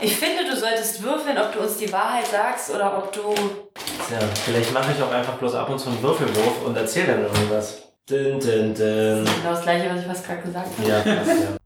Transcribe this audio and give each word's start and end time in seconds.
Ich 0.00 0.16
finde, 0.16 0.44
du 0.48 0.56
solltest 0.56 1.02
würfeln, 1.02 1.38
ob 1.38 1.52
du 1.52 1.60
uns 1.60 1.76
die 1.76 1.92
Wahrheit 1.92 2.26
sagst 2.26 2.70
oder 2.74 2.98
ob 2.98 3.12
du. 3.12 3.34
Tja, 3.34 4.18
vielleicht 4.44 4.72
mache 4.72 4.92
ich 4.96 5.02
auch 5.02 5.12
einfach 5.12 5.34
bloß 5.34 5.54
ab 5.54 5.68
und 5.70 5.78
zu 5.78 5.88
einen 5.90 6.02
Würfelwurf 6.02 6.64
und 6.64 6.76
erzähl 6.76 7.06
dann 7.06 7.22
irgendwas. 7.22 7.82
Din, 8.08 8.40
din, 8.40 8.74
din. 8.74 9.24
Das 9.24 9.34
ist 9.34 9.40
genau 9.40 9.50
das 9.50 9.62
gleiche, 9.62 9.90
was 9.90 10.00
ich 10.00 10.06
fast 10.06 10.26
gerade 10.26 10.42
gesagt 10.42 10.68
habe. 10.78 10.88
Ja, 10.88 11.00
passt, 11.00 11.40
ja. 11.42 11.57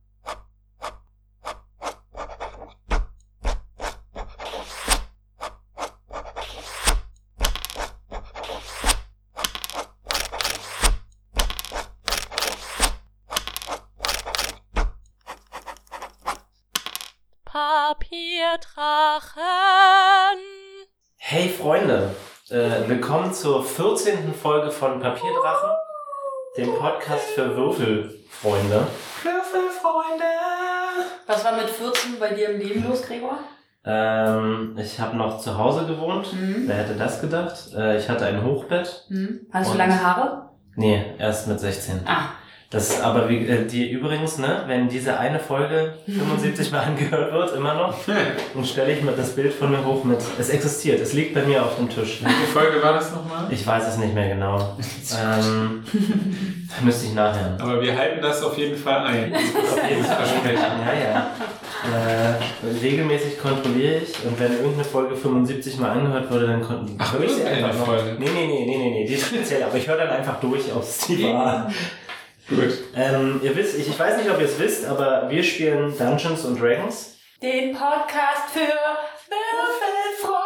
Willkommen 22.93 23.33
zur 23.33 23.63
14. 23.65 24.35
Folge 24.35 24.69
von 24.69 24.99
Papierdrachen, 24.99 25.71
dem 26.55 26.75
Podcast 26.75 27.23
für 27.33 27.57
Würfelfreunde. 27.57 28.85
Würfelfreunde! 29.23 30.31
Was 31.25 31.43
war 31.43 31.53
mit 31.53 31.71
14 31.71 32.19
bei 32.19 32.35
dir 32.35 32.49
im 32.49 32.59
Leben 32.59 32.87
los, 32.87 33.01
Gregor? 33.01 33.39
Ähm, 33.83 34.77
ich 34.77 34.99
habe 34.99 35.17
noch 35.17 35.39
zu 35.39 35.57
Hause 35.57 35.87
gewohnt. 35.87 36.33
Mhm. 36.33 36.65
Wer 36.67 36.75
hätte 36.75 36.93
das 36.93 37.19
gedacht? 37.19 37.73
Äh, 37.75 37.97
ich 37.97 38.07
hatte 38.07 38.27
ein 38.27 38.43
Hochbett. 38.43 39.05
Hm? 39.07 39.47
Hast 39.51 39.73
du 39.73 39.77
lange 39.79 39.99
Haare? 39.99 40.51
Nee, 40.75 41.15
erst 41.17 41.47
mit 41.47 41.59
16. 41.59 42.01
Ah. 42.05 42.25
Das 42.73 42.99
aber 43.01 43.29
wie, 43.29 43.47
äh, 43.47 43.67
die 43.67 43.91
übrigens, 43.91 44.39
ne, 44.39 44.63
wenn 44.65 44.89
diese 44.89 45.19
eine 45.19 45.39
Folge 45.39 45.93
75 46.07 46.71
Mal 46.71 46.79
angehört 46.87 47.31
wird, 47.31 47.55
immer 47.55 47.75
noch, 47.75 47.95
dann 48.55 48.65
stelle 48.65 48.93
ich 48.93 49.03
mir 49.03 49.11
das 49.11 49.35
Bild 49.35 49.53
von 49.53 49.69
mir 49.69 49.85
hoch 49.85 50.03
mit. 50.03 50.17
Es 50.39 50.49
existiert, 50.49 50.99
es 50.99 51.13
liegt 51.13 51.35
bei 51.35 51.43
mir 51.43 51.63
auf 51.63 51.75
dem 51.75 51.87
Tisch. 51.87 52.21
Welche 52.23 52.51
Folge 52.51 52.81
war 52.81 52.93
das 52.93 53.11
nochmal? 53.11 53.45
Ich 53.51 53.65
weiß 53.65 53.87
es 53.89 53.97
nicht 53.97 54.15
mehr 54.15 54.29
genau. 54.29 54.75
ähm, 55.21 55.83
da 56.67 56.83
müsste 56.83 57.05
ich 57.05 57.13
nachher. 57.13 57.57
Aber 57.61 57.79
wir 57.79 57.95
halten 57.95 58.21
das 58.23 58.41
auf 58.41 58.57
jeden 58.57 58.75
Fall 58.75 59.05
ein. 59.05 59.35
Auf 59.35 59.89
jeden 59.89 60.03
Fall. 60.03 60.55
Ja, 60.55 61.11
ja. 61.11 61.31
Äh, 61.83 62.79
regelmäßig 62.81 63.39
kontrolliere 63.39 63.97
ich 63.97 64.25
und 64.25 64.39
wenn 64.39 64.53
irgendeine 64.53 64.85
Folge 64.85 65.15
75 65.15 65.79
Mal 65.79 65.91
angehört 65.91 66.31
wurde, 66.31 66.47
dann 66.47 66.61
konnten 66.61 66.95
Ach, 66.97 67.13
höre 67.13 67.25
ich 67.25 67.33
sie 67.33 67.43
einfach 67.43 67.77
noch. 67.77 67.85
Folge. 67.85 68.15
Nee, 68.17 68.29
nee, 68.33 68.47
nee, 68.47 68.65
nee, 68.65 68.77
nee, 68.77 68.89
nee, 68.89 69.05
die 69.05 69.13
ist 69.13 69.27
speziell, 69.27 69.63
aber 69.63 69.77
ich 69.77 69.87
höre 69.87 69.97
dann 69.97 70.09
einfach 70.09 70.39
durch, 70.39 70.73
ob 70.73 70.81
es 70.81 70.99
die 70.99 71.23
war. 71.23 71.69
Gut. 72.49 72.73
Ähm, 72.95 73.39
ihr 73.43 73.55
wisst, 73.55 73.77
ich, 73.77 73.87
ich 73.87 73.97
weiß 73.97 74.17
nicht, 74.17 74.29
ob 74.29 74.39
ihr 74.39 74.45
es 74.45 74.59
wisst, 74.59 74.85
aber 74.85 75.29
wir 75.29 75.43
spielen 75.43 75.97
Dungeons 75.97 76.45
and 76.45 76.61
Dragons. 76.61 77.17
Den 77.41 77.71
Podcast 77.73 78.49
für 78.51 78.59
Würfelfreunde. 79.29 80.43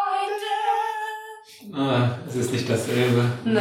Ah, 1.73 2.17
es 2.27 2.35
ist 2.35 2.53
nicht 2.53 2.69
dasselbe. 2.69 3.25
Nee. 3.43 3.59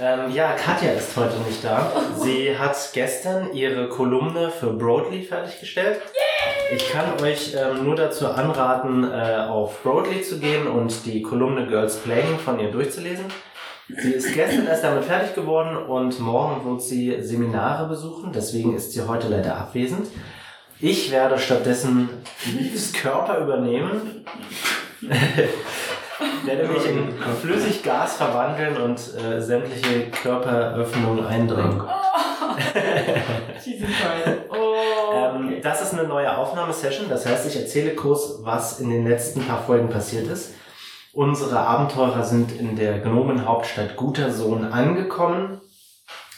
Ähm, 0.00 0.30
ja, 0.32 0.52
Katja 0.52 0.92
ist 0.92 1.16
heute 1.16 1.38
nicht 1.40 1.64
da. 1.64 1.92
Sie 2.16 2.56
hat 2.56 2.76
gestern 2.92 3.52
ihre 3.54 3.88
Kolumne 3.88 4.50
für 4.50 4.72
Broadly 4.72 5.22
fertiggestellt. 5.22 6.00
Ich 6.74 6.90
kann 6.90 7.20
euch 7.22 7.54
ähm, 7.56 7.84
nur 7.84 7.96
dazu 7.96 8.28
anraten, 8.28 9.04
äh, 9.04 9.46
auf 9.48 9.82
Broadly 9.82 10.22
zu 10.22 10.38
gehen 10.38 10.66
und 10.66 11.06
die 11.06 11.22
Kolumne 11.22 11.66
Girls 11.66 11.96
Playing 11.98 12.38
von 12.38 12.58
ihr 12.60 12.70
durchzulesen. 12.70 13.26
Sie 13.88 14.10
ist 14.12 14.34
gestern 14.34 14.66
erst 14.66 14.82
damit 14.82 15.04
fertig 15.04 15.34
geworden 15.34 15.76
und 15.76 16.18
morgen 16.18 16.68
wird 16.68 16.82
sie 16.82 17.22
Seminare 17.22 17.88
besuchen, 17.88 18.32
deswegen 18.34 18.74
ist 18.74 18.92
sie 18.92 19.06
heute 19.06 19.28
leider 19.28 19.56
abwesend. 19.56 20.08
Ich 20.80 21.12
werde 21.12 21.38
stattdessen 21.38 22.08
Lives 22.46 22.92
Körper 22.92 23.38
übernehmen, 23.38 24.26
werde 25.00 26.68
mich 26.68 26.84
in 26.84 27.14
Flüssiggas 27.40 28.16
verwandeln 28.16 28.76
und 28.76 28.98
äh, 29.22 29.40
sämtliche 29.40 30.10
Körperöffnungen 30.10 31.24
eindringen. 31.24 31.82
Oh. 34.48 35.12
Ähm, 35.14 35.60
das 35.62 35.82
ist 35.82 35.92
eine 35.92 36.08
neue 36.08 36.36
Aufnahmesession, 36.36 37.08
das 37.08 37.26
heißt, 37.26 37.46
ich 37.46 37.56
erzähle 37.56 37.94
kurz, 37.94 38.38
was 38.40 38.80
in 38.80 38.90
den 38.90 39.06
letzten 39.06 39.42
paar 39.42 39.62
Folgen 39.62 39.88
passiert 39.88 40.28
ist. 40.28 40.52
Unsere 41.16 41.60
Abenteurer 41.60 42.22
sind 42.24 42.52
in 42.60 42.76
der 42.76 42.98
Gnomenhauptstadt 42.98 43.96
Gutersohn 43.96 44.66
angekommen, 44.66 45.62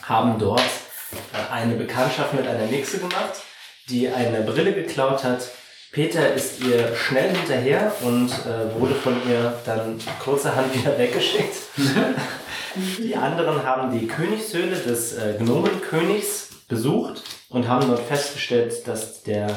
haben 0.04 0.38
dort 0.38 0.60
äh, 0.60 1.52
eine 1.52 1.74
Bekanntschaft 1.74 2.32
mit 2.32 2.46
einer 2.46 2.66
Nixe 2.66 2.98
gemacht, 2.98 3.42
die 3.88 4.08
eine 4.08 4.42
Brille 4.42 4.72
geklaut 4.72 5.24
hat. 5.24 5.48
Peter 5.90 6.32
ist 6.32 6.62
ihr 6.64 6.94
schnell 6.94 7.34
hinterher 7.34 7.90
und 8.02 8.28
äh, 8.30 8.80
wurde 8.80 8.94
von 8.94 9.16
ihr 9.28 9.52
dann 9.66 9.98
kurzerhand 10.22 10.72
wieder 10.80 10.96
weggeschickt. 10.96 11.56
Die 12.98 13.16
anderen 13.16 13.64
haben 13.64 13.98
die 13.98 14.06
Königshöhle 14.06 14.76
des 14.76 15.14
äh, 15.14 15.34
Gnomenkönigs 15.40 16.50
besucht 16.68 17.24
und 17.48 17.66
haben 17.66 17.88
dort 17.88 18.02
festgestellt, 18.02 18.86
dass 18.86 19.24
der 19.24 19.48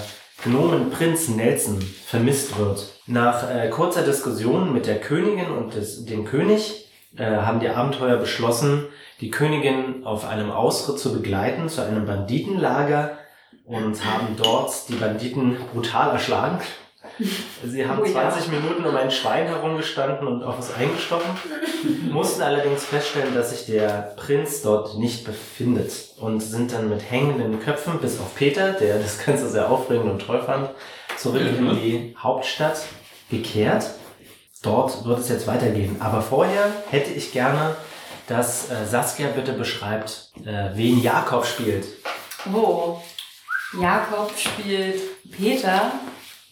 Gnomenprinz 0.43 1.29
Nelson 1.29 1.79
vermisst 2.05 2.57
wird. 2.57 2.99
Nach 3.05 3.49
äh, 3.49 3.69
kurzer 3.69 4.01
Diskussion 4.01 4.73
mit 4.73 4.87
der 4.87 4.99
Königin 4.99 5.51
und 5.51 5.75
des, 5.75 6.05
dem 6.05 6.25
König 6.25 6.89
äh, 7.15 7.25
haben 7.25 7.59
die 7.59 7.69
Abenteuer 7.69 8.17
beschlossen, 8.17 8.85
die 9.19 9.29
Königin 9.29 10.05
auf 10.05 10.27
einem 10.27 10.49
Ausritt 10.49 10.97
zu 10.97 11.13
begleiten 11.13 11.69
zu 11.69 11.81
einem 11.81 12.05
Banditenlager 12.05 13.17
und 13.65 14.03
haben 14.03 14.35
dort 14.41 14.89
die 14.89 14.95
Banditen 14.95 15.57
brutal 15.73 16.11
erschlagen. 16.11 16.59
Sie 17.65 17.87
haben 17.87 17.99
Oh 18.01 18.05
ja. 18.05 18.11
20 18.31 18.51
Minuten 18.51 18.85
um 18.85 18.95
ein 18.95 19.11
Schwein 19.11 19.45
herumgestanden 19.47 20.27
und 20.27 20.43
auf 20.43 20.59
es 20.59 20.73
eingestochen, 20.73 21.29
mussten 22.11 22.41
allerdings 22.41 22.83
feststellen, 22.85 23.35
dass 23.35 23.51
sich 23.51 23.65
der 23.67 24.13
Prinz 24.17 24.61
dort 24.61 24.97
nicht 24.97 25.23
befindet 25.25 25.91
und 26.19 26.39
sind 26.41 26.71
dann 26.73 26.89
mit 26.89 27.01
hängenden 27.09 27.59
Köpfen, 27.59 27.99
bis 27.99 28.19
auf 28.19 28.35
Peter, 28.35 28.73
der 28.73 28.99
das 28.99 29.23
Ganze 29.25 29.49
sehr 29.49 29.69
aufregend 29.69 30.09
und 30.11 30.19
toll 30.25 30.41
fand, 30.45 30.69
zurück 31.17 31.41
in 31.41 31.63
Mhm. 31.65 31.75
die 31.75 32.15
Hauptstadt 32.17 32.81
gekehrt. 33.29 33.85
Dort 34.63 35.05
wird 35.05 35.19
es 35.19 35.29
jetzt 35.29 35.47
weitergehen. 35.47 35.97
Aber 35.99 36.21
vorher 36.21 36.71
hätte 36.89 37.11
ich 37.11 37.31
gerne, 37.31 37.75
dass 38.27 38.69
äh, 38.69 38.85
Saskia 38.85 39.27
bitte 39.35 39.53
beschreibt, 39.53 40.31
äh, 40.45 40.69
wen 40.75 41.01
Jakob 41.01 41.45
spielt. 41.45 41.85
Oh. 42.53 42.97
Jakob 43.79 44.31
spielt 44.37 44.99
Peter, 45.31 45.91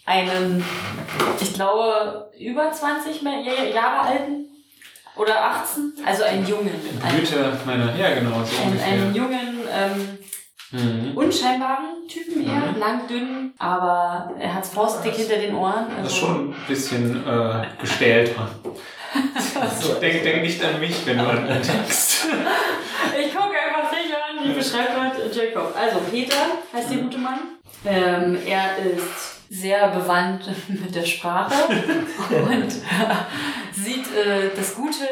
einen, 0.09 0.64
ich 1.40 1.53
glaube, 1.53 2.30
über 2.40 2.72
20 2.72 3.22
mehr- 3.22 3.42
Ja- 3.42 3.64
Jahre 3.64 4.08
alten 4.09 4.46
oder 5.16 5.44
18, 5.44 5.94
also 6.06 6.24
einen 6.24 6.47
Jungen. 6.47 6.72
Einen, 7.03 7.20
Güte 7.20 7.58
meiner, 7.66 7.96
ja 7.96 8.16
genau, 8.16 8.44
so 8.44 8.62
einen, 8.64 8.80
einen 8.81 9.16
jungen, 9.16 9.59
ähm, 9.72 10.18
Mhm. 10.72 11.18
unscheinbaren 11.18 12.08
Typen 12.08 12.44
eher, 12.46 12.72
Mhm. 12.74 12.80
lang, 12.80 13.08
dünn, 13.08 13.53
aber 13.58 14.31
er 14.40 14.53
hat 14.53 14.66
Faustdick 14.68 15.14
hinter 15.16 15.38
den 15.38 15.56
Ohren. 15.56 15.88
Das 16.02 16.14
ist 16.14 16.22
Also 16.22 16.28
schon 16.28 16.50
ein 16.52 16.56
bisschen 16.68 17.28
äh, 17.28 17.66
gestählter. 17.81 18.50
denk, 20.02 20.24
denk 20.24 20.41
nicht 20.44 20.64
an 20.64 20.80
mich, 20.80 20.96
wenn 21.08 21.18
du 21.18 21.26
an 21.28 21.38
ihn 21.47 21.47
denkst. 21.47 22.26
Ich 23.20 23.34
gucke 23.34 23.56
einfach 23.58 23.90
dich 23.91 24.12
an, 24.14 24.44
wie 24.47 24.53
beschreibt 24.53 24.96
man 24.96 25.12
Jacob. 25.34 25.74
Also, 25.76 26.00
Peter 26.12 26.36
heißt 26.74 26.91
der 26.91 26.97
gute 27.00 27.18
Mann. 27.18 27.40
Ähm, 27.86 28.38
er 28.46 28.78
ist 28.78 29.38
sehr 29.49 29.87
bewandt 29.89 30.43
mit 30.67 30.93
der 30.93 31.05
Sprache 31.05 31.53
und 32.29 32.67
äh, 32.67 33.15
sieht 33.73 34.05
äh, 34.15 34.49
das 34.55 34.75
Gute 34.75 35.05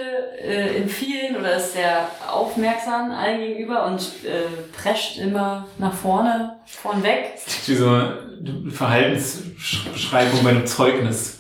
äh, 0.44 0.78
in 0.78 0.90
vielen 0.90 1.38
oder 1.38 1.56
ist 1.56 1.74
sehr 1.74 2.08
aufmerksam 2.30 3.12
allen 3.12 3.40
gegenüber 3.40 3.86
und 3.86 4.02
äh, 4.26 4.46
prescht 4.80 5.18
immer 5.18 5.68
nach 5.78 5.94
vorne, 5.94 6.58
vornweg. 6.66 7.34
Wie 7.66 7.76
so 7.76 7.88
eine 7.90 8.72
Verhaltensbeschreibung 8.72 10.44
bei 10.44 10.50
einem 10.52 10.68
Zeugnis. 10.68 11.40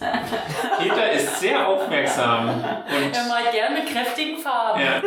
Peter 0.79 1.11
ist 1.11 1.39
sehr 1.39 1.67
aufmerksam. 1.67 2.49
Und 2.49 3.15
Er 3.15 3.27
malt 3.27 3.51
gern 3.51 3.73
mit 3.73 3.85
kräftigen 3.85 4.37
Farben. 4.39 4.81
ja, 4.81 5.01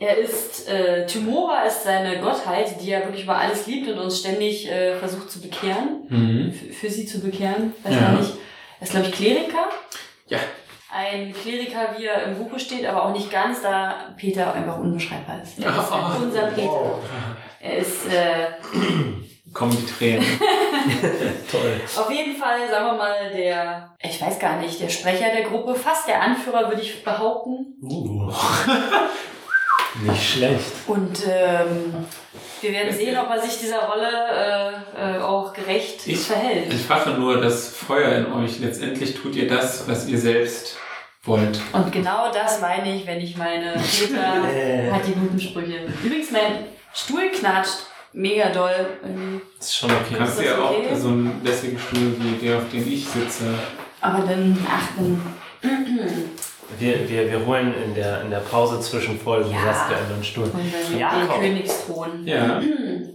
Er 0.00 0.16
ist, 0.18 0.68
äh, 0.68 1.06
Timora 1.06 1.62
ist 1.62 1.84
seine 1.84 2.18
Gottheit, 2.20 2.80
die 2.80 2.90
er 2.90 3.04
wirklich 3.04 3.24
über 3.24 3.36
alles 3.38 3.66
liebt 3.66 3.88
und 3.88 3.98
uns 3.98 4.18
ständig 4.20 4.68
äh, 4.70 4.96
versucht 4.96 5.30
zu 5.30 5.40
bekehren. 5.40 6.06
mhm. 6.08 6.52
Für, 6.52 6.90
sie 6.90 7.06
zu 7.06 7.20
bekehren. 7.20 7.72
Weiß 7.82 7.94
Ja. 7.94 8.10
nicht. 8.12 8.32
Er 8.80 8.82
ist, 8.82 8.90
glaube 8.92 9.06
ich, 9.06 9.12
Kleriker. 9.12 9.68
Ja. 10.28 10.38
Ein 10.92 11.32
Kleriker, 11.32 11.94
wie 11.96 12.04
er 12.06 12.24
im 12.24 12.36
Buche 12.36 12.58
steht, 12.60 12.86
aber 12.86 13.04
auch 13.06 13.12
nicht 13.12 13.30
ganz, 13.30 13.62
da 13.62 14.14
Peter 14.16 14.52
einfach 14.54 14.78
unbeschreibbar 14.78 15.42
ist. 15.42 15.58
Er 15.58 15.70
ist 15.70 15.90
Oh. 15.90 16.22
unser 16.22 16.46
Peter. 16.48 16.98
Er 17.60 17.76
ist 17.78 18.06
äh, 18.12 18.46
kommen 19.52 19.76
die 19.76 19.86
Tränen. 19.92 20.24
Toll. 21.50 21.80
auf 21.96 22.10
jeden 22.10 22.36
Fall, 22.36 22.68
sagen 22.70 22.86
wir 22.86 22.92
mal, 22.94 23.30
der, 23.34 23.94
ich 24.02 24.20
weiß 24.20 24.38
gar 24.38 24.58
nicht, 24.60 24.80
der 24.80 24.88
Sprecher 24.88 25.30
der 25.34 25.44
Gruppe, 25.48 25.74
fast 25.74 26.06
der 26.08 26.20
Anführer, 26.22 26.68
würde 26.68 26.82
ich 26.82 27.02
behaupten. 27.02 27.74
Uh. 27.82 28.30
Nicht 30.02 30.32
schlecht. 30.32 30.64
Und 30.86 31.18
ähm, 31.28 31.94
Wir 32.60 32.72
werden 32.72 32.92
sehen, 32.94 33.16
ob 33.18 33.30
er 33.30 33.40
sich 33.40 33.58
dieser 33.60 33.78
Rolle 33.80 34.08
äh, 34.96 35.16
äh, 35.16 35.20
auch 35.20 35.52
gerecht 35.52 36.06
Ich- 36.06 36.20
verhält. 36.20 36.70
Entfache 36.72 37.10
nur 37.10 37.40
das 37.40 37.68
Feuer 37.68 38.10
in 38.16 38.32
euch. 38.32 38.58
Letztendlich 38.58 39.14
tut 39.14 39.36
ihr 39.36 39.46
das, 39.48 39.86
was 39.88 40.06
ihr 40.08 40.18
selbst 40.18 40.76
wollt. 41.22 41.60
Und 41.72 41.92
genau 41.92 42.30
das 42.32 42.60
meine 42.60 42.94
ich, 42.96 43.06
wenn 43.06 43.20
ich 43.20 43.36
meine, 43.36 43.72
Peter 43.74 44.92
hat 44.92 45.06
die 45.06 45.12
guten 45.14 45.40
Sprüche. 45.40 45.86
Übrigens, 46.02 46.30
mein 46.32 46.66
Stuhl 46.92 47.30
knatscht 47.30 47.86
mega 48.12 48.48
doll. 48.50 48.86
Irgendwie. 49.02 49.40
ist 49.58 49.76
schon 49.76 49.90
okay. 49.90 50.14
Kannst 50.18 50.38
das 50.38 50.44
du 50.44 50.50
ja 50.50 50.58
auch 50.58 50.70
okay? 50.70 50.94
so 50.96 51.08
einen 51.08 51.40
lässigen 51.44 51.78
Stuhl 51.78 52.14
wie 52.18 52.46
der, 52.46 52.58
auf 52.58 52.64
dem 52.72 52.86
ich 52.92 53.06
sitze. 53.08 53.44
Aber 54.00 54.18
dann, 54.26 54.58
ach, 54.68 54.88
dann. 54.96 55.20
Wir, 56.78 57.08
wir, 57.08 57.30
wir 57.30 57.46
holen 57.46 57.72
in 57.84 57.94
der, 57.94 58.22
in 58.22 58.30
der 58.30 58.38
Pause 58.38 58.80
zwischen 58.80 59.18
Folgen 59.18 59.50
Ja. 59.50 59.72
Saskia 59.72 59.96
in 59.98 60.16
den 60.16 60.24
Stuhl. 60.24 60.50
Ja, 60.98 61.20
den. 61.20 61.40
Königsthron. 61.40 62.26
Ja. 62.26 62.60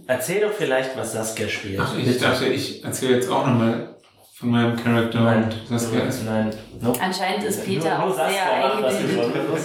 Erzähl 0.06 0.40
doch 0.40 0.52
vielleicht, 0.52 0.96
was 0.96 1.12
Saskia 1.12 1.48
spielt. 1.48 1.80
Ach, 1.80 1.96
ich 1.98 2.18
dachte, 2.18 2.46
ich 2.46 2.82
erzähle 2.84 3.16
jetzt 3.16 3.30
auch 3.30 3.46
nochmal 3.46 3.96
von 4.34 4.50
meinem 4.50 4.76
Charakter 4.82 5.20
Nein, 5.20 5.44
und 5.44 5.78
Saskia 5.78 6.00
ist. 6.04 6.24
Nein, 6.24 6.50
nope. 6.80 6.98
Anscheinend 7.02 7.44
ist 7.44 7.64
Peter 7.66 7.98
Nur- 7.98 8.06
nur 8.06 8.14
auch 8.14 8.30
sehr 8.30 8.64
eingebildet. 8.78 9.60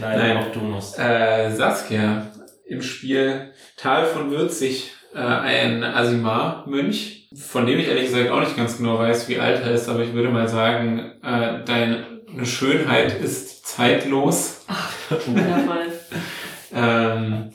Nein, 0.00 0.18
Nein. 0.18 0.36
auch 0.38 0.52
du 0.52 0.60
musst. 0.60 0.98
Äh, 0.98 1.50
Saskia 1.50 2.26
im 2.66 2.80
Spiel 2.82 3.52
Tal 3.76 4.06
von 4.06 4.30
Würzig, 4.30 4.92
äh, 5.14 5.18
ein 5.18 5.84
Asimar-Mönch, 5.84 7.28
von 7.36 7.66
dem 7.66 7.78
ich 7.78 7.88
ehrlich 7.88 8.06
gesagt 8.06 8.30
auch 8.30 8.40
nicht 8.40 8.56
ganz 8.56 8.78
genau 8.78 8.98
weiß, 8.98 9.28
wie 9.28 9.38
alt 9.38 9.62
er 9.62 9.72
ist, 9.72 9.88
aber 9.88 10.00
ich 10.00 10.12
würde 10.14 10.30
mal 10.30 10.48
sagen, 10.48 11.12
äh, 11.22 11.64
deine 12.36 12.46
Schönheit 12.46 13.18
ist 13.20 13.66
zeitlos. 13.66 14.64
Wundervoll. 15.26 15.92
Ähm, 16.74 17.52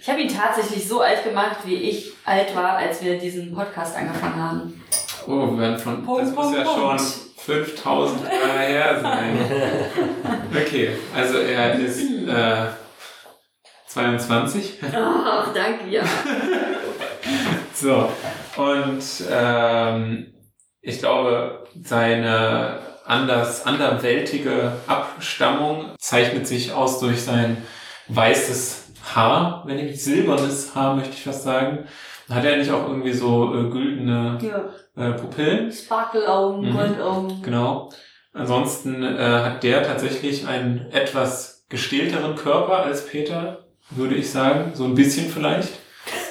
Ich 0.00 0.08
habe 0.08 0.20
ihn 0.20 0.28
tatsächlich 0.28 0.86
so 0.86 1.00
alt 1.00 1.24
gemacht, 1.24 1.56
wie 1.64 1.74
ich 1.74 2.12
alt 2.24 2.54
war, 2.54 2.76
als 2.76 3.02
wir 3.02 3.18
diesen 3.18 3.52
Podcast 3.54 3.96
angefangen 3.96 4.36
haben. 4.36 4.84
oh, 5.26 5.50
wir 5.52 5.58
werden 5.58 5.78
von, 5.78 6.04
Punkt, 6.04 6.22
das 6.22 6.34
muss 6.34 6.44
Punkt, 6.44 6.58
ja 6.58 6.64
Punkt. 6.64 7.00
schon 7.00 7.10
5000 7.38 8.20
Jahre 8.24 8.58
her 8.60 9.00
sein. 9.00 9.38
Okay, 10.54 10.90
also 11.14 11.38
er 11.38 11.74
ist 11.80 12.00
äh, 12.28 12.66
22. 13.88 14.78
Ach, 14.94 15.52
danke, 15.54 15.88
ja. 15.88 16.02
So, 17.74 18.10
und 18.56 19.02
ähm, 19.30 20.34
ich 20.82 20.98
glaube, 20.98 21.64
seine 21.82 22.89
anders, 23.10 23.66
anderwältige 23.66 24.72
Abstammung 24.86 25.94
zeichnet 25.98 26.46
sich 26.46 26.72
aus 26.72 27.00
durch 27.00 27.20
sein 27.22 27.58
weißes 28.08 28.84
Haar, 29.14 29.64
wenn 29.66 29.78
ich 29.78 29.84
nicht 29.84 30.02
silbernes 30.02 30.74
Haar, 30.74 30.94
möchte 30.94 31.12
ich 31.14 31.24
fast 31.24 31.42
sagen. 31.42 31.86
Hat 32.28 32.44
er 32.44 32.56
nicht 32.58 32.70
auch 32.70 32.86
irgendwie 32.86 33.12
so 33.12 33.52
äh, 33.54 33.68
güldene 33.70 34.38
ja. 34.40 35.04
äh, 35.04 35.12
Pupillen? 35.14 35.72
Sparkelaugen, 35.72 36.70
Mhm. 36.70 36.76
Goldaugen. 36.76 37.42
Genau. 37.42 37.90
Ansonsten 38.32 39.02
äh, 39.02 39.18
hat 39.18 39.64
der 39.64 39.82
tatsächlich 39.82 40.46
einen 40.46 40.86
etwas 40.92 41.64
gestählteren 41.68 42.36
Körper 42.36 42.84
als 42.84 43.06
Peter, 43.06 43.64
würde 43.90 44.14
ich 44.14 44.30
sagen. 44.30 44.72
So 44.74 44.84
ein 44.84 44.94
bisschen 44.94 45.28
vielleicht. 45.28 45.70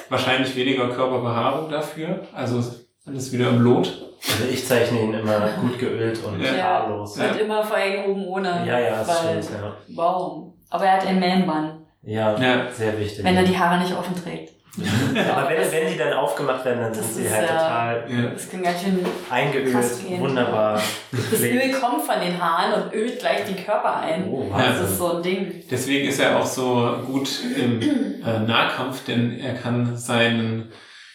Wahrscheinlich 0.08 0.56
weniger 0.56 0.88
Körperbehaarung 0.88 1.70
dafür. 1.70 2.26
Also 2.32 2.64
alles 3.06 3.32
wieder 3.32 3.48
im 3.48 3.60
Lot. 3.62 4.06
Also 4.22 4.44
ich 4.52 4.66
zeichne 4.66 5.00
ihn 5.00 5.14
immer 5.14 5.48
gut 5.60 5.78
geölt 5.78 6.18
und 6.24 6.40
Ja. 6.42 6.52
haarlos. 6.62 7.16
Und 7.18 7.40
immer 7.40 7.64
vor 7.64 7.76
allem 7.76 8.04
oben 8.10 8.26
ohne. 8.26 8.64
Ja, 8.66 8.78
ja, 8.78 9.02
das 9.04 9.18
stimmt, 9.18 9.44
ja. 9.60 9.74
Warum? 9.96 10.54
Aber 10.68 10.84
er 10.84 10.92
hat 10.94 11.06
einen 11.06 11.20
Man-Bun, 11.20 11.86
Ja, 12.02 12.36
Ja. 12.38 12.70
sehr 12.70 12.98
wichtig. 12.98 13.24
wenn 13.24 13.36
er 13.36 13.42
die 13.44 13.58
Haare 13.58 13.80
nicht 13.82 13.96
offen 13.96 14.14
trägt. 14.22 14.52
Aber 14.80 15.48
wenn, 15.50 15.72
wenn 15.72 15.92
die 15.92 15.98
dann 15.98 16.12
aufgemacht 16.12 16.64
werden, 16.64 16.80
dann 16.80 16.92
Das 16.92 16.98
sind 17.02 17.14
sie 17.14 17.22
ist 17.24 17.34
halt 17.34 17.48
ja- 17.48 17.56
total 17.56 18.04
Ja. 18.08 18.30
das 18.30 18.50
kann 18.50 18.62
ganz 18.62 18.80
schön. 18.82 19.04
eingeölt, 19.28 19.74
wunderbar 20.20 20.80
Das 21.10 21.40
Öl 21.40 21.72
kommt 21.72 22.02
von 22.04 22.20
den 22.20 22.40
Haaren 22.40 22.80
und 22.82 22.92
ölt 22.94 23.18
gleich 23.18 23.44
den 23.46 23.56
Körper 23.64 23.96
ein. 23.96 24.28
Oh, 24.30 24.46
Das 24.56 24.88
ist 24.88 24.98
so 24.98 25.16
ein 25.16 25.22
Ding. 25.24 25.64
Deswegen 25.68 26.08
ist 26.08 26.20
er 26.20 26.38
auch 26.38 26.46
so 26.46 26.94
gut 27.04 27.28
im 27.56 27.80
äh, 28.24 28.38
Nahkampf, 28.46 29.04
denn 29.06 29.40
er 29.40 29.54
kann 29.54 29.96
seinen 29.96 30.70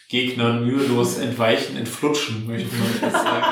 Gegnern 0.08 0.64
mühelos 0.64 1.18
entweichen, 1.18 1.76
entflutschen, 1.76 2.46
möchte 2.46 2.74
man 2.76 3.10
fast 3.10 3.24
sagen. 3.24 3.44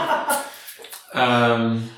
ähm, 1.74 1.90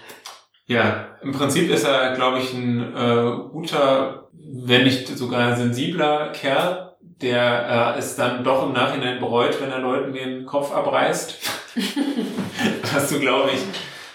ja, 0.67 1.08
im 1.23 1.32
Prinzip 1.32 1.70
ist 1.70 1.85
er, 1.85 2.14
glaube 2.14 2.38
ich, 2.38 2.53
ein 2.53 2.94
äh, 2.94 3.37
guter, 3.50 4.29
wenn 4.32 4.85
nicht 4.85 5.08
sogar 5.08 5.56
sensibler 5.56 6.32
Kerl, 6.32 6.87
der 7.20 7.94
äh, 7.97 7.99
es 7.99 8.17
dann 8.17 8.44
doch 8.44 8.67
im 8.67 8.73
Nachhinein 8.73 9.20
bereut, 9.20 9.61
wenn 9.61 9.70
er 9.70 9.79
Leuten 9.79 10.12
den 10.12 10.44
Kopf 10.44 10.73
abreißt. 10.73 11.38
Was 12.94 13.09
du, 13.11 13.20
glaube 13.20 13.50
ich, 13.55 13.61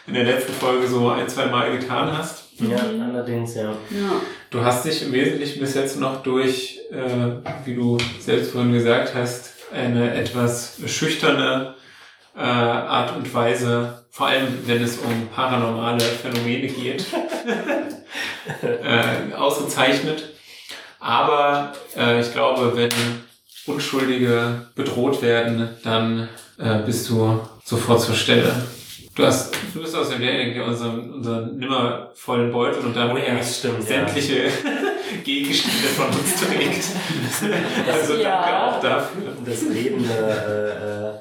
in 0.07 0.13
der 0.13 0.23
letzten 0.23 0.53
Folge 0.53 0.87
so 0.87 1.09
ein, 1.09 1.27
zwei 1.29 1.45
Mal 1.45 1.77
getan 1.77 2.15
hast. 2.15 2.49
Ja, 2.59 2.77
allerdings, 2.77 3.55
ja. 3.55 3.71
Ja. 3.71 4.21
Du 4.49 4.63
hast 4.63 4.85
dich 4.85 5.03
im 5.03 5.11
Wesentlichen 5.13 5.59
bis 5.59 5.73
jetzt 5.73 5.99
noch 5.99 6.21
durch, 6.21 6.79
äh, 6.91 7.65
wie 7.65 7.75
du 7.75 7.97
selbst 8.19 8.51
vorhin 8.51 8.73
gesagt 8.73 9.15
hast, 9.15 9.50
eine 9.73 10.13
etwas 10.13 10.77
schüchterne 10.85 11.75
äh, 12.35 12.39
Art 12.39 13.15
und 13.15 13.33
Weise, 13.33 14.06
vor 14.09 14.27
allem 14.27 14.47
wenn 14.65 14.83
es 14.83 14.97
um 14.97 15.29
paranormale 15.33 16.03
Phänomene 16.03 16.68
geht, 16.68 17.06
äh, 18.62 19.33
ausgezeichnet. 19.33 20.33
Aber 21.00 21.73
äh, 21.97 22.21
ich 22.21 22.31
glaube, 22.31 22.75
wenn 22.75 22.89
Unschuldige 23.65 24.68
bedroht 24.75 25.21
werden, 25.21 25.69
dann 25.83 26.29
äh, 26.57 26.79
bist 26.79 27.09
du 27.09 27.39
sofort 27.63 28.01
zur 28.01 28.15
Stelle. 28.15 28.53
Du, 29.15 29.25
hast, 29.25 29.53
du 29.73 29.81
bist 29.81 29.95
aus 29.95 30.09
dem 30.09 30.21
derjenige, 30.21 30.59
der 30.59 30.67
unseren, 30.67 31.13
unseren 31.13 31.57
nimmervollen 31.57 32.51
Beutel 32.51 32.85
und 32.85 32.95
damit 32.95 33.23
Oh 33.23 33.27
ja, 33.27 33.35
das 33.37 33.59
stimmt, 33.59 33.79
ja. 33.79 34.05
sämtliche 34.05 34.43
Gegenstände 35.23 35.87
von 35.87 36.05
uns 36.07 36.35
trägt. 36.39 36.85
also 37.91 38.13
Ja. 38.15 38.41
danke 38.41 38.63
auch 38.63 38.79
dafür. 38.81 39.33
Das 39.45 39.63
redende, 39.63 40.13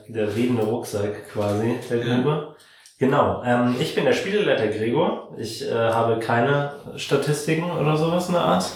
äh, 0.08 0.10
äh, 0.10 0.12
der 0.12 0.34
redende 0.36 0.62
Rucksack 0.62 1.30
quasi 1.32 1.74
der 1.90 1.98
Grube. 1.98 2.54
Genau. 2.98 3.42
Ähm, 3.44 3.74
ich 3.80 3.94
bin 3.94 4.04
der 4.04 4.12
Spieleleiter 4.12 4.68
Gregor. 4.68 5.34
Ich 5.38 5.66
äh, 5.68 5.74
habe 5.74 6.20
keine 6.20 6.74
Statistiken 6.96 7.70
oder 7.72 7.96
sowas 7.96 8.28
in 8.28 8.34
der 8.34 8.42
Art. 8.42 8.70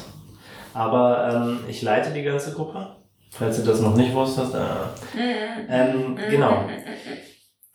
Aber 0.73 1.31
ähm, 1.33 1.61
ich 1.69 1.83
leite 1.83 2.11
die 2.11 2.23
ganze 2.23 2.53
Gruppe. 2.53 2.97
Falls 3.31 3.59
du 3.59 3.65
das 3.65 3.81
noch 3.81 3.95
nicht 3.95 4.13
wusstest. 4.15 4.55
Äh, 4.55 4.59
ähm, 5.69 6.17
genau. 6.31 6.65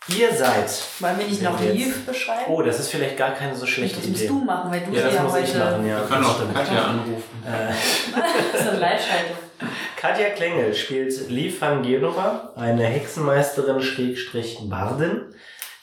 Ihr 0.07 0.33
seid. 0.33 0.71
Wollen 0.99 1.19
wir 1.19 1.27
nicht 1.27 1.41
noch. 1.43 1.59
Liv 1.61 2.05
beschreiben? 2.05 2.45
Oh, 2.47 2.61
das 2.61 2.79
ist 2.79 2.89
vielleicht 2.89 3.17
gar 3.17 3.31
keine 3.31 3.55
so 3.55 3.65
schlechte 3.65 3.97
das 3.99 4.07
musst 4.07 4.21
Idee. 4.21 4.29
du 4.29 4.39
machen, 4.39 4.71
weil 4.71 4.79
du 4.81 4.91
Ja, 4.91 5.01
sie 5.01 5.05
das 5.07 5.13
ja 5.15 5.23
muss 5.23 5.33
heute 5.33 5.43
ich 5.51 5.55
machen, 5.57 5.87
ja. 5.87 5.97
Wir 5.97 6.07
können 6.07 6.21
das 6.23 6.31
auch 6.31 6.35
stimmt. 6.37 6.55
Katja 6.55 6.83
anrufen. 6.85 7.43
Äh, 7.45 8.57
so 8.63 8.69
eine 8.69 8.79
Live-Schaltung. 8.79 9.37
Katja 9.97 10.29
Klengel 10.29 10.73
spielt 10.73 11.29
Liv 11.29 11.61
van 11.61 11.83
Genova, 11.83 12.53
eine 12.55 12.85
Hexenmeisterin 12.85 13.81
Schrägstrich 13.81 14.57
Bardin, 14.69 15.21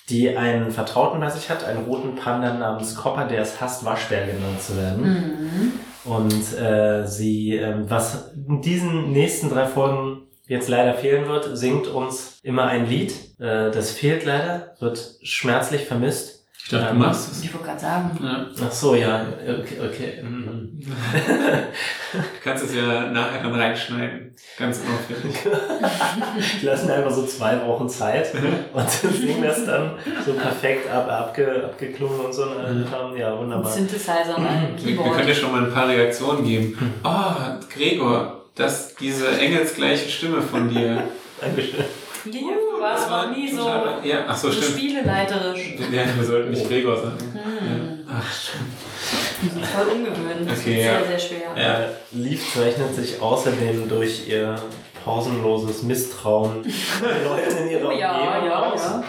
die 0.09 0.35
einen 0.35 0.71
Vertrauten 0.71 1.21
bei 1.21 1.29
sich 1.29 1.51
hat, 1.51 1.65
einen 1.65 1.85
roten 1.85 2.15
Panda 2.17 2.55
namens 2.55 2.95
Copper, 2.97 3.27
der 3.27 3.43
es 3.43 3.61
hasst, 3.61 3.85
Waschbär 3.85 4.27
genannt 4.27 4.63
zu 4.63 4.77
werden. 4.79 5.03
Mhm. 5.03 5.73
Und 6.11 6.59
äh, 6.59 7.07
sie, 7.07 7.57
ähm, 7.57 7.85
was 7.91 8.31
in 8.35 8.63
diesen 8.63 9.13
nächsten 9.13 9.51
drei 9.51 9.67
Folgen 9.67 10.23
jetzt 10.47 10.69
leider 10.69 10.95
fehlen 10.95 11.27
wird, 11.29 11.57
singt 11.57 11.87
uns 11.89 12.39
immer 12.43 12.67
ein 12.67 12.89
Lied. 12.89 13.13
Äh, 13.41 13.71
das 13.71 13.91
fehlt 13.93 14.25
leider, 14.25 14.75
wird 14.81 15.17
schmerzlich 15.23 15.85
vermisst. 15.87 16.35
Ich 16.65 16.71
dachte, 16.73 16.87
du 16.87 16.91
Ähm, 16.95 16.99
machst 16.99 17.31
es. 17.31 17.45
Ich 17.45 17.53
wollte 17.55 17.67
gerade 17.69 17.81
sagen. 17.81 18.19
Ja. 18.21 18.47
Ach 18.67 18.73
so, 18.73 18.97
ja, 18.97 19.25
okay, 19.41 19.77
okay. 19.89 20.23
mhm. 20.23 20.81
Du 20.81 20.91
kannst 22.43 22.65
es 22.65 22.75
ja 22.75 23.07
nachher 23.11 23.41
dann 23.43 23.55
reinschneiden. 23.55 24.35
Ganz 24.59 24.81
unauffällig. 24.81 25.37
Die 26.61 26.67
lassen 26.67 26.91
einfach 26.91 27.11
so 27.13 27.25
zwei 27.25 27.65
Wochen 27.67 27.89
Zeit 27.89 28.33
und 28.73 28.91
singen 28.91 29.43
das 29.45 29.65
dann 29.65 29.93
so 30.25 30.33
perfekt 30.33 30.91
ab, 30.91 31.09
abge, 31.09 31.65
abgeklungen 31.67 32.19
und 32.21 32.35
so. 32.35 32.43
Und 32.43 32.87
dann, 32.91 33.17
ja, 33.17 33.39
wunderbar. 33.39 33.71
Synthesizer 33.71 34.37
und 34.37 34.47
ein 34.47 34.69
Wir, 34.77 34.87
wir 34.87 34.97
Keyboard. 34.97 35.15
können 35.15 35.27
dir 35.29 35.35
schon 35.35 35.53
mal 35.53 35.65
ein 35.65 35.73
paar 35.73 35.89
Reaktionen 35.89 36.45
geben. 36.45 36.95
Oh, 37.05 37.65
Gregor, 37.73 38.46
das, 38.57 38.95
diese 38.97 39.29
engelsgleiche 39.39 40.09
Stimme 40.11 40.43
von 40.43 40.69
dir. 40.69 41.05
Dankeschön. 41.41 41.85
Liv, 42.25 42.43
du 42.43 42.81
warst 42.83 43.09
noch 43.09 43.31
nie 43.31 43.49
so, 43.53 43.69
Ja, 44.03 44.25
ach 44.27 44.37
so, 44.37 44.51
so 44.51 44.61
stimmt. 44.61 44.79
spieleleiterisch. 44.79 45.75
Ja, 45.93 46.03
wir 46.17 46.25
sollten 46.25 46.51
nicht 46.51 46.69
Gregor 46.69 46.97
sagen. 46.97 47.19
Hm. 47.33 48.05
Ja. 48.09 48.15
Ach, 48.19 48.33
stimmt. 48.33 49.65
Voll 49.67 49.87
ungewöhnlich. 49.95 50.49
Das 50.49 50.59
Okay, 50.61 50.81
ist 50.81 50.85
ja. 50.87 50.99
sehr, 50.99 51.07
sehr 51.07 51.19
schwer. 51.19 51.49
Ja. 51.57 51.81
Äh, 51.85 51.89
Liv 52.13 52.53
zeichnet 52.53 52.95
sich 52.97 53.21
außerdem 53.21 53.89
durch 53.89 54.27
ihr 54.29 54.57
pausenloses 55.05 55.85
Misstrauen 55.85 56.65
Leuten 57.25 57.57
in 57.59 57.71
ihrer 57.71 57.89
Oh 57.89 57.93
ja, 57.97 58.17
Umgebung 58.17 58.47
ja, 58.49 58.73
aus. 58.73 58.81
ja. 58.83 59.05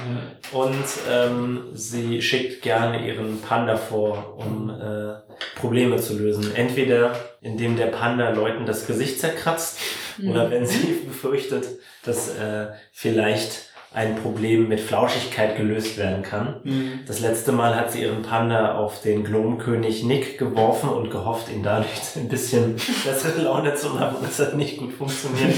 Und 0.51 0.85
ähm, 1.09 1.61
sie 1.73 2.21
schickt 2.21 2.61
gerne 2.61 3.03
ihren 3.07 3.41
Panda 3.41 3.75
vor, 3.77 4.37
um 4.37 4.69
äh, 4.69 5.15
Probleme 5.59 5.97
zu 5.97 6.13
lösen. 6.19 6.53
Entweder 6.55 7.15
indem 7.47 7.77
der 7.77 7.87
Panda 7.87 8.29
Leuten 8.29 8.65
das 8.65 8.85
Gesicht 8.85 9.19
zerkratzt 9.19 9.79
Hm. 10.17 10.31
Oder 10.31 10.51
wenn 10.51 10.65
sie 10.65 10.93
befürchtet, 11.07 11.65
dass 12.03 12.29
äh, 12.29 12.67
vielleicht 12.91 13.69
ein 13.93 14.15
Problem 14.15 14.67
mit 14.67 14.79
Flauschigkeit 14.79 15.55
gelöst 15.55 15.97
werden 15.97 16.21
kann. 16.21 16.59
Mhm. 16.63 16.99
Das 17.07 17.19
letzte 17.19 17.51
Mal 17.51 17.75
hat 17.75 17.91
sie 17.91 18.01
ihren 18.01 18.21
Panda 18.21 18.75
auf 18.75 19.01
den 19.01 19.23
Gnomenkönig 19.23 20.03
Nick 20.03 20.37
geworfen 20.37 20.89
und 20.89 21.09
gehofft, 21.09 21.49
ihn 21.49 21.63
dadurch 21.63 21.89
ein 22.15 22.27
bisschen 22.27 22.75
bessere 22.75 23.41
Laune 23.41 23.73
zu 23.75 23.89
machen. 23.89 24.17
Das 24.21 24.39
hat 24.39 24.55
nicht 24.55 24.77
gut 24.77 24.93
funktioniert. 24.93 25.55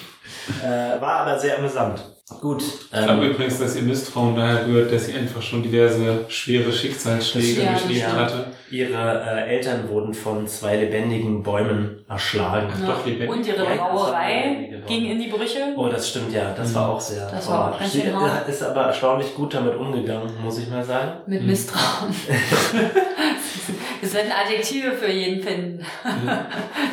äh, 0.64 1.00
war 1.00 1.20
aber 1.20 1.38
sehr 1.38 1.58
amüsant. 1.58 2.11
Gut. 2.40 2.62
Ich 2.62 2.90
glaube 2.90 3.24
Ähm, 3.26 3.30
übrigens, 3.32 3.58
dass 3.58 3.74
ihr 3.76 3.82
Misstrauen 3.82 4.36
daher 4.36 4.64
rührt, 4.66 4.92
dass 4.92 5.06
sie 5.06 5.14
einfach 5.14 5.42
schon 5.42 5.60
diverse 5.62 6.24
schwere 6.28 6.72
Schicksalsschläge 6.72 7.62
Ja, 7.62 7.72
durchlebt 7.72 8.00
ja. 8.00 8.12
hatte. 8.12 8.46
ihre 8.70 9.22
äh, 9.26 9.56
Eltern 9.56 9.88
wurden 9.88 10.14
von 10.14 10.46
zwei 10.46 10.76
lebendigen 10.76 11.42
Bäumen 11.42 12.04
erschlagen. 12.08 12.72
Ach 12.74 12.86
doch, 12.86 13.04
lebendig. 13.04 13.28
Und 13.28 13.46
ihre 13.46 13.64
Ja, 13.64 13.74
Brauerei 13.74 14.82
ging 14.86 15.06
in 15.10 15.18
die 15.20 15.28
Brüche. 15.28 15.74
Oh, 15.76 15.88
das 15.88 16.08
stimmt 16.10 16.32
ja. 16.32 16.54
Das 16.56 16.72
war 16.74 16.90
auch 16.90 17.00
sehr. 17.00 17.28
Das 17.28 17.48
war 17.50 17.74
auch 17.74 17.78
ganz 17.80 17.92
Sie 17.92 18.02
schön 18.02 18.14
hart. 18.18 18.48
ist 18.48 18.62
aber 18.62 18.82
erstaunlich 18.82 19.34
gut 19.34 19.52
damit 19.54 19.74
umgegangen, 19.76 20.30
muss 20.42 20.58
ich 20.58 20.68
mal 20.70 20.84
sagen. 20.84 21.12
Mit 21.26 21.40
Hm. 21.40 21.46
Misstrauen. 21.48 22.14
Wir 24.00 24.12
werden 24.14 24.32
Adjektive 24.32 24.92
für 24.92 25.10
jeden 25.10 25.42
finden. 25.42 25.84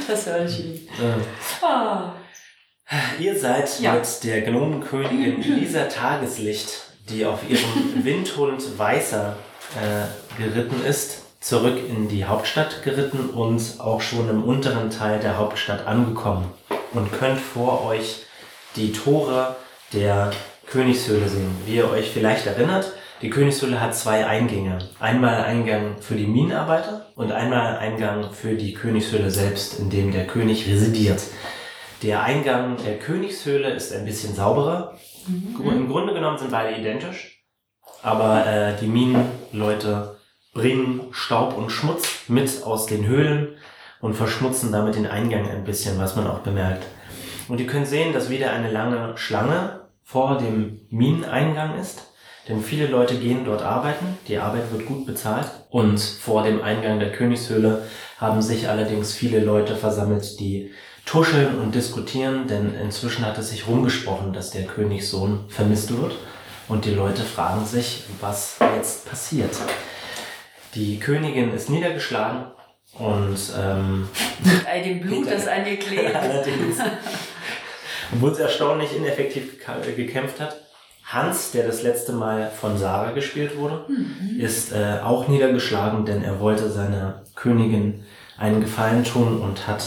Das 0.07 0.25
höre 0.27 0.45
ich. 0.45 0.59
Äh, 0.59 1.61
Ah. 1.61 2.13
Ihr 3.19 3.37
seid 3.39 3.79
Ja. 3.79 3.93
mit 3.93 4.23
der 4.23 4.41
Gnomenkönigin 4.41 5.43
Elisa 5.43 5.83
Tageslicht, 5.85 6.69
die 7.09 7.25
auf 7.25 7.39
ihrem 7.47 8.03
Windhund 8.03 8.63
Weißer 8.77 9.35
äh, 9.75 10.41
geritten 10.41 10.83
ist, 10.83 11.21
zurück 11.39 11.77
in 11.87 12.07
die 12.09 12.25
Hauptstadt 12.25 12.81
geritten 12.83 13.29
und 13.29 13.61
auch 13.79 14.01
schon 14.01 14.29
im 14.29 14.43
unteren 14.43 14.89
Teil 14.89 15.19
der 15.19 15.37
Hauptstadt 15.37 15.85
angekommen 15.85 16.51
und 16.93 17.11
könnt 17.13 17.39
vor 17.39 17.85
euch 17.85 18.23
die 18.75 18.91
Tore 18.91 19.55
der 19.93 20.31
Königshöhle 20.67 21.27
sehen. 21.29 21.51
Wie 21.65 21.75
ihr 21.75 21.89
euch 21.89 22.09
vielleicht 22.11 22.45
erinnert, 22.47 22.91
die 23.21 23.29
Königshöhle 23.29 23.79
hat 23.79 23.95
zwei 23.95 24.25
Eingänge. 24.25 24.79
Einmal 24.99 25.43
Eingang 25.43 25.97
für 26.01 26.15
die 26.15 26.27
Minenarbeiter 26.27 27.07
und 27.15 27.31
einmal 27.31 27.77
Eingang 27.77 28.31
für 28.31 28.55
die 28.55 28.73
Königshöhle 28.73 29.29
selbst, 29.29 29.79
in 29.79 29.89
dem 29.89 30.11
der 30.11 30.25
König 30.25 30.67
residiert. 30.67 31.21
Der 32.01 32.23
Eingang 32.23 32.77
der 32.77 32.97
Königshöhle 32.97 33.71
ist 33.71 33.93
ein 33.93 34.05
bisschen 34.05 34.33
sauberer. 34.33 34.97
Mhm. 35.27 35.69
Im 35.69 35.89
Grunde 35.89 36.13
genommen 36.13 36.37
sind 36.37 36.51
beide 36.51 36.79
identisch. 36.79 37.43
Aber 38.01 38.45
äh, 38.47 38.77
die 38.79 38.87
Minenleute 38.87 40.17
bringen 40.53 41.07
Staub 41.11 41.57
und 41.57 41.71
Schmutz 41.71 42.29
mit 42.29 42.63
aus 42.63 42.85
den 42.85 43.05
Höhlen 43.05 43.57
und 43.99 44.15
verschmutzen 44.15 44.71
damit 44.71 44.95
den 44.95 45.07
Eingang 45.07 45.49
ein 45.49 45.65
bisschen, 45.65 45.99
was 45.99 46.15
man 46.15 46.27
auch 46.27 46.39
bemerkt. 46.39 46.85
Und 47.49 47.59
ihr 47.59 47.67
könnt 47.67 47.87
sehen, 47.87 48.13
dass 48.13 48.29
wieder 48.29 48.51
eine 48.51 48.71
lange 48.71 49.17
Schlange 49.17 49.81
vor 50.03 50.37
dem 50.37 50.79
Mineneingang 50.89 51.77
ist. 51.79 52.05
Denn 52.47 52.63
viele 52.63 52.87
Leute 52.87 53.15
gehen 53.15 53.43
dort 53.43 53.61
arbeiten. 53.61 54.17
Die 54.27 54.37
Arbeit 54.37 54.71
wird 54.71 54.87
gut 54.87 55.05
bezahlt. 55.05 55.47
Und 55.69 55.99
vor 55.99 56.43
dem 56.43 56.63
Eingang 56.63 56.99
der 56.99 57.11
Königshöhle 57.11 57.83
haben 58.17 58.41
sich 58.41 58.69
allerdings 58.69 59.13
viele 59.13 59.39
Leute 59.39 59.75
versammelt, 59.75 60.39
die 60.39 60.71
tuscheln 61.09 61.57
und 61.59 61.73
diskutieren, 61.73 62.47
denn 62.47 62.75
inzwischen 62.75 63.25
hat 63.25 63.37
es 63.39 63.49
sich 63.49 63.67
rumgesprochen, 63.67 64.31
dass 64.31 64.51
der 64.51 64.63
Königssohn 64.65 65.45
vermisst 65.49 65.95
wird. 65.97 66.13
Und 66.67 66.85
die 66.85 66.93
Leute 66.93 67.23
fragen 67.23 67.65
sich, 67.65 68.03
was 68.21 68.57
jetzt 68.75 69.09
passiert. 69.09 69.49
Die 70.75 70.99
Königin 70.99 71.51
ist 71.51 71.71
niedergeschlagen 71.71 72.43
und 72.93 73.37
ähm, 73.59 74.07
all 74.71 74.83
dem 74.83 75.01
Blut, 75.01 75.31
das 75.31 75.47
an 75.47 75.63
dir 75.65 75.77
klebt. 75.77 76.15
allerdings, 76.15 76.77
obwohl 78.13 78.35
sie 78.35 78.43
erstaunlich 78.43 78.95
ineffektiv 78.95 79.57
gekämpft 79.95 80.39
hat. 80.39 80.57
Hans, 81.05 81.49
der 81.49 81.65
das 81.65 81.81
letzte 81.81 82.11
Mal 82.11 82.51
von 82.51 82.77
Sarah 82.77 83.11
gespielt 83.11 83.57
wurde, 83.57 83.85
Mhm. 83.87 84.39
ist 84.39 84.71
äh, 84.73 84.99
auch 85.03 85.27
niedergeschlagen, 85.27 86.05
denn 86.05 86.23
er 86.23 86.39
wollte 86.39 86.69
seiner 86.69 87.23
Königin 87.33 88.03
einen 88.37 88.61
Gefallen 88.61 89.03
tun 89.03 89.41
und 89.41 89.65
hat 89.67 89.81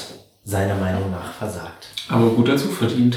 seiner 0.44 0.74
Meinung 0.74 1.10
nach 1.10 1.32
versagt. 1.32 1.88
Aber 2.08 2.26
gut 2.30 2.48
dazu 2.48 2.68
verdient. 2.68 3.16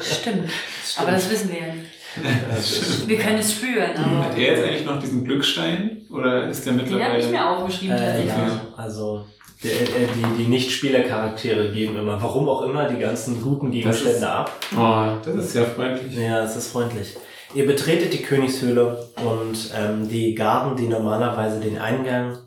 Stimmt. 0.00 0.50
Aber 0.98 1.10
das 1.12 1.30
wissen 1.30 1.50
wir 1.50 1.58
ja 1.60 1.74
nicht. 1.74 3.08
Wir 3.08 3.18
können 3.18 3.38
es 3.38 3.52
spüren, 3.52 3.96
aber. 3.96 4.24
Hat 4.24 4.36
er 4.36 4.42
jetzt 4.42 4.64
eigentlich 4.64 4.84
noch 4.84 5.00
diesen 5.00 5.24
Glückstein? 5.24 6.02
Oder 6.10 6.48
ist 6.48 6.66
der 6.66 6.74
Den 6.74 6.80
habe 6.80 7.18
ich 7.18 7.26
mittlerweile... 7.26 7.26
mir 7.28 7.50
aufgeschrieben 7.50 7.96
Äh, 7.96 8.00
tatsächlich. 8.00 8.28
ja, 8.36 8.60
also 8.76 9.24
der, 9.64 9.72
äh, 9.72 10.08
die, 10.14 10.42
die 10.42 10.48
Nicht-Spieler-Charaktere 10.50 11.70
geben 11.72 11.96
immer, 11.96 12.20
warum 12.20 12.48
auch 12.48 12.62
immer, 12.62 12.86
die 12.88 12.98
ganzen 13.00 13.40
guten 13.40 13.70
Gegenstände 13.70 14.28
ab. 14.28 14.52
Oh, 14.76 15.06
das 15.24 15.36
ist 15.36 15.52
sehr 15.52 15.64
freundlich. 15.66 16.14
Ja, 16.14 16.44
es 16.44 16.54
ist 16.56 16.68
freundlich. 16.72 17.16
Ihr 17.54 17.66
betretet 17.66 18.12
die 18.12 18.22
Königshöhle 18.22 19.08
und 19.24 19.70
ähm, 19.74 20.08
die 20.08 20.34
Garden, 20.34 20.76
die 20.76 20.88
normalerweise 20.88 21.60
den 21.60 21.78
Eingang 21.78 22.38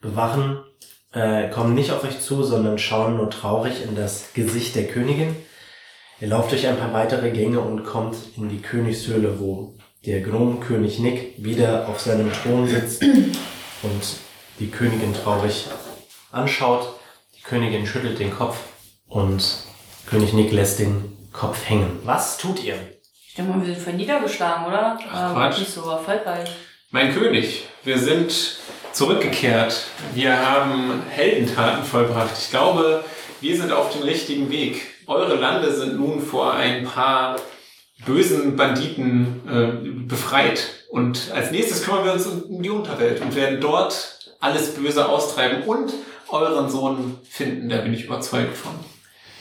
bewachen, 0.00 0.58
äh, 1.16 1.48
kommen 1.48 1.74
nicht 1.74 1.90
auf 1.92 2.04
euch 2.04 2.20
zu, 2.20 2.44
sondern 2.44 2.78
schauen 2.78 3.16
nur 3.16 3.30
traurig 3.30 3.82
in 3.82 3.96
das 3.96 4.34
Gesicht 4.34 4.76
der 4.76 4.86
Königin. 4.86 5.34
Ihr 6.20 6.28
lauft 6.28 6.52
durch 6.52 6.66
ein 6.66 6.78
paar 6.78 6.92
weitere 6.92 7.30
Gänge 7.30 7.60
und 7.60 7.84
kommt 7.84 8.16
in 8.36 8.48
die 8.48 8.60
Königshöhle, 8.60 9.40
wo 9.40 9.74
der 10.04 10.20
Gnomenkönig 10.20 10.98
Nick 10.98 11.42
wieder 11.42 11.88
auf 11.88 12.00
seinem 12.00 12.30
Thron 12.32 12.68
sitzt 12.68 13.02
und 13.02 14.02
die 14.60 14.70
Königin 14.70 15.14
traurig 15.14 15.66
anschaut. 16.32 16.94
Die 17.36 17.42
Königin 17.42 17.86
schüttelt 17.86 18.18
den 18.18 18.30
Kopf 18.30 18.58
und 19.08 19.42
König 20.06 20.34
Nick 20.34 20.52
lässt 20.52 20.78
den 20.78 21.16
Kopf 21.32 21.68
hängen. 21.68 21.98
Was 22.04 22.38
tut 22.38 22.62
ihr? 22.62 22.76
Ich 23.26 23.34
denke 23.34 23.52
mal, 23.52 23.66
wir 23.66 23.74
sind 23.74 23.82
voll 23.82 23.94
niedergeschlagen, 23.94 24.66
oder? 24.66 24.98
Ach, 25.10 25.14
Aber 25.14 25.34
Quatsch. 25.34 25.58
Nicht 25.60 25.72
so 25.72 25.88
erfolgreich. 25.90 26.48
Mein 26.90 27.12
König, 27.12 27.64
wir 27.84 27.98
sind 27.98 28.58
zurückgekehrt. 28.96 29.88
Wir 30.14 30.38
haben 30.38 31.02
Heldentaten 31.10 31.84
vollbracht. 31.84 32.30
Ich 32.38 32.48
glaube, 32.48 33.04
wir 33.42 33.54
sind 33.54 33.70
auf 33.70 33.92
dem 33.92 34.02
richtigen 34.02 34.48
Weg. 34.50 34.86
Eure 35.06 35.34
Lande 35.34 35.70
sind 35.70 35.96
nun 35.96 36.22
vor 36.22 36.54
ein 36.54 36.84
paar 36.84 37.36
bösen 38.06 38.56
Banditen 38.56 39.42
äh, 39.46 40.06
befreit. 40.08 40.86
Und 40.88 41.30
als 41.34 41.50
nächstes 41.50 41.84
kümmern 41.84 42.06
wir 42.06 42.12
uns 42.14 42.26
um 42.26 42.62
die 42.62 42.70
Unterwelt 42.70 43.20
und 43.20 43.36
werden 43.36 43.60
dort 43.60 44.32
alles 44.40 44.74
Böse 44.74 45.06
austreiben 45.06 45.64
und 45.64 45.92
euren 46.30 46.70
Sohn 46.70 47.18
finden. 47.28 47.68
Da 47.68 47.82
bin 47.82 47.92
ich 47.92 48.06
überzeugt 48.06 48.56
von. 48.56 48.72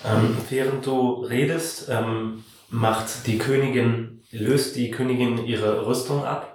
Ähm, 0.03 0.35
während 0.49 0.85
du 0.85 1.23
redest, 1.23 1.87
ähm, 1.89 2.43
macht 2.69 3.25
die 3.25 3.37
Königin, 3.37 4.21
löst 4.31 4.75
die 4.75 4.91
Königin 4.91 5.45
ihre 5.45 5.87
Rüstung 5.87 6.25
ab 6.25 6.54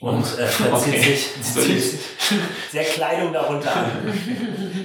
und 0.00 0.22
äh, 0.38 0.46
verzieht 0.46 0.94
Okay. 0.94 1.02
sich, 1.12 1.28
So 1.42 1.60
zieht 1.60 1.76
ist- 1.76 1.90
sich 1.92 2.38
sehr 2.70 2.84
Kleidung 2.84 3.32
darunter 3.32 3.74
an. 3.74 3.90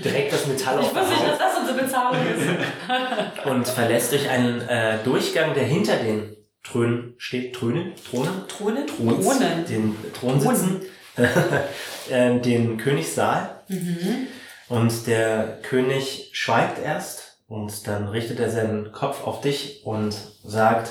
Direkt 0.03 0.33
das 0.33 0.47
Metall 0.47 0.79
auf 0.79 0.85
Ich 0.91 0.95
wusste 0.95 1.13
nicht, 1.13 1.27
dass 1.27 1.37
das 1.39 1.57
unsere 1.59 1.77
Bezahlung 1.83 2.21
ist. 2.27 3.45
und 3.45 3.67
verlässt 3.67 4.11
durch 4.11 4.27
einen 4.29 4.61
äh, 4.67 4.97
Durchgang, 5.03 5.53
der 5.53 5.63
hinter 5.65 5.97
den 5.97 6.35
Trönen 6.63 7.13
steht. 7.17 7.55
Trönen? 7.55 7.93
Thronen? 8.09 8.31
Drohnen? 8.47 8.87
Throns, 8.87 9.25
Drohnen. 9.25 9.65
Den 9.67 9.95
Thron 10.19 10.39
sitzen. 10.41 10.81
äh, 12.09 12.39
den 12.39 12.77
Königssaal. 12.77 13.61
Mhm. 13.67 14.27
Und 14.67 15.05
der 15.07 15.59
König 15.61 16.29
schweigt 16.33 16.79
erst 16.83 17.37
und 17.47 17.85
dann 17.87 18.07
richtet 18.07 18.39
er 18.39 18.49
seinen 18.49 18.91
Kopf 18.91 19.23
auf 19.23 19.41
dich 19.41 19.81
und 19.85 20.15
sagt, 20.43 20.89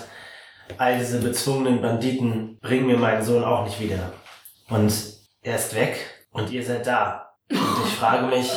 all 0.79 0.99
diese 0.99 1.21
bezwungenen 1.21 1.81
Banditen 1.81 2.59
bringen 2.61 2.87
mir 2.87 2.97
meinen 2.97 3.23
Sohn 3.23 3.45
auch 3.45 3.65
nicht 3.65 3.81
wieder. 3.81 4.13
Und 4.69 4.93
er 5.43 5.57
ist 5.57 5.75
weg 5.75 5.97
und 6.31 6.51
ihr 6.51 6.65
seid 6.65 6.87
da. 6.87 7.33
Und 7.51 7.59
ich 7.87 7.95
frage 7.95 8.27
mich, 8.27 8.51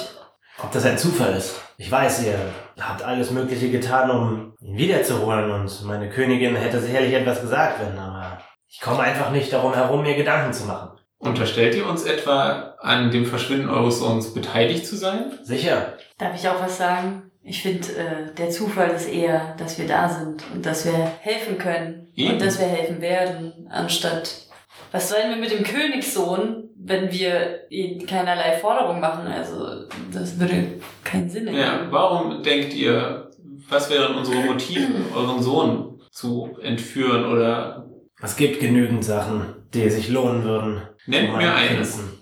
ob 0.63 0.71
das 0.71 0.85
ein 0.85 0.97
Zufall 0.97 1.33
ist. 1.33 1.61
Ich 1.77 1.91
weiß, 1.91 2.25
ihr 2.25 2.39
habt 2.79 3.03
alles 3.03 3.31
Mögliche 3.31 3.69
getan, 3.69 4.09
um 4.09 4.53
ihn 4.61 4.77
wiederzuholen 4.77 5.51
und 5.51 5.83
meine 5.85 6.09
Königin 6.09 6.55
hätte 6.55 6.79
sicherlich 6.79 7.13
etwas 7.13 7.41
gesagt, 7.41 7.79
wenn, 7.81 7.97
aber 7.97 8.39
ich 8.67 8.79
komme 8.79 9.01
einfach 9.01 9.31
nicht 9.31 9.53
darum 9.53 9.73
herum, 9.73 10.01
mir 10.01 10.15
Gedanken 10.15 10.53
zu 10.53 10.65
machen. 10.65 10.97
Unterstellt 11.19 11.75
ihr 11.75 11.87
uns 11.87 12.03
etwa 12.03 12.75
an 12.79 13.11
dem 13.11 13.25
Verschwinden 13.25 13.69
eures 13.69 13.99
Sohns 13.99 14.33
beteiligt 14.33 14.85
zu 14.85 14.95
sein? 14.95 15.31
Sicher, 15.43 15.97
Darf 16.17 16.35
ich 16.35 16.49
auch 16.49 16.59
was 16.59 16.77
sagen? 16.77 17.26
Ich 17.47 17.61
finde, 17.61 17.87
äh, 17.95 18.35
der 18.35 18.49
Zufall 18.49 18.89
ist 18.89 19.07
eher, 19.07 19.55
dass 19.57 19.79
wir 19.79 19.87
da 19.87 20.09
sind 20.09 20.43
und 20.53 20.65
dass 20.65 20.85
wir 20.85 20.93
helfen 21.21 21.57
können 21.57 22.07
Eben. 22.13 22.33
und 22.33 22.41
dass 22.41 22.59
wir 22.59 22.67
helfen 22.67 22.99
werden, 22.99 23.67
anstatt 23.69 24.47
was 24.91 25.09
sollen 25.09 25.29
wir 25.29 25.37
mit 25.37 25.51
dem 25.51 25.63
Königssohn, 25.63 26.69
wenn 26.77 27.11
wir 27.11 27.69
ihm 27.69 28.05
keinerlei 28.05 28.57
Forderung 28.57 28.99
machen? 28.99 29.27
Also 29.27 29.87
das 30.11 30.39
würde 30.39 30.79
keinen 31.03 31.29
Sinn 31.29 31.47
ergeben. 31.47 31.63
Ja, 31.63 31.87
warum 31.89 32.43
denkt 32.43 32.73
ihr, 32.73 33.31
was 33.69 33.89
wären 33.89 34.15
unsere 34.15 34.39
Motive, 34.41 34.87
euren 35.15 35.41
Sohn 35.41 36.01
zu 36.11 36.57
entführen 36.61 37.25
oder 37.25 37.87
es 38.21 38.35
gibt 38.35 38.59
genügend 38.59 39.05
Sachen, 39.05 39.55
die 39.73 39.89
sich 39.89 40.09
lohnen 40.09 40.43
würden. 40.43 40.81
nennt 41.05 41.37
mir? 41.37 41.51
Prinzen. 41.51 42.16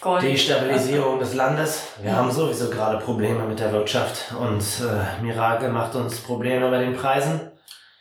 Gold. 0.00 0.22
Destabilisierung 0.22 1.18
des 1.18 1.34
Landes. 1.34 1.82
Wir 2.00 2.16
haben 2.16 2.30
sowieso 2.30 2.70
gerade 2.70 2.98
Probleme 3.04 3.44
mit 3.44 3.60
der 3.60 3.70
Wirtschaft 3.70 4.32
und 4.38 4.60
äh, 4.60 5.22
Mirakel 5.22 5.68
macht 5.68 5.94
uns 5.94 6.16
Probleme 6.20 6.70
bei 6.70 6.78
den 6.78 6.94
Preisen. 6.96 7.40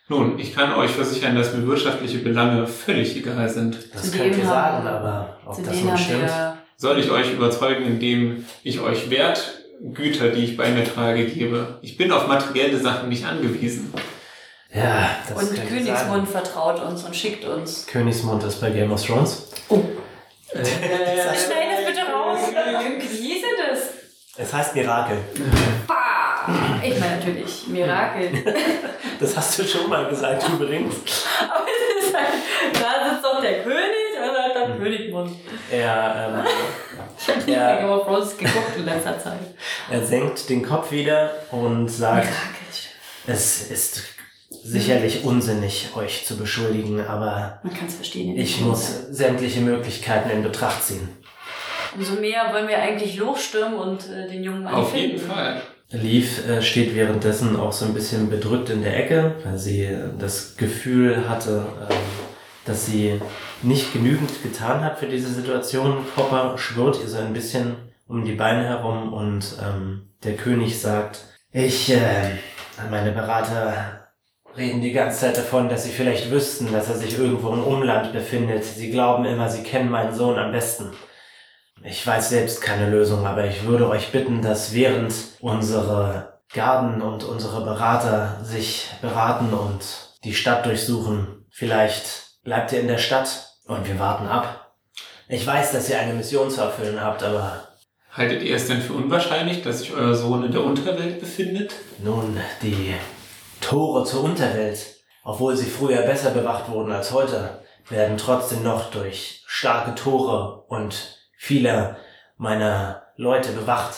Nun, 0.07 0.39
ich 0.39 0.55
kann 0.55 0.73
euch 0.73 0.91
versichern, 0.91 1.35
dass 1.35 1.53
mir 1.53 1.67
wirtschaftliche 1.67 2.19
Belange 2.19 2.65
völlig 2.67 3.17
egal 3.17 3.49
sind. 3.49 3.93
Das 3.93 4.11
Zu 4.11 4.17
könnt 4.17 4.37
ihr 4.37 4.45
sagen, 4.45 4.87
aber 4.87 5.37
ob 5.45 5.55
Zu 5.55 5.61
das 5.61 5.81
nun 5.81 5.97
stimmt. 5.97 6.31
Soll 6.77 6.99
ich 6.99 7.11
euch 7.11 7.33
überzeugen, 7.33 7.83
indem 7.85 8.45
ich 8.63 8.79
euch 8.79 9.09
Wertgüter, 9.09 10.29
die 10.29 10.45
ich 10.45 10.57
bei 10.57 10.69
mir 10.69 10.85
trage, 10.85 11.25
gebe? 11.25 11.79
Ich 11.81 11.97
bin 11.97 12.13
auf 12.13 12.27
materielle 12.27 12.79
Sachen 12.79 13.09
nicht 13.09 13.25
angewiesen. 13.25 13.93
Ja, 14.73 15.09
das 15.27 15.43
und 15.43 15.67
Königsmund 15.67 15.95
sagen. 15.95 16.27
vertraut 16.27 16.81
uns 16.81 17.03
und 17.03 17.13
schickt 17.13 17.43
uns. 17.43 17.85
Königsmund 17.87 18.43
ist 18.43 18.61
bei 18.61 18.69
Game 18.69 18.91
of 18.91 19.05
Thrones. 19.05 19.49
Äh, 20.53 20.65
Schnell 20.65 21.69
das 21.75 21.85
bitte 21.85 22.11
raus. 22.11 22.39
Wie 22.49 23.05
hieß 23.27 23.41
denn 23.41 23.69
das? 23.71 23.79
Es 24.37 24.53
heißt 24.53 24.75
Mirakel. 24.75 25.17
Bah! 25.87 26.47
Ich 26.83 26.97
meine 26.99 27.17
natürlich 27.17 27.67
Mirakel. 27.67 28.31
Das 29.19 29.35
hast 29.35 29.59
du 29.59 29.65
schon 29.65 29.89
mal 29.89 30.07
gesagt 30.07 30.47
übrigens. 30.47 30.95
Aber 31.41 31.65
es 31.99 32.05
ist 32.07 32.15
halt, 32.15 32.27
da 32.73 33.09
sitzt 33.09 33.21
doch 33.25 33.41
der 33.41 33.63
König 33.63 34.15
und 34.17 34.33
dann 34.33 34.43
hat 34.45 34.55
der 34.55 34.77
Königmund. 34.77 35.35
Er, 35.69 36.45
ähm, 36.45 36.45
Ich 37.19 37.27
habe 37.27 37.51
Ja. 37.51 37.57
mehr 37.57 37.77
Game 37.81 37.89
of 37.89 38.05
Thrones 38.05 38.37
geguckt 38.37 38.77
in 38.77 38.85
letzter 38.85 39.19
Zeit. 39.19 39.39
er 39.91 40.01
senkt 40.05 40.49
den 40.49 40.65
Kopf 40.65 40.89
wieder 40.91 41.31
und 41.51 41.89
sagt, 41.89 42.27
Mirakel. 42.27 42.37
es 43.27 43.69
ist 43.69 44.03
sicherlich 44.71 45.23
unsinnig, 45.23 45.89
euch 45.95 46.25
zu 46.25 46.37
beschuldigen, 46.37 47.01
aber 47.01 47.59
Man 47.63 47.73
kann 47.73 47.87
es 47.87 47.95
verstehen. 47.95 48.37
ich 48.37 48.61
muss 48.61 49.07
sämtliche 49.11 49.61
Möglichkeiten 49.61 50.29
in 50.29 50.43
Betracht 50.43 50.83
ziehen. 50.83 51.09
Umso 51.95 52.13
mehr 52.21 52.51
wollen 52.53 52.67
wir 52.67 52.77
eigentlich 52.79 53.17
losstürmen 53.17 53.77
und 53.79 54.09
äh, 54.09 54.27
den 54.29 54.43
jungen 54.43 54.63
Mann 54.63 54.73
Auf 54.75 54.91
finden. 54.91 55.15
jeden 55.17 55.27
Fall. 55.27 55.61
Leaf 55.91 56.47
äh, 56.47 56.61
steht 56.61 56.95
währenddessen 56.95 57.55
auch 57.55 57.71
so 57.73 57.85
ein 57.85 57.95
bisschen 57.95 58.29
bedrückt 58.29 58.69
in 58.69 58.83
der 58.83 58.95
Ecke, 58.95 59.35
weil 59.43 59.57
sie 59.57 59.85
äh, 59.85 60.09
das 60.19 60.55
Gefühl 60.55 61.27
hatte, 61.27 61.65
ähm, 61.89 61.95
dass 62.65 62.85
sie 62.85 63.19
nicht 63.63 63.91
genügend 63.91 64.29
getan 64.43 64.83
hat 64.83 64.99
für 64.99 65.07
diese 65.07 65.29
Situation. 65.33 66.05
Popper 66.15 66.57
schwirrt 66.59 66.99
ihr 67.01 67.07
so 67.09 67.17
ein 67.17 67.33
bisschen 67.33 67.75
um 68.07 68.23
die 68.23 68.33
Beine 68.33 68.65
herum 68.65 69.11
und 69.13 69.57
ähm, 69.63 70.09
der 70.23 70.35
König 70.35 70.79
sagt, 70.79 71.21
ich, 71.51 71.91
äh, 71.91 72.37
meine 72.91 73.11
Berater 73.11 73.98
reden 74.57 74.81
die 74.81 74.91
ganze 74.91 75.19
Zeit 75.19 75.37
davon, 75.37 75.69
dass 75.69 75.83
sie 75.83 75.91
vielleicht 75.91 76.31
wüssten, 76.31 76.71
dass 76.71 76.89
er 76.89 76.95
sich 76.95 77.17
irgendwo 77.17 77.49
im 77.53 77.63
Umland 77.63 78.13
befindet. 78.13 78.63
Sie 78.65 78.91
glauben 78.91 79.25
immer, 79.25 79.49
sie 79.49 79.63
kennen 79.63 79.89
meinen 79.89 80.13
Sohn 80.13 80.37
am 80.37 80.51
besten. 80.51 80.91
Ich 81.83 82.05
weiß 82.05 82.29
selbst 82.29 82.61
keine 82.61 82.89
Lösung, 82.89 83.25
aber 83.25 83.45
ich 83.45 83.63
würde 83.65 83.87
euch 83.89 84.11
bitten, 84.11 84.41
dass 84.41 84.73
während 84.73 85.13
unsere 85.39 86.41
Garden 86.53 87.01
und 87.01 87.23
unsere 87.23 87.63
Berater 87.63 88.39
sich 88.43 88.89
beraten 89.01 89.53
und 89.53 89.79
die 90.23 90.33
Stadt 90.33 90.65
durchsuchen, 90.65 91.45
vielleicht 91.49 92.41
bleibt 92.43 92.73
ihr 92.73 92.81
in 92.81 92.87
der 92.87 92.97
Stadt 92.97 93.53
und 93.65 93.87
wir 93.87 93.99
warten 93.99 94.27
ab. 94.27 94.75
Ich 95.29 95.45
weiß, 95.45 95.71
dass 95.71 95.89
ihr 95.89 95.99
eine 95.99 96.13
Mission 96.13 96.49
zu 96.49 96.61
erfüllen 96.61 97.01
habt, 97.01 97.23
aber 97.23 97.63
Haltet 98.11 98.41
ihr 98.41 98.55
es 98.55 98.67
denn 98.67 98.81
für 98.81 98.93
unwahrscheinlich, 98.93 99.61
dass 99.61 99.79
sich 99.79 99.93
euer 99.93 100.15
Sohn 100.15 100.43
in 100.43 100.51
der 100.51 100.63
Unterwelt 100.63 101.19
befindet? 101.19 101.73
nun, 102.03 102.37
die 102.61 102.95
Tore 103.61 104.05
zur 104.05 104.23
Unterwelt, 104.23 104.79
obwohl 105.23 105.55
sie 105.55 105.69
früher 105.69 106.01
besser 106.03 106.31
bewacht 106.31 106.69
wurden 106.69 106.91
als 106.91 107.11
heute, 107.11 107.61
werden 107.89 108.17
trotzdem 108.17 108.63
noch 108.63 108.91
durch 108.91 109.43
starke 109.47 109.95
Tore 109.95 110.63
und 110.67 111.17
viele 111.37 111.97
meiner 112.37 113.03
Leute 113.15 113.51
bewacht. 113.51 113.95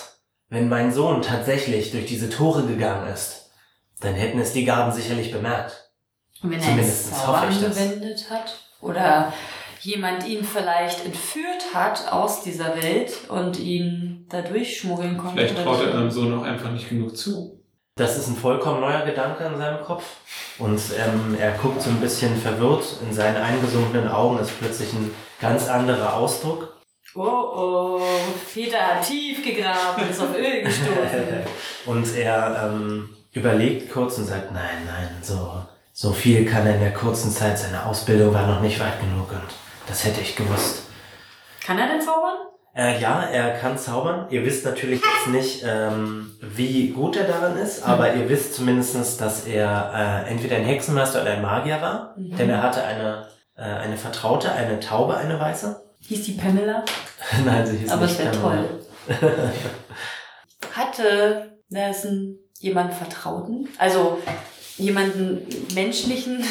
Wenn 0.49 0.67
mein 0.69 0.91
Sohn 0.91 1.21
tatsächlich 1.21 1.91
durch 1.91 2.05
diese 2.05 2.29
Tore 2.29 2.63
gegangen 2.65 3.07
ist, 3.07 3.51
dann 3.99 4.15
hätten 4.15 4.39
es 4.39 4.53
die 4.53 4.65
Garden 4.65 4.91
sicherlich 4.91 5.31
bemerkt. 5.31 5.91
Und 6.41 6.51
wenn 6.51 6.59
er 6.59 6.65
Zumindest 6.65 7.15
Zauber 7.15 7.41
hoffe 7.41 7.51
ich 7.51 7.61
das. 7.61 7.77
angewendet 7.77 8.29
hat 8.29 8.55
oder 8.81 9.31
jemand 9.81 10.27
ihn 10.27 10.43
vielleicht 10.43 11.05
entführt 11.05 11.73
hat 11.73 12.11
aus 12.11 12.43
dieser 12.43 12.75
Welt 12.81 13.29
und 13.29 13.59
ihn 13.59 14.25
da 14.29 14.41
durchschmuggeln 14.41 15.17
konnte. 15.17 15.35
Vielleicht 15.37 15.63
traut 15.63 15.79
er 15.81 15.91
so. 15.91 15.97
eurem 15.97 16.11
Sohn 16.11 16.39
auch 16.39 16.43
einfach 16.43 16.71
nicht 16.71 16.89
genug 16.89 17.15
zu. 17.15 17.60
Das 18.01 18.17
ist 18.17 18.29
ein 18.29 18.35
vollkommen 18.35 18.81
neuer 18.81 19.01
Gedanke 19.01 19.43
in 19.43 19.57
seinem 19.59 19.83
Kopf. 19.83 20.03
Und 20.57 20.81
ähm, 20.97 21.37
er 21.39 21.51
guckt 21.51 21.83
so 21.83 21.91
ein 21.91 21.99
bisschen 21.99 22.35
verwirrt. 22.35 22.83
In 23.07 23.13
seinen 23.13 23.37
eingesunkenen 23.37 24.07
Augen 24.07 24.39
ist 24.39 24.57
plötzlich 24.57 24.91
ein 24.93 25.13
ganz 25.39 25.69
anderer 25.69 26.15
Ausdruck. 26.15 26.81
Oh 27.13 27.21
oh, 27.21 28.01
Peter 28.51 28.79
hat 28.79 29.05
tief 29.05 29.45
gegraben, 29.45 30.09
ist 30.09 30.19
auf 30.19 30.35
Öl 30.35 30.63
gestoßen. 30.63 31.43
Und 31.85 32.17
er 32.17 32.71
ähm, 32.73 33.09
überlegt 33.33 33.91
kurz 33.91 34.17
und 34.17 34.25
sagt, 34.25 34.51
nein, 34.51 34.87
nein, 34.87 35.09
so, 35.21 35.61
so 35.93 36.11
viel 36.11 36.45
kann 36.45 36.65
er 36.65 36.75
in 36.75 36.81
der 36.81 36.93
kurzen 36.93 37.29
Zeit, 37.29 37.59
seine 37.59 37.85
Ausbildung 37.85 38.33
war 38.33 38.47
noch 38.47 38.61
nicht 38.61 38.79
weit 38.79 38.99
genug 38.99 39.31
und 39.31 39.47
das 39.87 40.05
hätte 40.05 40.21
ich 40.21 40.35
gewusst. 40.35 40.83
Kann 41.65 41.77
er 41.77 41.87
denn 41.87 42.01
zaubern? 42.01 42.37
Äh, 42.73 43.01
ja, 43.01 43.23
er 43.23 43.51
kann 43.59 43.77
zaubern. 43.77 44.27
Ihr 44.29 44.45
wisst 44.45 44.63
natürlich 44.65 45.01
jetzt 45.01 45.27
nicht, 45.27 45.63
ähm, 45.67 46.31
wie 46.41 46.89
gut 46.89 47.17
er 47.17 47.25
darin 47.25 47.57
ist, 47.57 47.83
aber 47.83 48.13
ihr 48.13 48.29
wisst 48.29 48.55
zumindestens, 48.55 49.17
dass 49.17 49.45
er 49.45 50.23
äh, 50.25 50.31
entweder 50.31 50.55
ein 50.55 50.63
Hexenmeister 50.63 51.21
oder 51.21 51.31
ein 51.31 51.41
Magier 51.41 51.81
war, 51.81 52.13
Mhm. 52.17 52.37
denn 52.37 52.49
er 52.49 52.63
hatte 52.63 52.81
eine, 52.83 53.27
äh, 53.57 53.61
eine 53.63 53.97
Vertraute, 53.97 54.51
eine 54.53 54.79
Taube, 54.79 55.17
eine 55.17 55.37
weiße. 55.39 55.81
Hieß 55.99 56.23
die 56.23 56.31
Pamela? 56.33 56.83
Nein, 57.45 57.65
sie 57.65 57.77
hieß 57.77 57.91
Aber 57.91 58.03
nicht 58.05 58.17
es 58.19 58.25
wäre 58.25 58.37
Pamela. 58.37 58.63
toll. 58.63 59.19
Hatte 60.73 61.51
Nelson 61.69 62.37
jemanden 62.59 62.93
Vertrauten? 62.93 63.67
Also 63.77 64.19
jemanden 64.77 65.45
menschlichen, 65.73 66.43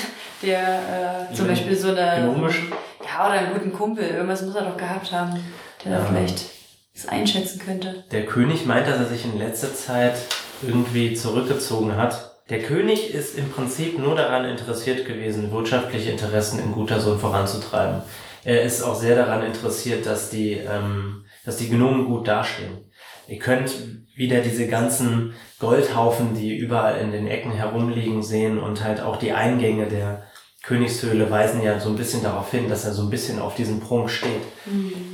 der 0.43 1.29
äh, 1.31 1.35
zum 1.35 1.47
Beispiel 1.47 1.77
so 1.77 1.89
eine. 1.89 2.23
Gnomischen? 2.23 2.73
Ja, 3.05 3.25
oder 3.27 3.35
einen 3.35 3.53
guten 3.55 3.73
Kumpel. 3.73 4.05
Irgendwas 4.05 4.43
muss 4.43 4.55
er 4.55 4.65
doch 4.65 4.77
gehabt 4.77 5.11
haben, 5.13 5.43
der 5.85 5.99
da 5.99 6.05
vielleicht 6.05 6.47
das 6.95 7.09
einschätzen 7.09 7.61
könnte. 7.61 8.05
Der 8.11 8.27
König 8.27 8.67
meint, 8.67 8.87
dass 8.87 8.99
er 8.99 9.07
sich 9.07 9.25
in 9.25 9.39
letzter 9.39 9.75
Zeit 9.75 10.15
irgendwie 10.63 11.15
zurückgezogen 11.15 11.97
hat. 11.97 12.43
Der 12.51 12.63
König 12.63 13.15
ist 13.15 13.39
im 13.39 13.51
Prinzip 13.51 13.99
nur 13.99 14.17
daran 14.17 14.45
interessiert 14.45 15.07
gewesen, 15.07 15.53
wirtschaftliche 15.53 16.11
Interessen 16.11 16.59
in 16.59 16.73
Gutersohn 16.73 17.19
voranzutreiben. 17.19 18.03
Er 18.45 18.63
ist 18.63 18.83
auch 18.83 18.95
sehr 18.95 19.17
daran 19.17 19.45
interessiert, 19.45 20.07
dass 20.07 20.31
die, 20.31 20.55
ähm, 20.55 21.25
dass 21.45 21.59
die 21.59 21.69
Gnomen 21.69 22.07
gut 22.07 22.27
dastehen. 22.27 22.91
Ihr 23.29 23.39
könnt 23.39 23.71
wieder 24.17 24.41
diese 24.41 24.67
ganzen 24.67 25.35
Goldhaufen, 25.59 26.35
die 26.35 26.57
überall 26.57 26.99
in 27.01 27.13
den 27.13 27.29
Ecken 27.29 27.53
herumliegen, 27.53 28.23
sehen 28.23 28.59
und 28.59 28.83
halt 28.83 29.01
auch 29.01 29.17
die 29.17 29.33
Eingänge 29.33 29.87
der 29.87 30.25
Königshöhle 30.63 31.31
weisen 31.31 31.63
ja 31.63 31.81
so 31.81 31.89
ein 31.89 31.97
bisschen 31.97 32.23
darauf 32.23 32.51
hin, 32.51 32.69
dass 32.69 32.85
er 32.85 32.93
so 32.93 33.03
ein 33.03 33.11
bisschen 33.11 33.39
auf 33.39 33.55
diesen 33.55 33.81
Prunk 33.81 34.11
steht. 34.11 34.43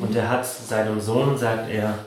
Und 0.01 0.15
er 0.17 0.29
hat 0.29 0.45
seinem 0.45 1.01
Sohn, 1.01 1.39
sagt 1.39 1.71
er, 1.71 1.99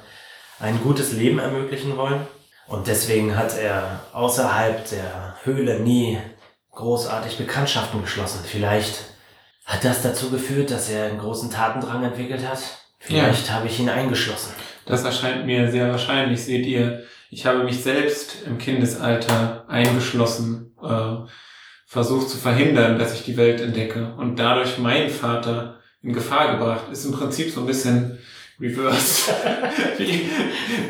ein 0.59 0.81
gutes 0.83 1.13
Leben 1.13 1.39
ermöglichen 1.39 1.95
wollen. 1.95 2.27
Und 2.67 2.87
deswegen 2.87 3.35
hat 3.35 3.57
er 3.57 4.01
außerhalb 4.13 4.87
der 4.89 5.37
Höhle 5.43 5.79
nie 5.79 6.19
großartig 6.71 7.37
Bekanntschaften 7.37 8.01
geschlossen. 8.01 8.41
Vielleicht 8.45 9.05
hat 9.65 9.85
das 9.85 10.01
dazu 10.01 10.29
geführt, 10.29 10.71
dass 10.71 10.89
er 10.89 11.05
einen 11.05 11.19
großen 11.19 11.49
Tatendrang 11.49 12.03
entwickelt 12.03 12.47
hat. 12.47 12.59
Vielleicht 12.99 13.51
habe 13.51 13.67
ich 13.67 13.79
ihn 13.79 13.89
eingeschlossen. 13.89 14.53
Das 14.85 15.03
erscheint 15.03 15.45
mir 15.45 15.71
sehr 15.71 15.89
wahrscheinlich. 15.89 16.43
Seht 16.43 16.65
ihr, 16.65 17.03
ich 17.29 17.45
habe 17.45 17.63
mich 17.63 17.81
selbst 17.81 18.43
im 18.45 18.57
Kindesalter 18.57 19.65
eingeschlossen, 19.67 20.75
äh, 20.83 21.29
versucht 21.89 22.29
zu 22.29 22.37
verhindern, 22.37 22.99
dass 22.99 23.15
ich 23.15 23.23
die 23.23 23.35
Welt 23.35 23.59
entdecke 23.59 24.13
und 24.15 24.37
dadurch 24.37 24.77
meinen 24.77 25.09
Vater 25.09 25.79
in 26.03 26.13
Gefahr 26.13 26.51
gebracht. 26.51 26.83
Ist 26.91 27.05
im 27.05 27.13
Prinzip 27.13 27.49
so 27.49 27.61
ein 27.61 27.65
bisschen 27.65 28.19
reverse, 28.61 29.31
wie, 29.97 30.29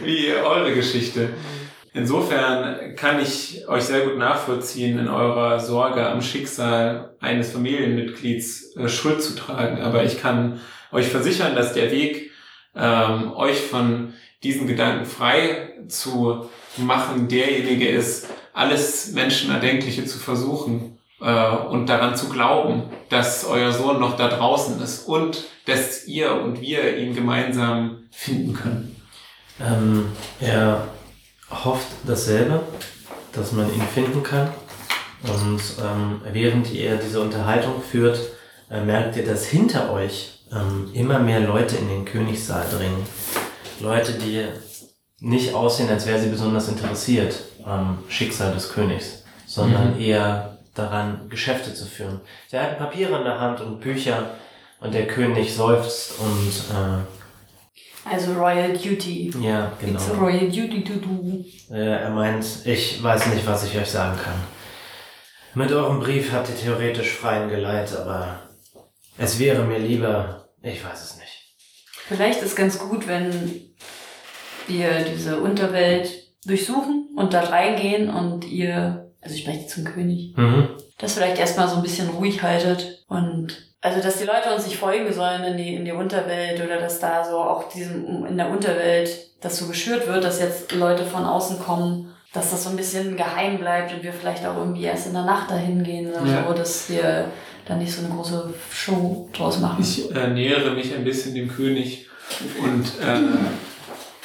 wie 0.03 0.33
eure 0.33 0.73
Geschichte. 0.73 1.29
Insofern 1.93 2.95
kann 2.97 3.21
ich 3.21 3.65
euch 3.69 3.83
sehr 3.83 4.01
gut 4.01 4.17
nachvollziehen, 4.17 4.99
in 4.99 5.07
eurer 5.07 5.62
Sorge 5.62 6.05
am 6.05 6.21
Schicksal 6.21 7.15
eines 7.21 7.53
Familienmitglieds 7.53 8.75
äh, 8.75 8.89
Schuld 8.89 9.23
zu 9.23 9.38
tragen. 9.38 9.81
Aber 9.81 10.03
ich 10.03 10.19
kann 10.19 10.59
euch 10.91 11.07
versichern, 11.07 11.55
dass 11.55 11.73
der 11.73 11.91
Weg, 11.91 12.31
ähm, 12.75 13.31
euch 13.35 13.62
von 13.62 14.13
diesen 14.43 14.67
Gedanken 14.67 15.05
frei 15.05 15.75
zu 15.88 16.49
machen, 16.77 17.29
derjenige 17.29 17.88
ist, 17.88 18.27
alles 18.53 19.12
Menschenerdenkliche 19.12 20.05
zu 20.05 20.17
versuchen 20.17 20.97
äh, 21.21 21.49
und 21.49 21.88
daran 21.88 22.15
zu 22.15 22.29
glauben, 22.29 22.83
dass 23.09 23.45
euer 23.45 23.71
Sohn 23.71 23.99
noch 23.99 24.17
da 24.17 24.27
draußen 24.27 24.81
ist 24.81 25.07
und 25.07 25.43
dass 25.65 26.07
ihr 26.07 26.33
und 26.33 26.62
wir 26.62 26.97
ihn 26.97 27.15
gemeinsam 27.15 28.03
finden 28.12 28.53
können. 28.53 28.95
Ähm, 29.59 30.12
er 30.39 30.88
hofft 31.49 31.88
dasselbe, 32.05 32.62
dass 33.33 33.51
man 33.51 33.73
ihn 33.73 33.81
finden 33.93 34.23
kann. 34.23 34.49
Und 35.23 35.62
ähm, 35.83 36.21
während 36.31 36.71
ihr 36.71 36.95
diese 36.95 37.19
Unterhaltung 37.19 37.81
führt, 37.81 38.19
äh, 38.71 38.81
merkt 38.81 39.17
ihr, 39.17 39.25
dass 39.25 39.45
hinter 39.45 39.91
euch 39.91 40.39
ähm, 40.51 40.89
immer 40.93 41.19
mehr 41.19 41.41
Leute 41.41 41.75
in 41.75 41.89
den 41.89 42.05
Königssaal 42.05 42.65
dringen. 42.71 43.05
Leute, 43.81 44.13
die 44.13 44.45
nicht 45.21 45.53
aussehen, 45.53 45.89
als 45.89 46.05
wäre 46.05 46.19
sie 46.19 46.29
besonders 46.29 46.67
interessiert 46.69 47.36
am 47.65 48.03
Schicksal 48.10 48.53
des 48.53 48.69
Königs, 48.71 49.23
sondern 49.45 49.95
Mhm. 49.95 50.01
eher 50.01 50.58
daran, 50.75 51.27
Geschäfte 51.29 51.73
zu 51.73 51.86
führen. 51.86 52.21
Sie 52.49 52.58
halten 52.58 52.77
Papiere 52.77 53.17
in 53.17 53.23
der 53.25 53.39
Hand 53.39 53.60
und 53.62 53.82
Bücher 53.82 54.32
und 54.79 54.93
der 54.93 55.08
König 55.08 55.53
seufzt 55.53 56.13
und 56.19 56.53
Also 58.05 58.34
Royal 58.34 58.73
Duty. 58.77 59.34
äh, 59.36 59.47
ja, 59.47 59.71
genau. 59.79 59.99
It's 59.99 60.10
Royal 60.17 60.47
Duty 60.49 60.84
to 60.84 60.93
do. 60.95 61.45
Äh, 61.69 62.01
er 62.03 62.10
meint, 62.10 62.45
ich 62.65 63.03
weiß 63.03 63.27
nicht, 63.27 63.45
was 63.45 63.65
ich 63.65 63.77
euch 63.77 63.89
sagen 63.89 64.17
kann. 64.17 64.36
Mit 65.53 65.71
eurem 65.71 65.99
Brief 65.99 66.32
habt 66.32 66.47
ihr 66.49 66.55
theoretisch 66.58 67.12
freien 67.12 67.49
Geleit, 67.49 67.93
aber 67.95 68.39
es 69.17 69.38
wäre 69.38 69.63
mir 69.63 69.79
lieber, 69.79 70.47
ich 70.63 70.84
weiß 70.84 71.03
es 71.03 71.17
nicht. 71.17 71.53
Vielleicht 72.08 72.41
ist 72.41 72.55
ganz 72.55 72.79
gut, 72.79 73.08
wenn 73.08 73.32
wir 74.69 74.89
diese 75.13 75.39
Unterwelt 75.41 76.10
durchsuchen 76.45 77.10
und 77.15 77.34
da 77.34 77.41
reingehen 77.41 78.10
und 78.10 78.45
ihr, 78.49 79.12
also 79.21 79.36
ich 79.36 79.41
spreche 79.41 79.67
zum 79.67 79.84
König, 79.84 80.34
Mhm. 80.38 80.69
das 80.97 81.13
vielleicht 81.13 81.39
erstmal 81.39 81.67
so 81.67 81.75
ein 81.77 81.82
bisschen 81.84 82.10
ruhig 82.10 82.41
haltet 82.41 83.03
und 83.08 83.65
also 83.82 84.01
dass 84.01 84.17
die 84.17 84.25
Leute 84.25 84.53
uns 84.53 84.65
nicht 84.65 84.77
folgen 84.77 85.12
sollen 85.13 85.43
in 85.43 85.58
die, 85.58 85.73
in 85.75 85.86
die 85.86 85.91
Unterwelt 85.93 86.62
oder 86.63 86.79
dass 86.79 86.99
da 86.99 87.23
so 87.23 87.38
auch 87.38 87.69
diesem 87.69 88.25
in 88.25 88.38
der 88.38 88.49
Unterwelt 88.49 89.10
das 89.41 89.58
so 89.58 89.67
geschürt 89.67 90.05
wird, 90.08 90.23
dass 90.23 90.41
jetzt 90.41 90.73
Leute 90.73 91.03
von 91.05 91.23
außen 91.25 91.60
kommen, 91.60 92.13
dass 92.34 92.51
das 92.51 92.65
so 92.65 92.69
ein 92.71 92.75
bisschen 92.75 93.15
geheim 93.15 93.58
bleibt 93.58 93.93
und 93.93 94.03
wir 94.03 94.12
vielleicht 94.13 94.45
auch 94.45 94.58
irgendwie 94.58 94.84
erst 94.84 95.08
in 95.08 95.13
der 95.13 95.23
Nacht 95.23 95.49
dahin 95.49 95.84
gehen 95.84 96.12
oder 96.12 96.25
Ja. 96.29 96.45
so, 96.47 96.53
dass 96.53 96.89
wir 96.89 97.25
da 97.65 97.75
nicht 97.75 97.91
so 97.93 98.03
eine 98.05 98.13
große 98.13 98.53
Show 98.71 99.29
draus 99.34 99.60
machen. 99.60 99.77
Ich 99.82 100.13
äh, 100.13 100.27
nähere 100.27 100.71
mich 100.71 100.93
ein 100.93 101.05
bisschen 101.05 101.34
dem 101.36 101.47
König 101.49 102.08
und 102.62 102.86
äh, 103.01 103.19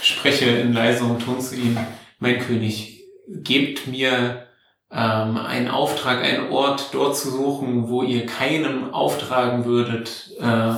spreche 0.00 0.46
in 0.46 0.72
leiserem 0.72 1.18
Ton 1.18 1.40
zu 1.40 1.54
ihm. 1.56 1.78
Mein 2.18 2.38
König, 2.40 2.94
gebt 3.26 3.86
mir 3.86 4.46
ähm, 4.90 5.36
einen 5.36 5.68
Auftrag, 5.68 6.22
einen 6.22 6.50
Ort 6.50 6.90
dort 6.92 7.16
zu 7.16 7.30
suchen, 7.30 7.88
wo 7.88 8.02
ihr 8.02 8.26
keinem 8.26 8.92
auftragen 8.92 9.64
würdet, 9.64 10.30
äh, 10.38 10.74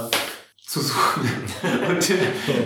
zu 0.65 0.81
suchen. 0.81 1.31
Und 1.89 2.11
äh, 2.11 2.17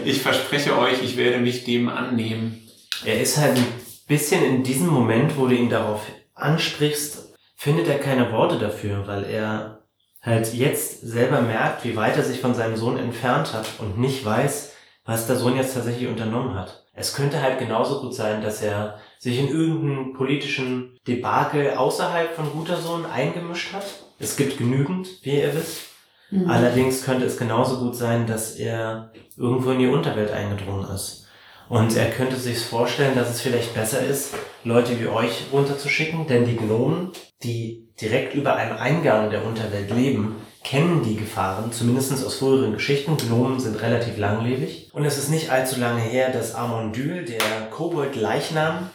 ich 0.04 0.22
verspreche 0.22 0.78
euch, 0.78 1.02
ich 1.02 1.16
werde 1.16 1.38
mich 1.38 1.64
dem 1.64 1.88
annehmen. 1.88 2.68
Er 3.04 3.20
ist 3.20 3.38
halt 3.38 3.56
ein 3.56 3.66
bisschen 4.06 4.44
in 4.44 4.62
diesem 4.62 4.88
Moment, 4.88 5.36
wo 5.36 5.46
du 5.46 5.54
ihn 5.54 5.70
darauf 5.70 6.02
ansprichst, 6.34 7.34
findet 7.56 7.88
er 7.88 7.98
keine 7.98 8.32
Worte 8.32 8.58
dafür, 8.58 9.06
weil 9.06 9.24
er 9.24 9.86
halt 10.22 10.52
jetzt 10.54 11.00
selber 11.00 11.40
merkt, 11.40 11.84
wie 11.84 11.96
weit 11.96 12.16
er 12.16 12.22
sich 12.22 12.40
von 12.40 12.54
seinem 12.54 12.76
Sohn 12.76 12.98
entfernt 12.98 13.54
hat 13.54 13.66
und 13.78 13.98
nicht 13.98 14.24
weiß, 14.24 14.72
was 15.10 15.26
der 15.26 15.34
Sohn 15.34 15.56
jetzt 15.56 15.74
tatsächlich 15.74 16.08
unternommen 16.08 16.54
hat. 16.54 16.84
Es 16.94 17.14
könnte 17.14 17.42
halt 17.42 17.58
genauso 17.58 18.00
gut 18.00 18.14
sein, 18.14 18.42
dass 18.42 18.62
er 18.62 19.00
sich 19.18 19.40
in 19.40 19.48
irgendeinen 19.48 20.12
politischen 20.12 20.96
Debakel 21.08 21.72
außerhalb 21.72 22.32
von 22.32 22.52
guter 22.52 22.76
Sohn 22.76 23.04
eingemischt 23.04 23.72
hat. 23.72 23.84
Es 24.20 24.36
gibt 24.36 24.56
genügend, 24.56 25.08
wie 25.22 25.40
ihr 25.40 25.52
wisst. 25.52 25.88
Mhm. 26.30 26.48
Allerdings 26.48 27.04
könnte 27.04 27.26
es 27.26 27.36
genauso 27.36 27.78
gut 27.78 27.96
sein, 27.96 28.28
dass 28.28 28.54
er 28.54 29.10
irgendwo 29.36 29.72
in 29.72 29.80
die 29.80 29.88
Unterwelt 29.88 30.30
eingedrungen 30.30 30.88
ist. 30.94 31.26
Und 31.68 31.96
er 31.96 32.10
könnte 32.10 32.36
sich 32.36 32.60
vorstellen, 32.60 33.16
dass 33.16 33.30
es 33.30 33.40
vielleicht 33.40 33.74
besser 33.74 34.00
ist, 34.00 34.34
Leute 34.62 35.00
wie 35.00 35.08
euch 35.08 35.46
runterzuschicken, 35.52 36.28
denn 36.28 36.44
die 36.44 36.56
Gnomen, 36.56 37.10
die 37.42 37.88
direkt 38.00 38.34
über 38.34 38.54
einem 38.54 38.76
Eingang 38.76 39.30
der 39.30 39.44
Unterwelt 39.44 39.90
leben, 39.90 40.36
kennen 40.62 41.02
die 41.02 41.16
Gefahren, 41.16 41.72
zumindest 41.72 42.12
aus 42.24 42.34
früheren 42.34 42.72
Geschichten. 42.72 43.16
Gnomen 43.16 43.60
sind 43.60 43.80
relativ 43.80 44.18
langlebig. 44.18 44.90
Und 44.92 45.04
es 45.04 45.18
ist 45.18 45.30
nicht 45.30 45.50
allzu 45.50 45.80
lange 45.80 46.00
her, 46.00 46.30
dass 46.30 46.54
Amondyl, 46.54 47.24
der 47.24 47.68
Kobold 47.70 48.16
Leichnam, 48.16 48.90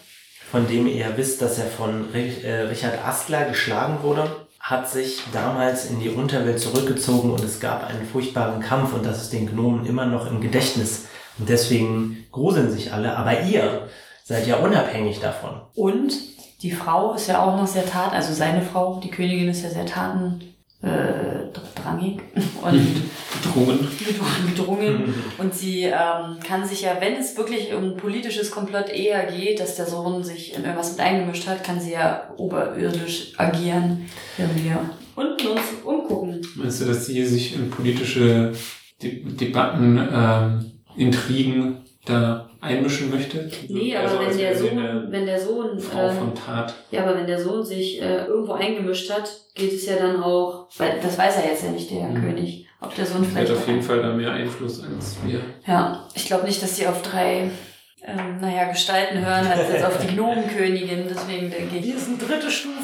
von 0.51 0.67
dem 0.67 0.87
ihr 0.87 1.17
wisst, 1.17 1.41
dass 1.41 1.57
er 1.57 1.65
von 1.65 2.13
äh, 2.13 2.61
Richard 2.61 3.03
Astler 3.03 3.45
geschlagen 3.45 3.97
wurde, 4.03 4.29
hat 4.59 4.89
sich 4.89 5.21
damals 5.31 5.89
in 5.89 5.99
die 5.99 6.09
Unterwelt 6.09 6.59
zurückgezogen 6.59 7.31
und 7.31 7.43
es 7.43 7.59
gab 7.59 7.87
einen 7.87 8.07
furchtbaren 8.07 8.61
Kampf 8.61 8.93
und 8.93 9.05
das 9.05 9.21
ist 9.21 9.33
den 9.33 9.47
Gnomen 9.47 9.85
immer 9.85 10.05
noch 10.05 10.29
im 10.29 10.41
Gedächtnis. 10.41 11.05
Und 11.37 11.49
deswegen 11.49 12.25
gruseln 12.31 12.71
sich 12.71 12.93
alle, 12.93 13.17
aber 13.17 13.41
ihr 13.41 13.89
seid 14.23 14.47
ja 14.47 14.57
unabhängig 14.57 15.19
davon. 15.19 15.61
Und 15.75 16.13
die 16.61 16.71
Frau 16.71 17.13
ist 17.13 17.27
ja 17.27 17.43
auch 17.43 17.57
noch 17.57 17.67
sehr 17.67 17.85
tat, 17.85 18.13
also 18.13 18.33
seine 18.33 18.61
Frau, 18.61 18.99
die 19.03 19.11
Königin 19.11 19.49
ist 19.49 19.61
ja 19.61 19.69
sehr 19.69 19.85
taten 19.85 20.54
äh, 20.81 21.51
drangig 21.75 22.21
und 22.61 22.87
Gedrungen. 23.43 23.87
gedrungen. 24.49 25.13
Und 25.37 25.53
sie 25.53 25.83
ähm, 25.83 26.37
kann 26.45 26.67
sich 26.67 26.81
ja, 26.81 26.97
wenn 26.99 27.15
es 27.15 27.37
wirklich 27.37 27.73
um 27.73 27.95
politisches 27.97 28.51
Komplott 28.51 28.89
eher 28.89 29.25
geht, 29.31 29.59
dass 29.59 29.75
der 29.75 29.85
Sohn 29.85 30.23
sich 30.23 30.55
in 30.55 30.63
irgendwas 30.63 30.91
mit 30.91 30.99
eingemischt 31.01 31.47
hat, 31.47 31.63
kann 31.63 31.79
sie 31.79 31.91
ja 31.91 32.29
oberirdisch 32.37 33.33
agieren, 33.37 34.09
wenn 34.37 34.63
wir 34.63 34.79
unten 35.15 35.47
uns 35.47 35.61
umgucken. 35.83 36.41
Meinst 36.55 36.81
du, 36.81 36.85
dass 36.85 37.05
sie 37.05 37.25
sich 37.25 37.55
in 37.55 37.69
politische 37.69 38.53
De 39.01 39.23
Debatten, 39.23 39.97
ähm, 40.11 40.71
Intrigen 40.95 41.83
da 42.05 42.49
einmischen 42.65 43.09
möchte? 43.09 43.49
Nee, 43.69 43.95
aber 43.95 44.05
Also 44.07 44.17
als 44.19 44.29
wenn 44.31 44.37
der 44.37 44.57
Sohn, 44.57 45.11
wenn 45.11 45.25
der 45.25 45.39
Sohn, 45.39 45.79
Frau 45.79 46.07
äh, 46.07 46.11
von 46.13 46.33
Tat. 46.35 46.73
ja, 46.91 47.03
aber 47.03 47.15
wenn 47.17 47.27
der 47.27 47.39
Sohn 47.41 47.63
sich 47.65 48.01
äh, 48.01 48.25
irgendwo 48.25 48.53
eingemischt 48.53 49.09
hat, 49.11 49.29
geht 49.53 49.73
es 49.73 49.85
ja 49.85 49.95
dann 49.95 50.21
auch, 50.21 50.67
weil 50.77 50.99
das 51.01 51.17
weiß 51.17 51.37
er 51.37 51.49
jetzt 51.51 51.63
ja 51.63 51.69
nicht, 51.71 51.89
der 51.91 52.03
Mhm. 52.03 52.21
König, 52.21 52.67
ob 52.81 52.93
der 52.95 53.05
Sohn 53.05 53.21
Sie 53.23 53.27
hat 53.27 53.33
vielleicht. 53.45 53.51
auf 53.53 53.67
jeden 53.67 53.81
Fall 53.81 54.01
da 54.01 54.13
mehr 54.13 54.31
Einfluss 54.31 54.81
als 54.83 55.15
wir. 55.25 55.39
Ja, 55.65 56.07
ich 56.13 56.25
glaube 56.25 56.45
nicht, 56.45 56.61
dass 56.61 56.75
die 56.75 56.85
auf 56.87 57.01
drei, 57.01 57.49
ähm, 58.05 58.37
naja, 58.41 58.65
Gestalten 58.69 59.25
hören, 59.25 59.47
als 59.47 59.69
jetzt 59.71 59.83
auf 59.85 59.97
die 60.05 60.13
Gnomenkönigin, 60.15 61.05
deswegen 61.09 61.49
denke 61.49 61.77
ich. 61.77 61.95
ist 61.95 62.07
eine 62.07 62.17
dritte 62.17 62.51
Stufe. 62.51 62.75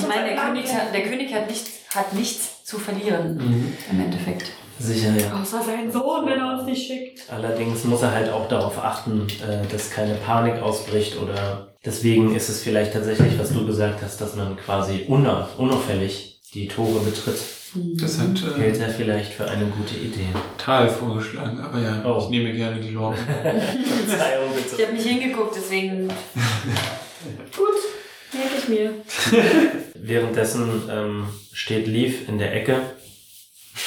Ich 0.00 0.06
meine, 0.08 0.28
der 0.30 0.36
König, 0.36 0.72
hat, 0.74 0.94
der 0.94 1.02
König 1.02 1.34
hat 1.34 1.48
nichts, 1.48 1.70
hat 1.94 2.12
nichts 2.14 2.64
zu 2.64 2.78
verlieren, 2.78 3.34
Mhm. 3.36 3.72
im 3.90 4.00
Endeffekt. 4.00 4.52
Sicher, 4.80 5.10
ja. 5.16 5.38
Außer 5.40 5.62
seinen 5.62 5.92
Sohn, 5.92 6.24
wenn 6.26 6.38
er 6.40 6.54
uns 6.54 6.64
nicht 6.64 6.86
schickt. 6.86 7.30
Allerdings 7.30 7.84
muss 7.84 8.00
er 8.02 8.12
halt 8.12 8.30
auch 8.32 8.48
darauf 8.48 8.82
achten, 8.82 9.26
äh, 9.46 9.66
dass 9.70 9.90
keine 9.90 10.14
Panik 10.14 10.62
ausbricht 10.62 11.16
oder 11.20 11.74
deswegen 11.84 12.34
ist 12.34 12.48
es 12.48 12.62
vielleicht 12.62 12.94
tatsächlich, 12.94 13.38
was 13.38 13.52
du 13.52 13.66
gesagt 13.66 14.00
hast, 14.02 14.20
dass 14.20 14.36
man 14.36 14.56
quasi 14.56 15.04
unau 15.08 15.46
unauffällig 15.58 16.40
die 16.54 16.66
Tore 16.66 17.00
betritt. 17.00 17.38
Das 18.00 18.18
hat 18.18 18.42
äh, 18.42 18.60
Hält 18.60 18.80
er 18.80 18.88
vielleicht 18.88 19.32
für 19.34 19.44
eine 19.48 19.66
gute 19.66 19.94
Idee. 19.96 20.26
Tal 20.58 20.88
vorgeschlagen, 20.88 21.60
aber 21.60 21.78
ja, 21.78 22.02
Oh. 22.04 22.18
ich 22.20 22.28
nehme 22.30 22.52
gerne 22.52 22.80
die 22.80 22.90
Lorbeeren. 22.90 23.26
Ich 24.76 24.86
habe 24.86 24.94
nicht 24.96 25.06
hingeguckt, 25.06 25.54
deswegen. 25.56 26.08
Gut, 27.56 27.76
merke 28.32 28.54
ich 28.58 28.68
mir. 28.68 28.92
Währenddessen 29.94 30.82
ähm, 30.90 31.26
steht 31.52 31.86
Leaf 31.86 32.28
in 32.28 32.38
der 32.38 32.54
Ecke 32.54 32.80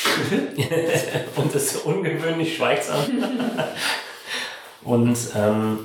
und 1.35 1.55
ist 1.55 1.85
ungewöhnlich 1.85 2.55
schweigsam 2.55 2.99
und 4.83 5.17
ähm, 5.35 5.79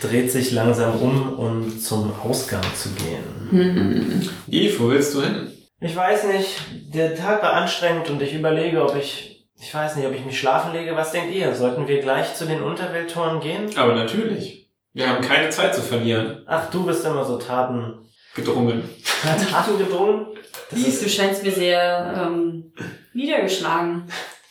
dreht 0.00 0.30
sich 0.30 0.52
langsam 0.52 0.94
um, 0.96 1.38
um 1.38 1.78
zum 1.78 2.12
Ausgang 2.20 2.62
zu 2.74 2.90
gehen. 2.90 4.30
Eve, 4.48 4.78
wo 4.78 4.88
willst 4.90 5.14
du 5.14 5.22
hin? 5.22 5.52
Ich 5.80 5.94
weiß 5.94 6.24
nicht, 6.24 6.48
der 6.92 7.14
Tag 7.14 7.42
war 7.42 7.52
anstrengend 7.52 8.10
und 8.10 8.20
ich 8.20 8.34
überlege, 8.34 8.82
ob 8.82 8.96
ich, 8.96 9.46
ich 9.60 9.72
weiß 9.72 9.96
nicht, 9.96 10.06
ob 10.06 10.14
ich 10.14 10.24
mich 10.24 10.38
schlafen 10.38 10.72
lege. 10.72 10.96
Was 10.96 11.12
denkt 11.12 11.34
ihr? 11.34 11.54
Sollten 11.54 11.86
wir 11.86 12.00
gleich 12.00 12.34
zu 12.34 12.46
den 12.46 12.62
Unterwelttoren 12.62 13.40
gehen? 13.40 13.70
Aber 13.76 13.94
natürlich. 13.94 14.68
Wir 14.92 15.08
haben 15.08 15.22
keine 15.22 15.50
Zeit 15.50 15.74
zu 15.74 15.80
verlieren. 15.80 16.42
Ach, 16.46 16.70
du 16.70 16.84
bist 16.84 17.04
immer 17.04 17.24
so 17.24 17.38
Taten, 17.38 18.08
Gedrungen. 18.34 18.88
Taten 19.50 19.78
gedrungen? 19.78 20.26
Ist, 20.70 21.02
du 21.04 21.08
scheinst 21.08 21.42
mir 21.42 21.52
sehr 21.52 22.14
ähm, 22.26 22.72
niedergeschlagen. 23.14 24.04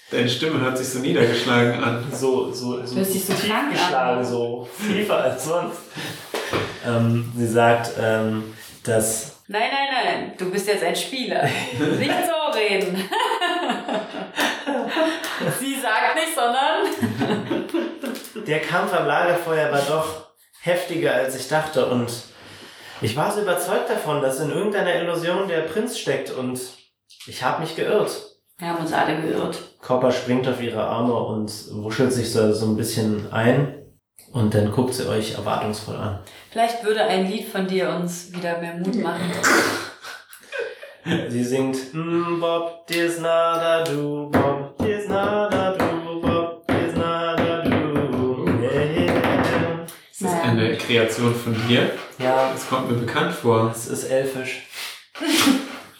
Deine 0.09 0.29
Stimme 0.29 0.59
hört 0.61 0.77
sich 0.77 0.87
so 0.87 0.99
niedergeschlagen 0.99 1.83
an. 1.83 2.05
so, 2.11 2.51
so, 2.53 2.85
so 2.85 2.95
Hört 2.95 3.05
sich 3.07 3.25
so 3.25 3.33
krank 3.33 3.71
geschlagen, 3.71 4.19
an. 4.19 4.25
so 4.25 4.67
tiefer 4.87 5.17
als 5.17 5.45
sonst. 5.45 5.79
Ähm, 6.85 7.31
sie 7.35 7.47
sagt, 7.47 7.91
ähm, 8.01 8.53
dass 8.83 9.37
Nein, 9.49 9.69
nein, 9.71 9.87
nein, 10.05 10.33
du 10.37 10.51
bist 10.51 10.67
jetzt 10.67 10.83
ein 10.83 10.95
Spieler. 10.95 11.43
Nicht 11.99 12.11
so 12.25 12.57
reden. 12.57 12.97
Sie 15.59 15.75
sagt 15.79 16.15
nicht, 16.15 16.35
sondern. 16.35 17.65
der 18.45 18.59
Kampf 18.59 18.93
am 18.93 19.05
Lagerfeuer 19.07 19.71
war 19.71 19.81
doch 19.81 20.27
heftiger, 20.61 21.13
als 21.13 21.35
ich 21.39 21.47
dachte 21.47 21.85
und 21.85 22.11
ich 23.01 23.15
war 23.15 23.31
so 23.31 23.41
überzeugt 23.41 23.89
davon, 23.89 24.21
dass 24.21 24.39
in 24.39 24.51
irgendeiner 24.51 24.95
Illusion 24.95 25.47
der 25.47 25.61
Prinz 25.61 25.97
steckt 25.97 26.31
und 26.31 26.59
ich 27.27 27.43
habe 27.43 27.61
mich 27.61 27.75
geirrt. 27.75 28.11
Wir 28.57 28.69
haben 28.69 28.79
uns 28.79 28.93
alle 28.93 29.21
geirrt. 29.21 29.59
Copper 29.81 30.11
springt 30.11 30.47
auf 30.47 30.61
ihre 30.61 30.83
Arme 30.83 31.13
und 31.13 31.51
wuschelt 31.83 32.11
sich 32.11 32.31
so, 32.31 32.51
so 32.53 32.65
ein 32.65 32.75
bisschen 32.75 33.31
ein 33.31 33.85
und 34.31 34.53
dann 34.53 34.71
guckt 34.71 34.95
sie 34.95 35.07
euch 35.07 35.35
erwartungsvoll 35.35 35.95
an. 35.95 36.19
Vielleicht 36.51 36.83
würde 36.83 37.03
ein 37.03 37.29
Lied 37.29 37.47
von 37.47 37.67
dir 37.67 37.89
uns 37.89 38.33
wieder 38.33 38.59
mehr 38.59 38.75
Mut 38.75 38.95
machen. 39.03 39.31
Sie 41.29 41.43
singt 41.43 41.93
mm, 41.93 42.39
Bob, 42.39 42.87
dis 42.87 43.19
nada 43.19 43.83
du, 43.83 44.29
Bob, 44.29 44.77
dis 44.79 45.07
nada 45.07 45.66
Kreation 50.87 51.35
von 51.35 51.67
dir. 51.67 51.91
Ja, 52.17 52.51
Das 52.53 52.67
kommt 52.69 52.89
mir 52.89 52.97
bekannt 52.97 53.35
vor. 53.35 53.71
es 53.75 53.87
ist 53.87 54.05
elfisch. 54.05 54.63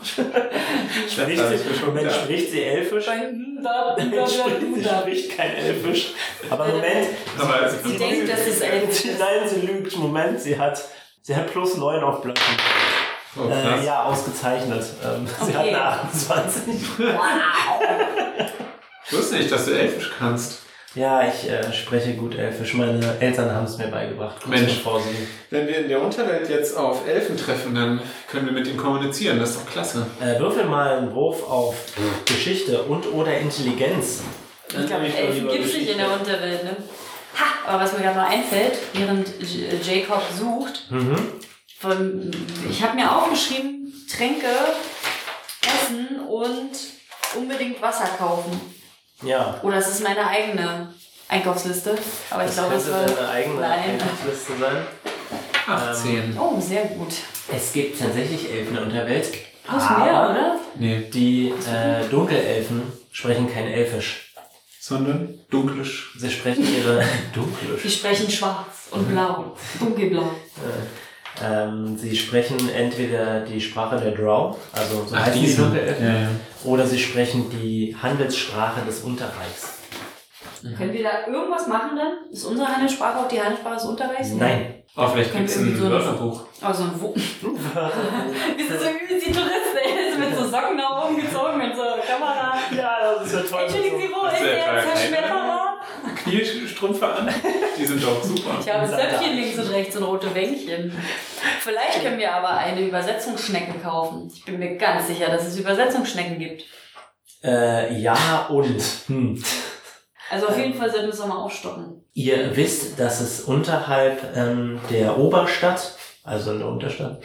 spricht, 0.03 1.41
sie, 1.41 1.85
Moment, 1.85 2.11
spricht 2.11 2.51
sie 2.51 2.63
elfisch? 2.63 3.05
Nein, 3.07 3.53
spricht, 4.27 4.75
sie 4.75 4.83
spricht 4.89 5.37
kein 5.37 5.55
elfisch. 5.55 6.07
Aber 6.49 6.65
Moment, 6.67 7.07
Aber 7.37 7.69
Sie 7.69 7.97
denkt, 7.97 8.31
dass 8.31 8.47
es 8.47 8.61
elfisch 8.61 8.95
sie, 9.01 9.09
ist. 9.09 9.19
nein, 9.19 9.47
sie 9.49 9.61
lügt. 9.65 9.97
Moment, 9.97 10.39
sie 10.39 10.57
hat, 10.57 10.81
sie 11.21 11.35
hat 11.35 11.51
plus 11.51 11.77
9 11.77 12.03
auf 12.03 12.21
Blöcken. 12.21 12.41
oh, 13.37 13.49
Äh, 13.49 13.83
ja, 13.85 14.03
ausgezeichnet. 14.03 14.83
Ähm, 15.03 15.27
Sie 15.45 15.53
hat 15.53 15.61
Okay. 15.65 15.69
eine 15.75 15.81
28. 15.83 16.63
Wow. 16.99 17.17
Ich 19.09 19.13
wusste 19.17 19.35
nicht, 19.37 19.51
dass 19.51 19.65
du 19.65 19.71
Elfisch 19.71 20.11
kannst. 20.17 20.61
Ja, 20.97 21.21
ich 21.27 21.49
äh, 21.49 21.71
spreche 21.73 22.13
gut 22.13 22.35
Elfisch. 22.35 22.73
Meine 22.73 23.17
Eltern 23.19 23.51
haben 23.53 23.65
es 23.65 23.77
mir 23.77 23.87
beigebracht. 23.87 24.37
kurz 24.41 24.49
Mensch. 24.49 24.75
bevor 24.77 24.99
sie. 24.99 25.09
Wenn 25.51 25.67
wir 25.67 25.77
in 25.79 25.89
der 25.89 26.01
Unterwelt 26.01 26.49
jetzt 26.49 26.75
auf 26.75 27.07
Elfen 27.07 27.37
treffen, 27.37 27.75
dann 27.75 28.01
können 28.29 28.47
wir 28.47 28.53
mit 28.53 28.65
ihnen 28.67 28.77
kommunizieren. 28.77 29.39
Das 29.39 29.51
ist 29.51 29.59
doch 29.61 29.71
klasse. 29.71 30.07
Äh, 30.19 30.39
würfel 30.39 30.65
mal 30.65 30.97
einen 30.97 31.13
Wurf 31.13 31.43
auf 31.47 31.75
Geschichte 32.25 32.81
und 32.83 33.11
oder 33.13 33.37
Intelligenz. 33.37 34.21
Ich 34.69 34.85
glaube, 34.87 35.05
Elfen 35.05 35.47
gibt 35.49 35.65
es 35.65 35.73
nicht 35.73 35.89
in 35.91 35.97
der 35.99 36.11
Unterwelt, 36.11 36.63
ne? 36.63 36.75
Ha! 37.39 37.45
Aber 37.69 37.83
was 37.83 37.93
mir 37.93 37.99
gerade 37.99 38.17
noch 38.19 38.29
einfällt, 38.29 38.73
während 38.93 39.27
J- 39.39 39.85
Jacob 39.85 40.23
sucht, 40.37 40.87
Mhm. 40.89 41.15
von, 41.79 42.31
ich 42.69 42.81
habe 42.81 42.95
mir 42.95 43.15
aufgeschrieben, 43.15 43.93
Tränke, 44.11 44.47
Essen 45.61 46.19
und 46.27 46.71
unbedingt 47.35 47.81
Wasser 47.81 48.09
kaufen. 48.17 48.59
Ja. 49.23 49.59
Oder 49.63 49.77
es 49.77 49.87
ist 49.87 50.03
meine 50.03 50.25
eigene 50.27 50.93
Einkaufsliste. 51.27 51.97
Aber 52.29 52.43
ich 52.43 52.47
Das 52.49 52.55
glaube, 52.57 52.75
es 52.75 52.91
war. 52.91 53.05
deine 53.05 53.29
eigene 53.29 53.59
Nein. 53.61 53.79
Einkaufsliste 53.91 54.53
sein. 54.59 54.77
18. 55.67 56.37
Oh, 56.39 56.59
sehr 56.59 56.85
gut. 56.85 57.13
Es 57.53 57.73
gibt 57.73 57.99
tatsächlich 57.99 58.49
Elfen 58.51 58.69
in 58.69 58.73
der 58.75 58.83
Unterwelt. 58.83 59.27
Plus 59.67 59.83
aber 59.83 60.05
mehr, 60.05 60.29
oder? 60.29 60.59
Nee, 60.75 61.09
Die 61.13 61.49
äh, 61.49 62.07
Dunkelelfen 62.09 62.83
sprechen 63.11 63.51
kein 63.51 63.67
Elfisch. 63.67 64.33
sondern 64.79 65.37
dunklisch. 65.49 66.13
Sie 66.17 66.29
sprechen 66.29 66.65
ihre 66.73 67.03
Dunklisch. 67.33 67.93
sprechen 67.97 68.29
schwarz 68.31 68.87
und 68.91 69.09
blau. 69.09 69.57
Dunkelblau. 69.79 70.31
Ähm, 71.43 71.97
sie 71.97 72.15
sprechen 72.15 72.57
entweder 72.73 73.41
die 73.41 73.61
Sprache 73.61 73.97
der 73.97 74.11
Drow, 74.11 74.57
also 74.73 75.05
so 75.05 75.15
heißen 75.15 75.33
die 75.33 75.39
diese. 75.41 75.61
Dunkelelfen, 75.63 76.05
Ja, 76.05 76.13
ja. 76.13 76.27
oder 76.63 76.85
sie 76.87 76.97
sprechen 76.99 77.49
die 77.51 77.95
Handelssprache 78.01 78.81
des 78.85 79.01
Unterreichs. 79.01 79.73
Können 80.75 80.91
wir 80.93 81.03
da 81.03 81.27
irgendwas 81.31 81.67
machen 81.67 81.95
dann? 81.95 82.31
Ist 82.31 82.43
unsere 82.45 82.67
Handelssprache 82.67 83.19
auch 83.19 83.27
die 83.27 83.39
Handelssprache 83.39 83.75
des 83.75 83.85
Unterreichs? 83.85 84.29
Nein. 84.31 84.73
Oh, 84.95 85.05
vielleicht 85.07 85.31
Können 85.31 85.45
gibt 85.45 85.55
es 85.55 85.57
ein 85.61 85.67
irgendwie 85.67 85.83
so 85.83 85.91
Wörterbuch. 85.91 86.41
Also 86.59 86.83
ein 86.83 86.91
Wo. 86.99 87.13
Wir 87.13 88.65
sind 88.67 88.79
so 88.81 88.89
übelst 88.89 89.27
die 89.27 89.31
Touristen, 89.31 89.77
ey. 89.85 90.17
Mit 90.17 90.35
so 90.35 90.43
Socken 90.49 90.75
nach 90.77 91.05
oben 91.05 91.17
gezogen 91.17 91.57
mit 91.59 91.75
so 91.75 91.83
Kamera. 91.83 92.57
Ja, 92.75 93.13
das 93.19 93.27
ist 93.27 93.33
ja 93.35 93.41
toll. 93.41 93.61
Entschuldigen 93.65 93.99
Sie, 94.01 94.09
wo 94.09 94.25
ist 94.25 94.41
der 94.41 94.81
Zerschmetterer? 94.83 95.66
Kniestrümpfe 96.29 97.07
an. 97.07 97.29
Die 97.77 97.85
sind 97.85 98.03
doch 98.03 98.23
super. 98.23 98.57
Ich 98.59 98.73
habe. 98.73 98.87
Zöpfchen 98.87 99.35
links 99.35 99.57
und 99.59 99.71
rechts 99.71 99.95
und 99.95 100.03
rote 100.03 100.33
Wänkchen. 100.33 100.91
Vielleicht 101.61 102.03
können 102.03 102.19
wir 102.19 102.33
aber 102.33 102.49
eine 102.49 102.81
Übersetzungsschnecke 102.81 103.79
kaufen. 103.79 104.31
Ich 104.33 104.45
bin 104.45 104.59
mir 104.59 104.77
ganz 104.77 105.07
sicher, 105.07 105.29
dass 105.29 105.45
es 105.45 105.57
Übersetzungsschnecken 105.57 106.39
gibt. 106.39 106.65
Äh, 107.43 107.99
ja 107.99 108.47
und. 108.49 108.81
Hm. 109.07 109.41
Also 110.29 110.47
auf 110.47 110.57
jeden 110.57 110.73
Fall 110.73 110.89
sollten 110.89 111.07
wir 111.07 111.13
es 111.13 111.19
nochmal 111.19 111.37
aufstocken. 111.37 112.03
Ihr 112.13 112.55
wisst, 112.55 112.99
dass 112.99 113.21
es 113.21 113.41
unterhalb 113.41 114.35
ähm, 114.35 114.79
der 114.89 115.17
Oberstadt, 115.17 115.95
also 116.23 116.51
in 116.51 116.59
der 116.59 116.67
Unterstadt, 116.67 117.21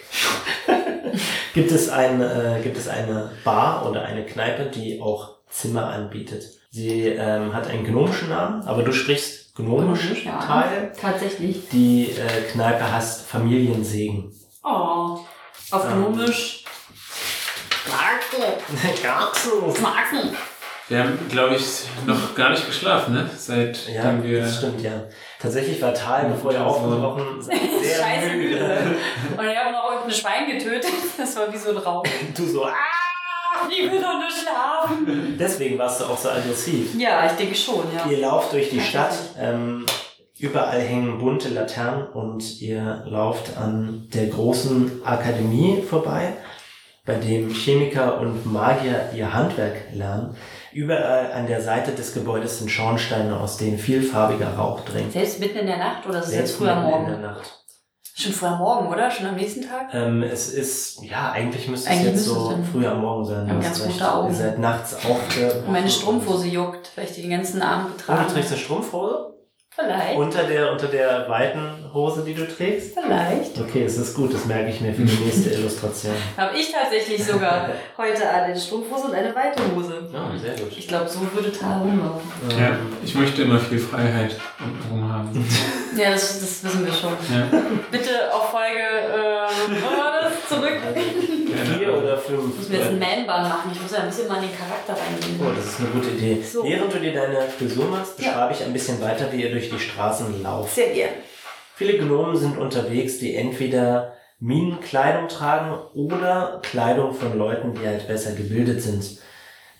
gibt, 1.54 1.72
es 1.72 1.88
ein, 1.88 2.20
äh, 2.20 2.60
gibt 2.62 2.76
es 2.76 2.88
eine 2.88 3.30
Bar 3.42 3.88
oder 3.88 4.02
eine 4.04 4.24
Kneipe, 4.24 4.66
die 4.66 5.00
auch 5.00 5.38
Zimmer 5.48 5.86
anbietet. 5.88 6.44
Sie 6.74 7.02
ähm, 7.08 7.52
hat 7.54 7.66
einen 7.68 7.84
gnomischen 7.84 8.30
Namen, 8.30 8.66
aber 8.66 8.82
du 8.82 8.92
sprichst 8.92 9.54
gnomisch 9.54 10.24
Ja, 10.24 10.38
Teil. 10.38 10.90
Tatsächlich. 10.98 11.68
Die 11.68 12.12
äh, 12.12 12.50
Kneipe 12.50 12.90
heißt 12.90 13.26
Familiensegen. 13.26 14.32
Oh. 14.64 15.18
Auf 15.70 15.84
Ähm. 15.84 16.12
Gnomisch. 16.14 16.64
Garten. 17.84 19.74
Smarten. 19.76 20.36
Wir 20.88 20.98
haben, 21.04 21.18
glaube 21.30 21.54
ich, 21.56 21.84
noch 22.06 22.34
gar 22.34 22.50
nicht 22.50 22.66
geschlafen, 22.66 23.14
ne? 23.14 23.28
Seitdem 23.36 23.94
Ja, 23.94 24.22
wir. 24.22 24.40
das 24.40 24.58
stimmt, 24.58 24.80
ja. 24.82 25.04
Tatsächlich 25.40 25.80
war 25.80 25.94
Tal, 25.94 26.24
bevor 26.30 26.50
Also- 26.52 26.64
aufgebrochen 26.64 27.40
sehr 27.42 27.56
Scheiße 27.58 28.34
müde. 28.34 28.96
Und 29.36 29.46
ich 29.46 29.56
habe 29.56 29.72
noch 29.72 29.90
irgendein 29.90 30.10
Schwein 30.10 30.46
getötet. 30.50 30.90
Das 31.16 31.36
war 31.36 31.52
wie 31.52 31.56
so 31.58 31.70
ein 31.70 31.76
Raum. 31.78 32.02
Du 32.36 32.44
so, 32.46 32.64
ah! 32.64 32.72
Ich 33.70 33.90
will 33.90 34.00
doch 34.00 34.14
nur 34.14 34.30
schlafen. 34.30 35.36
Deswegen 35.38 35.78
warst 35.78 36.00
du 36.00 36.04
auch 36.04 36.18
so 36.18 36.28
aggressiv. 36.30 36.94
Ja, 36.98 37.26
ich 37.26 37.32
denke 37.32 37.54
schon, 37.54 37.84
ja. 37.94 38.10
Ihr 38.10 38.18
lauft 38.20 38.52
durch 38.52 38.70
die 38.70 38.80
Stadt, 38.80 39.14
ähm, 39.38 39.86
überall 40.38 40.80
hängen 40.80 41.18
bunte 41.18 41.48
Laternen 41.48 42.06
und 42.08 42.60
ihr 42.60 43.04
lauft 43.06 43.56
an 43.56 44.08
der 44.14 44.26
großen 44.26 45.02
Akademie 45.04 45.82
vorbei, 45.82 46.34
bei 47.04 47.14
dem 47.14 47.50
Chemiker 47.50 48.20
und 48.20 48.50
Magier 48.52 49.10
ihr 49.14 49.32
Handwerk 49.32 49.92
lernen. 49.92 50.36
Überall 50.72 51.32
an 51.32 51.46
der 51.46 51.60
Seite 51.60 51.92
des 51.92 52.14
Gebäudes 52.14 52.58
sind 52.58 52.70
Schornsteine, 52.70 53.38
aus 53.38 53.56
denen 53.58 53.76
vielfarbiger 53.78 54.54
Rauch 54.54 54.80
dringt. 54.84 55.12
Selbst 55.12 55.38
mitten 55.40 55.58
in 55.58 55.66
der 55.66 55.76
Nacht 55.78 56.06
oder 56.08 56.20
ist 56.20 56.26
es 56.26 56.30
Selbst 56.30 56.50
jetzt 56.52 56.58
früh 56.58 56.68
am 56.68 56.84
mitten 56.84 56.88
in 56.94 57.00
Morgen? 57.00 57.10
der 57.22 57.30
Nacht. 57.32 57.61
Schon 58.14 58.32
früh 58.32 58.46
am 58.46 58.58
Morgen, 58.58 58.88
oder? 58.88 59.10
Schon 59.10 59.26
am 59.26 59.36
nächsten 59.36 59.62
Tag? 59.62 59.88
Ähm, 59.94 60.22
es 60.22 60.52
ist, 60.52 61.02
ja, 61.02 61.32
eigentlich 61.32 61.66
müsste 61.68 61.88
Eigentlich 61.90 62.14
es 62.14 62.26
jetzt 62.26 62.26
müsste 62.26 62.40
so 62.40 62.58
früh 62.70 62.86
am 62.86 63.00
Morgen 63.00 63.24
sein. 63.24 63.48
Du 63.48 63.54
ganz 63.54 63.66
hast 63.70 63.80
recht. 63.84 63.92
gute 63.94 64.12
Augen. 64.14 64.28
Ihr 64.28 64.34
seid 64.34 64.58
nachts 64.58 64.94
aufgewacht. 64.94 65.56
Und 65.66 65.72
meine 65.72 65.88
Strumpfhose 65.88 66.46
juckt, 66.48 66.90
weil 66.94 67.06
ich 67.06 67.12
die 67.12 67.22
den 67.22 67.30
ganzen 67.30 67.62
Abend 67.62 67.86
Oh, 67.94 67.96
getragen 67.98 68.26
du 68.28 68.34
trägst 68.34 68.52
eine 68.52 68.60
Strumpfhose? 68.60 69.31
Vielleicht. 69.74 70.18
Unter 70.18 70.42
der, 70.44 70.70
unter 70.70 70.86
der 70.86 71.26
weiten 71.30 71.90
Hose, 71.94 72.22
die 72.24 72.34
du 72.34 72.46
trägst? 72.46 72.92
Vielleicht. 72.92 73.58
Okay, 73.58 73.84
es 73.84 73.96
ist 73.96 74.14
gut, 74.14 74.34
das 74.34 74.44
merke 74.44 74.68
ich 74.68 74.82
mir 74.82 74.92
für 74.92 75.02
die 75.02 75.24
nächste 75.24 75.48
Illustration. 75.58 76.12
Habe 76.36 76.58
ich 76.58 76.70
tatsächlich 76.70 77.24
sogar 77.24 77.70
heute 77.96 78.28
eine 78.28 78.54
Strumpfhose 78.58 79.06
und 79.06 79.14
eine 79.14 79.34
weite 79.34 79.62
Hose. 79.74 80.08
Ja, 80.12 80.30
sehr 80.38 80.54
gut. 80.62 80.76
Ich 80.76 80.86
glaube, 80.86 81.08
so 81.08 81.20
würde 81.32 81.50
Tara 81.50 81.80
rumlaufen. 81.80 82.30
Ja, 82.50 82.68
Ähm, 82.68 82.96
ich 83.02 83.14
möchte 83.14 83.42
immer 83.42 83.58
viel 83.58 83.78
Freiheit 83.78 84.36
untenrum 84.62 85.10
haben. 85.12 85.48
Ja, 85.94 86.10
das, 86.10 86.40
das 86.40 86.64
wissen 86.64 86.86
wir 86.86 86.92
schon. 86.94 87.10
Ja. 87.10 87.46
Bitte 87.90 88.32
auf 88.32 88.48
Folge, 88.50 88.78
äh, 88.78 89.82
wo 89.82 89.98
war 89.98 90.22
das? 90.22 90.48
Zurück. 90.48 90.78
Vier 91.84 91.98
oder 92.02 92.16
fünf. 92.16 92.50
Ich 92.52 92.56
muss 92.58 92.68
mir 92.68 92.76
jetzt 92.78 92.88
einen 92.88 92.98
Man-Bun 92.98 93.26
machen. 93.48 93.70
Ich 93.72 93.80
muss 93.82 93.92
ja 93.92 93.98
ein 93.98 94.06
bisschen 94.08 94.28
mal 94.28 94.36
in 94.42 94.48
den 94.48 94.56
Charakter 94.56 94.92
reingehen. 94.92 95.40
Oh, 95.40 95.52
das 95.56 95.66
ist 95.66 95.80
eine 95.80 95.88
gute 95.88 96.10
Idee. 96.10 96.42
So. 96.42 96.64
Während 96.64 96.92
du 96.92 96.98
dir 96.98 97.12
deine 97.12 97.42
Frisur 97.42 97.86
machst, 97.86 98.18
Ja. 98.20 98.28
beschreibe 98.28 98.52
ich 98.54 98.62
ein 98.64 98.72
bisschen 98.72 99.00
weiter, 99.00 99.32
wie 99.32 99.42
ihr 99.42 99.50
durch 99.50 99.68
die 99.70 99.78
Straßen 99.78 100.42
lauft. 100.42 100.74
Sehr 100.74 100.92
gern. 100.92 101.10
Viele 101.74 101.98
Gnomen 101.98 102.36
sind 102.36 102.58
unterwegs, 102.58 103.18
die 103.18 103.34
entweder 103.34 104.14
Minenkleidung 104.38 105.28
tragen 105.28 105.74
oder 105.94 106.60
Kleidung 106.62 107.14
von 107.14 107.36
Leuten, 107.38 107.74
die 107.74 107.86
halt 107.86 108.06
besser 108.06 108.32
gebildet 108.32 108.82
sind. 108.82 109.18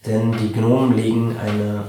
Denn 0.06 0.32
die 0.32 0.52
Gnomen 0.52 0.96
legen, 0.96 1.36
eine, 1.40 1.84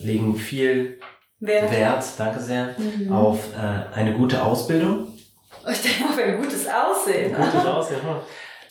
äh, 0.00 0.04
legen 0.06 0.36
viel 0.36 0.98
Wer? 1.38 1.70
Wert, 1.70 2.04
danke 2.18 2.40
sehr, 2.40 2.74
Mhm. 2.78 3.12
auf 3.12 3.38
äh, 3.54 3.94
eine 3.96 4.14
gute 4.14 4.42
Ausbildung. 4.42 5.08
Ich 5.70 5.82
denke 5.82 6.04
auf 6.12 6.18
ein 6.18 6.38
gutes 6.42 6.66
Aussehen. 6.66 7.34
Gutes 7.34 7.66
Aussehen. 7.66 8.02
hm. 8.02 8.16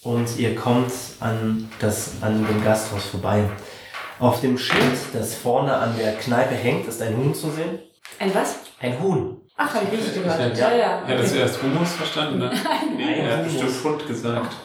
Und 0.05 0.37
ihr 0.37 0.53
kommt 0.55 0.91
an, 1.19 1.67
das, 1.79 2.11
an 2.21 2.45
dem 2.45 2.63
Gasthaus 2.63 3.05
vorbei. 3.05 3.49
Auf 4.19 4.39
dem 4.39 4.55
Schild, 4.55 4.97
das 5.13 5.33
vorne 5.33 5.73
an 5.75 5.97
der 5.97 6.13
Kneipe 6.13 6.53
hängt, 6.53 6.87
ist 6.87 7.01
ein 7.01 7.17
Huhn 7.17 7.33
zu 7.33 7.49
sehen. 7.49 7.79
Ein 8.19 8.33
was? 8.35 8.59
Ein 8.79 9.01
Huhn. 9.01 9.41
Ach, 9.57 9.73
habe 9.73 9.85
ich 9.91 9.99
richtig 9.99 10.21
gehört. 10.23 10.55
Ja. 10.57 10.69
Ja, 10.69 10.77
ja. 10.77 11.01
Hättest 11.07 11.31
du 11.33 11.37
Okay. 11.39 11.47
erst 11.47 11.63
Humus 11.63 11.93
verstanden, 11.93 12.37
ne? 12.37 12.51
Nee, 12.95 13.19
er 13.19 13.37
hat 13.37 13.43
bestimmt 13.45 13.83
Hund 13.83 14.07
gesagt. 14.07 14.55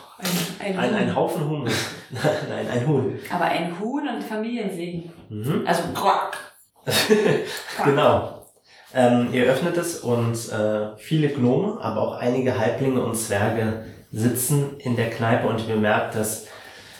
Ein, 0.58 0.68
ein, 0.68 0.78
Ein, 0.78 0.94
ein 0.94 1.06
Huhn. 1.08 1.16
Haufen 1.16 1.48
Huhn. 1.48 1.64
Nein, 2.10 2.68
ein 2.70 2.86
Huhn. 2.86 3.18
Aber 3.32 3.44
ein 3.46 3.80
Huhn 3.80 4.06
und 4.08 4.22
Familiensegen. 4.22 5.10
Mhm. 5.30 5.64
Also, 5.66 5.84
quack. 5.94 6.36
Genau. 7.84 8.46
Ähm, 8.94 9.28
ihr 9.32 9.44
öffnet 9.44 9.76
es 9.78 10.00
und 10.00 10.34
äh, 10.52 10.96
viele 10.98 11.28
Gnome, 11.30 11.78
aber 11.80 12.02
auch 12.02 12.18
einige 12.18 12.58
Halblinge 12.58 13.02
und 13.02 13.14
Zwerge 13.16 13.86
sitzen 14.12 14.76
in 14.78 14.96
der 14.96 15.10
Kneipe 15.10 15.46
und 15.46 15.60
ihr 15.60 15.74
bemerkt, 15.74 16.14
dass, 16.16 16.46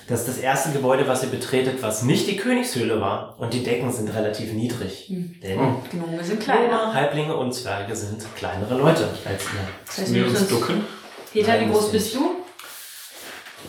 dass 0.07 0.27
das 0.27 0.39
erste 0.39 0.71
Gebäude, 0.71 1.07
was 1.09 1.23
ihr 1.23 1.29
betretet, 1.29 1.83
was 1.83 2.03
nicht 2.03 2.27
die 2.29 2.37
Königshöhle 2.37 3.01
war 3.01 3.35
und 3.39 3.53
die 3.55 3.63
Decken 3.65 3.91
sind 3.93 4.15
relativ 4.15 4.53
niedrig. 4.53 5.07
Hm. 5.09 5.35
Denn 5.43 5.59
Oh. 5.59 5.83
Gnome 5.91 6.23
sind 6.25 6.41
Gnome, 6.45 6.59
kleiner. 6.59 6.95
Halblinge 6.95 7.37
und 7.37 7.53
Zwerge 7.53 7.95
sind 7.97 8.23
kleinere 8.37 8.77
Leute 8.77 9.09
als 9.25 9.43
ihr. 9.45 9.69
Das 9.87 9.99
heißt, 9.99 10.15
Wir 10.15 10.25
wir 10.25 10.31
uns 10.31 10.47
ducken. 10.49 10.85
Peter, 11.33 11.61
wie 11.61 11.67
groß 11.71 11.93
bist 11.93 12.15
du? 12.15 12.37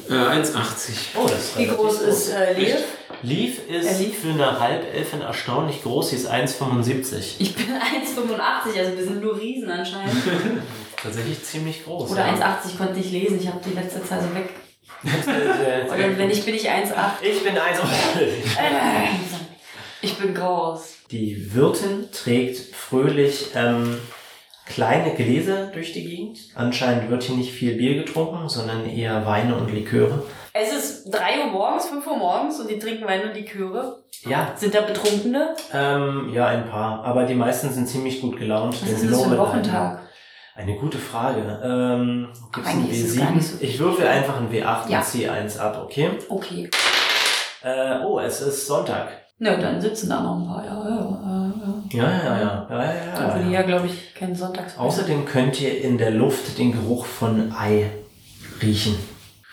Äh, 0.10 0.13
1,80. 0.13 0.91
Oh, 1.15 1.23
das 1.27 1.34
ist 1.39 1.58
Wie 1.58 1.63
relativ 1.63 1.77
groß 1.77 2.01
ist 2.01 2.30
äh, 2.30 2.54
Lev? 2.54 2.80
Leaf 3.23 3.67
ist 3.69 3.86
Äh, 3.88 4.04
Leaf? 4.04 4.19
für 4.19 4.30
eine 4.30 4.60
Halbelfin 4.60 5.21
erstaunlich 5.21 5.84
groß. 5.84 6.10
Sie 6.10 6.15
ist 6.15 6.32
1,75. 6.32 7.36
Ich 7.39 7.56
bin 7.56 7.65
1,85, 7.75 8.80
also 8.80 8.97
wir 8.97 9.04
sind 9.04 9.21
nur 9.21 9.38
Riesen 9.39 9.69
anscheinend. 9.69 10.13
tatsächlich 11.02 11.44
ziemlich 11.44 11.84
groß. 11.84 12.12
Oder 12.12 12.28
ja. 12.28 12.34
1,80 12.34 12.78
konnte 12.78 13.00
ich 13.00 13.12
lesen. 13.12 13.40
Ich 13.40 13.48
habe 13.48 13.60
die 13.66 13.74
letzte 13.74 14.04
Zeit 14.04 14.22
so 14.22 14.34
weg. 14.36 14.50
Äh, 15.04 15.86
Oder 15.90 16.18
wenn 16.18 16.30
ich 16.30 16.46
bin 16.46 16.54
ich 16.56 16.70
1,8. 16.70 16.94
ich 17.24 17.44
bin 17.44 17.58
1. 17.58 17.80
Ich 20.04 20.18
bin 20.18 20.34
groß. 20.34 20.96
Die 21.12 21.54
Wirtin 21.54 22.10
trägt 22.12 22.74
fröhlich 22.74 23.52
ähm, 23.54 24.00
kleine 24.66 25.14
Gläser 25.14 25.68
durch 25.68 25.94
die 25.94 26.04
Gegend. 26.04 26.40
Anscheinend 26.56 27.12
wird 27.12 27.22
hier 27.22 27.36
nicht 27.36 27.52
viel 27.52 27.76
Bier 27.76 28.04
getrunken, 28.04 28.50
sondern 28.50 28.90
eher 28.90 29.28
Weine 29.28 29.56
und 29.56 29.72
Liköre. 29.72 30.24
Es 30.54 30.74
ist 30.74 31.12
3 31.12 31.46
Uhr 31.46 31.52
morgens, 31.52 31.86
5 31.88 32.06
Uhr 32.08 32.18
morgens 32.18 32.60
und 32.60 32.68
die 32.70 32.80
trinken 32.80 33.06
Wein 33.06 33.30
und 33.30 33.36
Liköre. 33.36 34.04
Ja, 34.26 34.54
Sind 34.56 34.74
da 34.74 34.82
Betrunkene? 34.82 35.56
ähm, 35.72 36.32
ja, 36.34 36.48
ein 36.48 36.68
paar. 36.68 37.04
Aber 37.04 37.26
die 37.26 37.36
meisten 37.36 37.72
sind 37.72 37.88
ziemlich 37.88 38.22
gut 38.22 38.38
gelaunt. 38.38 38.74
Was 38.74 38.82
denn 38.82 38.96
ist 38.96 39.12
das 39.12 39.24
für 39.24 39.30
ein 39.32 39.38
Wochentag? 39.38 40.02
Eine 40.56 40.76
gute 40.76 40.98
Frage. 40.98 41.60
Ähm, 41.64 42.28
gibt's 42.54 42.70
ein 42.70 42.78
Eigentlich 42.80 43.00
ist 43.00 43.10
es 43.12 43.18
gar 43.18 43.30
W7? 43.30 43.34
nicht 43.36 43.48
so 43.48 43.58
ich 43.62 43.80
würfel 43.80 44.08
einfach 44.08 44.38
ein 44.38 44.50
W8 44.52 44.90
Ja. 44.90 44.98
und 45.00 45.06
ziehe 45.06 45.32
eins 45.32 45.58
ab, 45.58 45.80
okay? 45.84 46.10
Okay. 46.30 46.70
Äh, 47.64 48.00
oh, 48.06 48.20
es 48.20 48.42
ist 48.42 48.68
Sonntag. 48.68 49.08
Na, 49.40 49.56
dann 49.56 49.80
sitzen 49.82 50.10
da 50.10 50.22
noch 50.22 50.38
ein 50.38 50.46
paar. 50.48 50.64
Ja, 50.66 50.90
ja, 50.90 50.96
ja. 50.96 51.52
Ja, 51.94 52.04
ja, 52.04 52.38
ja. 52.38 52.68
ja, 52.70 52.84
ja, 52.84 52.94
ja, 52.94 53.28
Obwohl 53.28 53.44
die 53.44 53.52
ja. 53.52 53.62
ja, 53.62 53.66
glaube 53.66 53.88
ich, 53.88 54.14
keinen 54.14 54.36
Sonntags. 54.36 54.78
Außerdem 54.78 55.26
könnt 55.26 55.60
ihr 55.62 55.82
in 55.82 55.98
der 55.98 56.12
Luft 56.12 56.58
den 56.58 56.72
Geruch 56.72 57.06
von 57.06 57.52
Ei 57.58 57.90
riechen. 58.62 58.96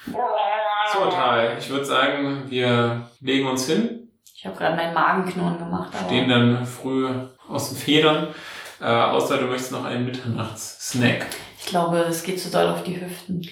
So, 0.06 1.06
Tal, 1.10 1.56
ich 1.58 1.68
würde 1.70 1.84
sagen, 1.84 2.44
wir 2.48 3.08
legen 3.20 3.46
uns 3.46 3.66
hin, 3.66 4.08
Ich 4.34 4.46
habe 4.46 4.56
gerade 4.56 4.76
meinen 4.76 4.94
Magenknurren 4.94 5.58
gemacht. 5.58 5.92
Aber 5.94 6.06
stehen 6.06 6.28
dann 6.28 6.64
früh 6.66 7.08
aus 7.48 7.70
den 7.70 7.78
Federn. 7.78 8.28
Äh, 8.80 8.84
außer 8.84 9.38
du 9.38 9.46
möchtest 9.46 9.72
noch 9.72 9.84
einen 9.84 10.04
Mitternachts-Snack. 10.06 11.26
ich 11.58 11.66
glaube, 11.66 11.98
es 12.08 12.22
geht 12.22 12.40
zu 12.40 12.50
doll 12.50 12.66
auf 12.68 12.82
die 12.84 13.00
Hüften. 13.00 13.42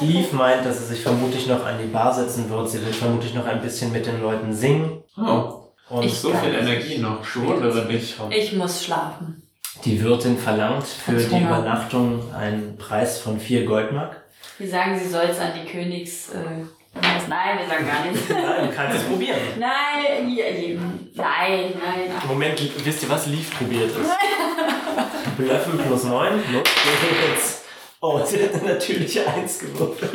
Leaf 0.00 0.32
meint, 0.32 0.64
dass 0.66 0.78
sie 0.78 0.86
sich 0.94 1.00
vermutlich 1.02 1.46
noch 1.46 1.64
an 1.64 1.78
die 1.80 1.86
Bar 1.90 2.12
setzen 2.14 2.48
wird. 2.50 2.68
Sie 2.70 2.84
wird 2.84 2.94
vermutlich 2.94 3.34
noch 3.34 3.46
ein 3.46 3.60
bisschen 3.60 3.92
mit 3.92 4.06
den 4.06 4.20
Leuten 4.22 4.52
singen. 4.52 5.02
Oh, 5.16 5.60
Und 5.90 6.04
Ich- 6.04 6.18
so 6.18 6.32
viel 6.32 6.54
Energie 6.54 6.98
noch. 6.98 7.20
Bewundere 7.20 7.86
dich. 7.86 8.14
Ich 8.30 8.52
muss 8.54 8.84
schlafen. 8.84 9.40
die 9.84 10.02
Wirtin 10.02 10.38
verlangt 10.38 10.86
für 10.86 11.12
die. 11.12 11.24
Übernachtung 11.42 12.32
einen 12.34 12.76
Preis 12.78 13.18
von 13.18 13.38
vier 13.40 13.64
Goldmark. 13.66 14.22
Wir 14.58 14.68
sagen, 14.70 14.98
sie 14.98 15.08
soll 15.08 15.24
es 15.30 15.38
an 15.40 15.50
die 15.60 15.68
Königs. 15.70 16.30
Äh, 16.30 16.64
was? 16.94 17.28
nein, 17.28 17.58
wir 17.58 17.66
sagen 17.66 17.86
gar 17.86 18.04
nichts. 18.04 18.28
Nein, 18.28 18.68
du 18.68 18.74
kannst 18.74 18.96
es 18.98 19.04
probieren. 19.04 19.38
nein, 19.58 20.28
hier, 20.28 20.44
nein, 20.74 21.04
nein, 21.14 21.74
nein. 21.78 22.10
Moment, 22.28 22.60
wisst 22.84 23.02
ihr, 23.02 23.08
was 23.10 23.26
Leaf 23.26 23.56
probiert 23.58 23.90
ist? 23.90 25.36
Blöffen 25.36 25.78
plus 25.86 26.04
9. 26.04 26.32
Los 26.52 26.62
geht's. 26.62 27.60
Oh, 28.00 28.20
sie 28.22 28.42
hat 28.42 28.54
eine 28.54 28.74
natürliche 28.74 29.26
Eins 29.26 29.58
gewürfelt. 29.58 30.12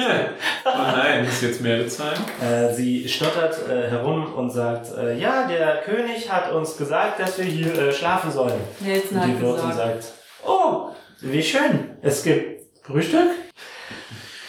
Oh 0.63 0.69
nein, 0.77 1.25
muss 1.25 1.41
jetzt 1.41 1.59
mehr 1.61 1.77
bezahlen? 1.77 2.19
Äh, 2.39 2.71
sie 2.71 3.09
stottert 3.09 3.67
äh, 3.67 3.89
herum 3.89 4.31
und 4.35 4.51
sagt, 4.51 4.95
äh, 4.95 5.17
ja, 5.17 5.47
der 5.47 5.77
König 5.81 6.31
hat 6.31 6.51
uns 6.51 6.77
gesagt, 6.77 7.19
dass 7.19 7.39
wir 7.39 7.45
hier 7.45 7.91
schlafen 7.91 8.31
sollen. 8.31 8.61
Nelson 8.79 9.17
Und 9.17 9.27
die 9.27 9.41
Wirtin 9.41 9.73
sagt, 9.73 10.03
oh, 10.45 10.89
wie 11.21 11.41
schön, 11.41 11.89
es 12.03 12.21
gibt 12.21 12.61
Frühstück. 12.85 13.31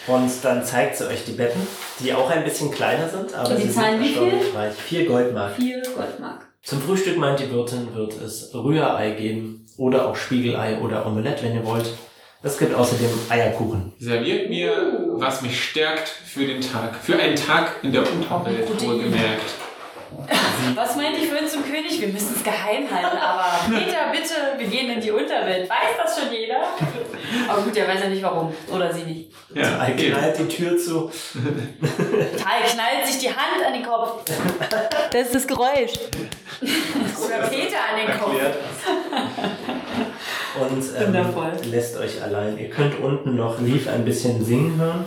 Und 0.07 0.31
dann 0.43 0.65
zeigt 0.65 0.97
sie 0.97 1.07
euch 1.07 1.25
die 1.25 1.33
Betten, 1.33 1.65
die 1.99 2.13
auch 2.13 2.29
ein 2.29 2.43
bisschen 2.43 2.71
kleiner 2.71 3.07
sind, 3.07 3.33
aber 3.35 3.55
die 3.55 3.63
sie 3.67 3.71
zahlen 3.71 3.99
sind 3.99 4.09
wie 4.09 4.13
viel? 4.13 4.23
erstaunlich 4.23 4.55
reich. 4.55 4.73
Vier 4.73 5.05
Goldmark. 5.05 5.55
Vier 5.55 5.81
Goldmark. 5.81 6.47
Zum 6.63 6.81
Frühstück 6.81 7.17
meint 7.17 7.39
die 7.39 7.51
Wirtin, 7.51 7.93
wird 7.95 8.19
es 8.21 8.53
Rührei 8.53 9.11
geben 9.11 9.65
oder 9.77 10.07
auch 10.07 10.15
Spiegelei 10.15 10.79
oder 10.79 11.05
Omelette, 11.05 11.43
wenn 11.43 11.55
ihr 11.55 11.65
wollt. 11.65 11.91
Es 12.43 12.57
gibt 12.57 12.73
außerdem 12.73 13.09
Eierkuchen. 13.29 13.93
Serviert 13.99 14.49
mir, 14.49 14.71
was 15.13 15.43
mich 15.43 15.63
stärkt 15.63 16.09
für 16.09 16.45
den 16.45 16.61
Tag. 16.61 16.95
Für 16.95 17.15
einen 17.17 17.35
Tag 17.35 17.75
in 17.83 17.91
der 17.91 18.01
Unterwelt, 18.01 18.67
wohlgemerkt. 18.83 19.41
Was 20.75 20.95
meinte 20.95 21.19
ich 21.21 21.27
vorhin 21.29 21.47
zum 21.47 21.63
König? 21.63 21.99
Wir 21.99 22.09
müssen 22.09 22.35
es 22.35 22.43
geheim 22.43 22.89
halten, 22.91 23.17
aber 23.17 23.45
Peter, 23.67 24.11
bitte, 24.11 24.33
wir 24.57 24.67
gehen 24.67 24.91
in 24.91 25.01
die 25.01 25.11
Unterwelt. 25.11 25.69
Weiß 25.69 25.97
das 26.03 26.19
schon 26.19 26.33
jeder? 26.33 26.61
Aber 27.47 27.61
gut, 27.61 27.75
der 27.75 27.87
weiß 27.87 28.01
ja 28.01 28.09
nicht 28.09 28.23
warum. 28.23 28.53
Oder 28.71 28.93
sie 28.93 29.03
nicht. 29.03 29.31
Ja, 29.53 29.81
okay. 29.81 30.11
knallt 30.11 30.39
die 30.39 30.47
Tür 30.47 30.77
zu. 30.77 31.11
Tal 32.37 32.61
knallt 32.69 33.05
sich 33.05 33.19
die 33.19 33.29
Hand 33.29 33.65
an 33.65 33.73
den 33.73 33.83
Kopf. 33.83 34.23
Das 35.11 35.21
ist 35.27 35.35
das 35.35 35.47
Geräusch. 35.47 35.93
Oder 36.61 37.47
Peter 37.47 37.77
an 37.91 38.07
den 38.07 38.19
Kopf. 38.19 38.33
Erklärt. 38.33 38.57
Und 40.59 40.83
ähm, 40.97 41.71
lässt 41.71 41.97
euch 41.97 42.21
allein. 42.21 42.57
Ihr 42.57 42.69
könnt 42.69 42.99
unten 42.99 43.35
noch 43.35 43.59
Leaf 43.61 43.87
ein 43.87 44.03
bisschen 44.03 44.43
singen 44.43 44.77
hören. 44.77 45.05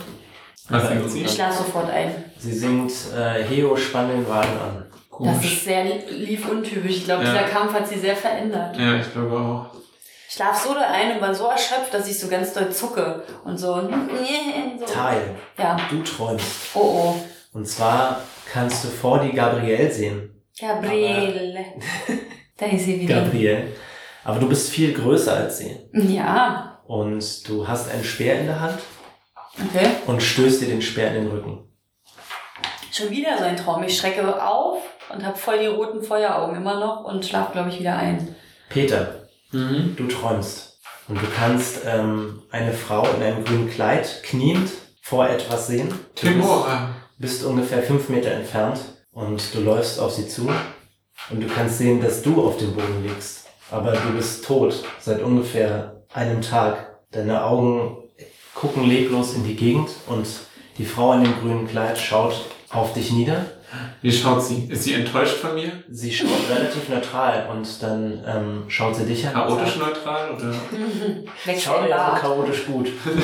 Was 0.69 0.83
Aber 0.83 0.95
singt 0.95 1.11
sie? 1.11 1.21
Ich 1.23 1.31
schlafe 1.31 1.63
sofort 1.63 1.89
ein. 1.91 2.25
Sie 2.39 2.53
singt 2.53 2.91
äh, 3.15 3.43
Heo, 3.43 3.75
spann 3.75 4.09
den 4.09 4.27
Wagen 4.27 4.57
an. 4.59 4.84
Das 5.19 5.35
Komisch. 5.37 5.53
ist 5.53 5.63
sehr 5.65 5.83
lief 6.09 6.47
untypisch. 6.49 6.97
Ich 6.97 7.03
glaube, 7.05 7.23
Ja. 7.23 7.31
dieser 7.31 7.43
Kampf 7.45 7.73
hat 7.73 7.87
sie 7.87 7.97
sehr 7.99 8.15
verändert. 8.15 8.77
Ja, 8.77 8.95
ich 8.95 9.11
glaube 9.11 9.37
auch. 9.37 9.75
Ich 10.27 10.33
schlafe 10.35 10.67
so 10.67 10.73
da 10.73 10.81
ein 10.91 11.13
und 11.15 11.21
war 11.21 11.33
so 11.33 11.45
erschöpft, 11.47 11.93
dass 11.93 12.07
ich 12.09 12.19
so 12.19 12.27
ganz 12.27 12.51
doll 12.53 12.69
zucke. 12.71 13.23
Und 13.45 13.57
so. 13.57 13.75
so. 14.79 14.85
Teil, 14.85 15.35
Ja. 15.57 15.77
du 15.89 16.01
träumst. 16.03 16.45
Oh 16.73 16.79
oh. 16.79 17.15
Und 17.53 17.65
zwar 17.67 18.21
kannst 18.51 18.83
du 18.83 18.89
vor 18.89 19.19
die 19.19 19.31
Gabrielle 19.31 19.89
sehen. 19.91 20.41
Gabriele. 20.59 21.65
Da 22.57 22.67
ist 22.67 22.85
sie 22.85 23.01
wieder. 23.01 23.15
Gabrielle. 23.21 23.67
Aber 24.23 24.39
du 24.39 24.47
bist 24.47 24.69
viel 24.69 24.93
größer 24.93 25.33
als 25.33 25.57
sie. 25.57 25.75
Ja. 25.93 26.79
Und 26.87 27.47
du 27.49 27.67
hast 27.67 27.91
einen 27.91 28.03
Speer 28.05 28.39
in 28.39 28.45
der 28.47 28.59
Hand 28.61 28.79
Okay. 29.73 29.87
und 30.07 30.21
stößt 30.23 30.61
dir 30.61 30.67
den 30.69 30.81
Speer 30.81 31.09
in 31.09 31.13
den 31.15 31.27
Rücken. 31.27 31.67
Schon 32.91 33.09
wieder 33.09 33.37
so 33.37 33.43
ein 33.43 33.57
Traum. 33.57 33.83
Ich 33.83 33.97
schrecke 33.97 34.41
auf 34.41 34.77
und 35.13 35.25
habe 35.25 35.37
voll 35.37 35.59
die 35.59 35.67
roten 35.67 36.01
Feueraugen 36.03 36.55
immer 36.55 36.79
noch 36.79 37.03
und 37.05 37.25
schlafe, 37.25 37.51
glaube 37.53 37.69
ich, 37.69 37.79
wieder 37.79 37.95
ein. 37.97 38.35
Peter, 38.69 39.21
Mhm. 39.51 39.95
du 39.95 40.07
träumst. 40.07 40.79
Und 41.07 41.21
du 41.21 41.25
kannst 41.35 41.81
ähm, 41.85 42.41
eine 42.51 42.73
Frau 42.73 43.07
in 43.15 43.21
einem 43.21 43.43
grünen 43.45 43.69
Kleid 43.69 44.23
kniend 44.23 44.69
vor 45.01 45.29
etwas 45.29 45.67
sehen. 45.67 45.87
Du 46.19 46.27
bist, 46.33 46.47
bist 47.19 47.43
ungefähr 47.45 47.83
fünf 47.83 48.09
Meter 48.09 48.31
entfernt 48.31 48.79
und 49.11 49.41
du 49.53 49.61
läufst 49.61 49.99
auf 49.99 50.11
sie 50.11 50.27
zu. 50.27 50.49
Und 51.29 51.41
du 51.41 51.47
kannst 51.47 51.77
sehen, 51.77 52.01
dass 52.01 52.21
du 52.23 52.43
auf 52.45 52.57
dem 52.57 52.73
Boden 52.73 53.03
liegst. 53.03 53.45
Aber 53.71 53.91
du 53.91 54.13
bist 54.15 54.45
tot 54.45 54.83
seit 54.99 55.21
ungefähr 55.21 56.03
einem 56.13 56.41
Tag. 56.41 56.97
Deine 57.11 57.43
Augen 57.45 57.97
gucken 58.55 58.83
leblos 58.87 59.35
in 59.35 59.43
die 59.43 59.55
Gegend 59.55 59.89
und 60.07 60.25
die 60.77 60.85
Frau 60.85 61.13
in 61.13 61.23
dem 61.23 61.39
grünen 61.39 61.67
Kleid 61.67 61.97
schaut 61.97 62.45
auf 62.71 62.93
dich 62.93 63.11
nieder. 63.11 63.45
Wie 64.01 64.11
schaut 64.11 64.43
sie? 64.43 64.67
Ist 64.69 64.83
sie 64.83 64.93
enttäuscht 64.93 65.37
von 65.37 65.55
mir? 65.55 65.71
Sie 65.89 66.11
schaut 66.11 66.29
relativ 66.49 66.89
neutral 66.89 67.47
und 67.49 67.81
dann 67.81 68.23
ähm, 68.25 68.63
schaut 68.67 68.95
sie 68.95 69.05
dich 69.05 69.25
an. 69.27 69.33
Chaotisch 69.33 69.75
sagt, 69.75 69.79
neutral? 69.79 70.31
Oder? 70.31 70.53
Schau 71.59 71.81
dir 71.81 71.89
ja 71.89 72.15
so 72.15 72.21
chaotisch 72.21 72.65
gut. 72.65 72.89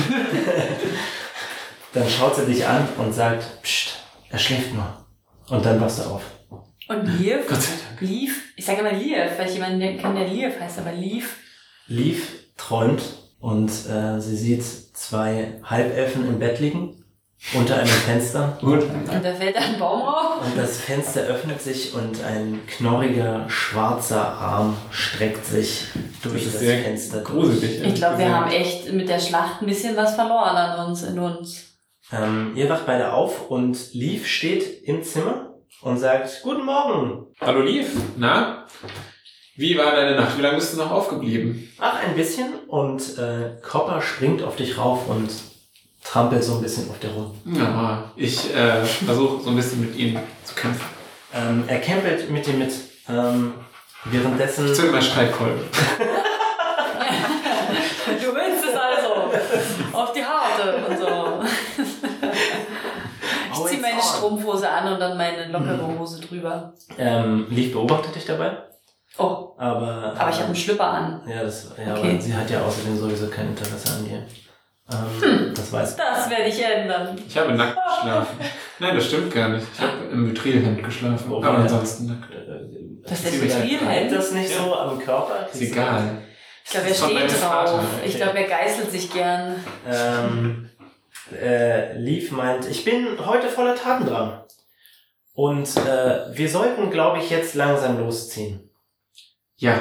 dann 1.93 2.09
schaut 2.09 2.35
sie 2.35 2.45
dich 2.45 2.65
an 2.65 2.87
und 2.97 3.13
sagt, 3.13 3.61
Psst, 3.61 3.99
er 4.29 4.39
schläft 4.39 4.73
nur. 4.73 5.05
Und 5.49 5.65
dann 5.65 5.79
wachst 5.79 5.99
du 5.99 6.03
auf. 6.03 6.23
Und 6.87 7.05
Lief? 7.19 7.47
Gott 7.47 7.61
sei 7.61 7.73
Dank. 7.87 8.01
Lief? 8.01 8.53
Ich 8.55 8.65
sage 8.65 8.79
immer 8.79 8.93
Lief, 8.93 9.17
weil 9.37 9.47
ich 9.47 9.53
jemanden 9.53 9.97
kenne, 9.97 10.19
der 10.19 10.27
Lief 10.27 10.59
heißt, 10.59 10.79
aber 10.79 10.91
Lief. 10.93 11.37
Leaf 11.87 12.27
träumt 12.57 13.01
und 13.39 13.69
äh, 13.69 14.19
sie 14.19 14.37
sieht 14.37 14.63
zwei 14.63 15.59
Halbelfen 15.63 16.27
im 16.27 16.39
Bett 16.39 16.59
liegen, 16.59 17.00
unter 17.53 17.77
einem 17.77 17.87
Fenster. 17.87 18.57
Gut. 18.61 18.83
Und 18.83 19.23
da 19.23 19.33
fällt 19.33 19.55
ein 19.57 19.77
Baum 19.77 20.01
rauf. 20.01 20.45
Und 20.45 20.57
das 20.57 20.77
Fenster 20.77 21.21
öffnet 21.21 21.61
sich 21.61 21.93
und 21.93 22.23
ein 22.23 22.61
knorriger, 22.67 23.45
schwarzer 23.49 24.23
Arm 24.25 24.77
streckt 24.91 25.45
sich 25.45 25.85
durch 26.23 26.45
Das 26.45 26.53
das, 26.53 26.63
Fenster. 26.63 27.21
Gruselig. 27.21 27.83
Ich 27.83 27.95
glaube, 27.95 28.19
wir 28.19 28.33
haben 28.33 28.51
echt 28.51 28.91
mit 28.93 29.09
der 29.09 29.19
Schlacht 29.19 29.61
ein 29.61 29.65
bisschen 29.67 29.97
was 29.97 30.15
verloren 30.15 30.55
an 30.55 30.87
uns, 30.87 31.03
in 31.03 31.19
uns. 31.19 31.65
Ähm, 32.13 32.53
ihr 32.55 32.69
wacht 32.69 32.85
beide 32.85 33.13
auf 33.13 33.49
und 33.49 33.93
Leaf 33.93 34.27
steht 34.27 34.83
im 34.83 35.03
Zimmer 35.03 35.55
und 35.81 35.97
sagt, 35.97 36.41
Guten 36.43 36.65
Morgen. 36.65 37.27
Hallo 37.39 37.61
Liv, 37.61 37.87
na? 38.17 38.67
Wie 39.55 39.77
war 39.77 39.91
deine 39.95 40.15
Nacht? 40.15 40.37
Wie 40.37 40.41
lange 40.41 40.55
bist 40.55 40.73
du 40.73 40.77
noch 40.77 40.91
aufgeblieben? 40.91 41.69
Ach, 41.79 41.99
ein 42.01 42.15
bisschen. 42.15 42.53
Und 42.67 43.17
äh, 43.17 43.57
Copper 43.61 44.01
springt 44.01 44.41
auf 44.43 44.55
dich 44.55 44.77
rauf 44.77 45.07
und 45.09 45.29
trampelt 46.03 46.43
so 46.43 46.55
ein 46.55 46.61
bisschen 46.61 46.89
auf 46.89 46.99
dir 46.99 47.09
rum. 47.11 47.33
Ja, 47.45 48.11
ich 48.15 48.53
äh, 48.55 48.83
versuche 48.83 49.43
so 49.43 49.49
ein 49.51 49.55
bisschen 49.55 49.81
mit 49.81 49.95
ihm 49.95 50.19
zu 50.43 50.55
kämpfen. 50.55 50.85
Ähm, 51.33 51.63
er 51.67 51.79
kämpelt 51.79 52.29
mit 52.29 52.45
dir 52.45 52.53
mit. 52.53 52.71
Ähm, 53.09 53.53
währenddessen. 54.05 54.67
Ich 54.67 54.73
zünd 54.75 54.91
mal 54.91 55.01
Streitkolben. 55.01 55.61
Du 58.21 58.35
willst 58.35 58.63
es 58.65 58.75
also. 58.75 59.31
Auf 59.97 60.11
die 60.13 60.23
Harte 60.23 60.77
und 60.87 60.97
so. 60.97 61.43
Ich 63.53 63.69
ziehe 63.69 63.81
meine. 63.81 64.01
Strumpfhose 64.01 64.69
an 64.69 64.93
und 64.93 64.99
dann 64.99 65.17
meine 65.17 65.47
lockere 65.51 65.87
Hose 65.99 66.19
drüber. 66.21 66.73
Ähm, 66.97 67.47
Leaf 67.49 67.73
beobachtet 67.73 68.15
dich 68.15 68.25
dabei. 68.25 68.57
Oh, 69.17 69.53
Aber, 69.57 70.15
aber 70.17 70.29
ich 70.29 70.35
habe 70.37 70.45
einen 70.45 70.55
Schlüpper 70.55 70.87
an. 70.87 71.21
Ja, 71.27 71.43
das, 71.43 71.67
ja 71.77 71.93
Okay. 71.93 72.11
aber 72.13 72.21
sie 72.21 72.33
hat 72.33 72.49
ja 72.49 72.61
außerdem 72.63 72.97
sowieso 72.97 73.27
kein 73.27 73.49
Interesse 73.49 73.93
an 73.93 74.05
dir. 74.05 74.23
Ähm, 74.91 75.53
Das 75.55 75.71
weiß 75.71 75.95
Das 75.95 76.29
werde 76.29 76.49
ich 76.49 76.63
ändern. 76.63 77.17
Ich 77.27 77.37
habe 77.37 77.53
nackt 77.53 77.77
geschlafen. 77.97 78.37
Nein, 78.79 78.95
das 78.95 79.05
stimmt 79.07 79.33
gar 79.33 79.49
nicht. 79.49 79.67
Ich 79.73 79.81
habe 79.81 79.97
im 80.11 80.29
Vitrilhemd 80.29 80.83
geschlafen. 80.83 81.31
Oh, 81.31 81.37
aber 81.37 81.49
ja. 81.49 81.55
ansonsten 81.55 82.07
nackt. 82.07 82.29
Das 83.03 83.19
ist 83.23 83.31
Ziemlich 83.31 83.53
viel 83.53 83.79
Hält 83.79 84.09
halt. 84.09 84.11
das 84.11 84.31
nicht 84.31 84.55
so 84.55 84.75
am 84.75 84.99
Körper? 84.99 85.47
Ist 85.51 85.61
egal. 85.61 86.21
Ich 86.63 86.71
glaube, 86.71 86.85
er 86.87 86.89
Das 86.89 86.99
ist 86.99 87.05
steht 87.09 87.31
Vater, 87.31 87.71
drauf. 87.71 87.83
Ich 88.05 88.15
glaube, 88.15 88.37
er 88.39 88.47
geißelt 88.47 88.91
sich 88.91 89.11
gern. 89.11 89.55
Ähm, 89.89 90.69
äh, 91.41 91.97
Leaf 91.97 92.31
meint, 92.31 92.67
ich 92.69 92.83
bin 92.85 93.17
heute 93.25 93.47
voller 93.49 93.75
Taten 93.75 94.05
dran. 94.05 94.43
Und 95.33 95.67
äh, 95.77 96.37
wir 96.37 96.49
sollten, 96.49 96.91
glaube 96.91 97.19
ich, 97.19 97.29
jetzt 97.29 97.55
langsam 97.55 97.97
losziehen. 97.99 98.69
Ja. 99.57 99.73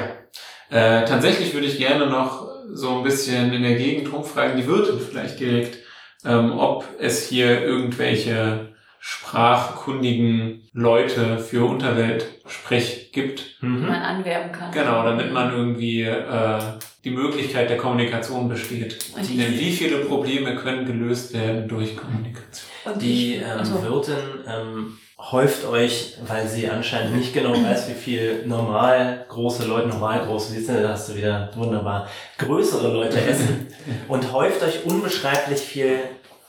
Äh, 0.69 1.05
tatsächlich 1.05 1.53
würde 1.53 1.67
ich 1.67 1.77
gerne 1.77 2.07
noch 2.07 2.40
so 2.73 2.97
ein 2.97 3.03
bisschen 3.03 3.53
in 3.53 3.63
der 3.63 3.75
Gegend 3.75 4.11
rumfragen, 4.13 4.57
die 4.57 4.67
Wirtin 4.67 4.99
vielleicht 4.99 5.39
direkt, 5.39 5.77
ähm, 6.25 6.51
ob 6.57 6.85
es 6.99 7.27
hier 7.27 7.61
irgendwelche 7.63 8.69
sprachkundigen 8.99 10.61
Leute 10.73 11.39
für 11.39 11.65
Unterweltsprech 11.65 13.11
gibt. 13.11 13.57
die 13.61 13.65
Mhm. 13.65 13.81
man 13.87 14.01
anwerben 14.01 14.51
kann. 14.51 14.71
Genau, 14.71 15.03
damit 15.03 15.31
man 15.33 15.51
irgendwie 15.51 16.03
äh, 16.03 16.59
die 17.03 17.09
Möglichkeit 17.09 17.69
der 17.69 17.77
Kommunikation 17.77 18.47
besteht. 18.47 18.97
Und 19.17 19.27
die- 19.27 19.37
Denn 19.37 19.53
wie 19.59 19.71
viele 19.71 19.97
Probleme 19.97 20.55
können 20.55 20.85
gelöst 20.85 21.33
werden 21.33 21.67
durch 21.67 21.97
Kommunikation? 21.97 22.69
Und 22.85 23.01
Die 23.01 23.35
ähm, 23.35 23.57
also, 23.59 23.81
Wirtin 23.83 24.15
ähm, 24.47 24.97
häuft 25.29 25.65
euch, 25.65 26.17
weil 26.25 26.47
sie 26.47 26.69
anscheinend 26.69 27.15
nicht 27.15 27.33
genau 27.33 27.51
weiß, 27.51 27.89
wie 27.89 27.93
viel 27.93 28.45
normal 28.45 29.25
große 29.29 29.65
Leute, 29.65 29.87
normal 29.87 30.25
groß, 30.25 30.49
siehst 30.49 30.69
du, 30.69 30.81
da 30.81 30.89
hast 30.89 31.09
du 31.09 31.15
wieder 31.15 31.51
wunderbar, 31.55 32.07
größere 32.39 32.91
Leute 32.91 33.21
essen 33.21 33.67
und 34.07 34.31
häuft 34.31 34.63
euch 34.63 34.83
unbeschreiblich 34.85 35.59
viel 35.59 35.99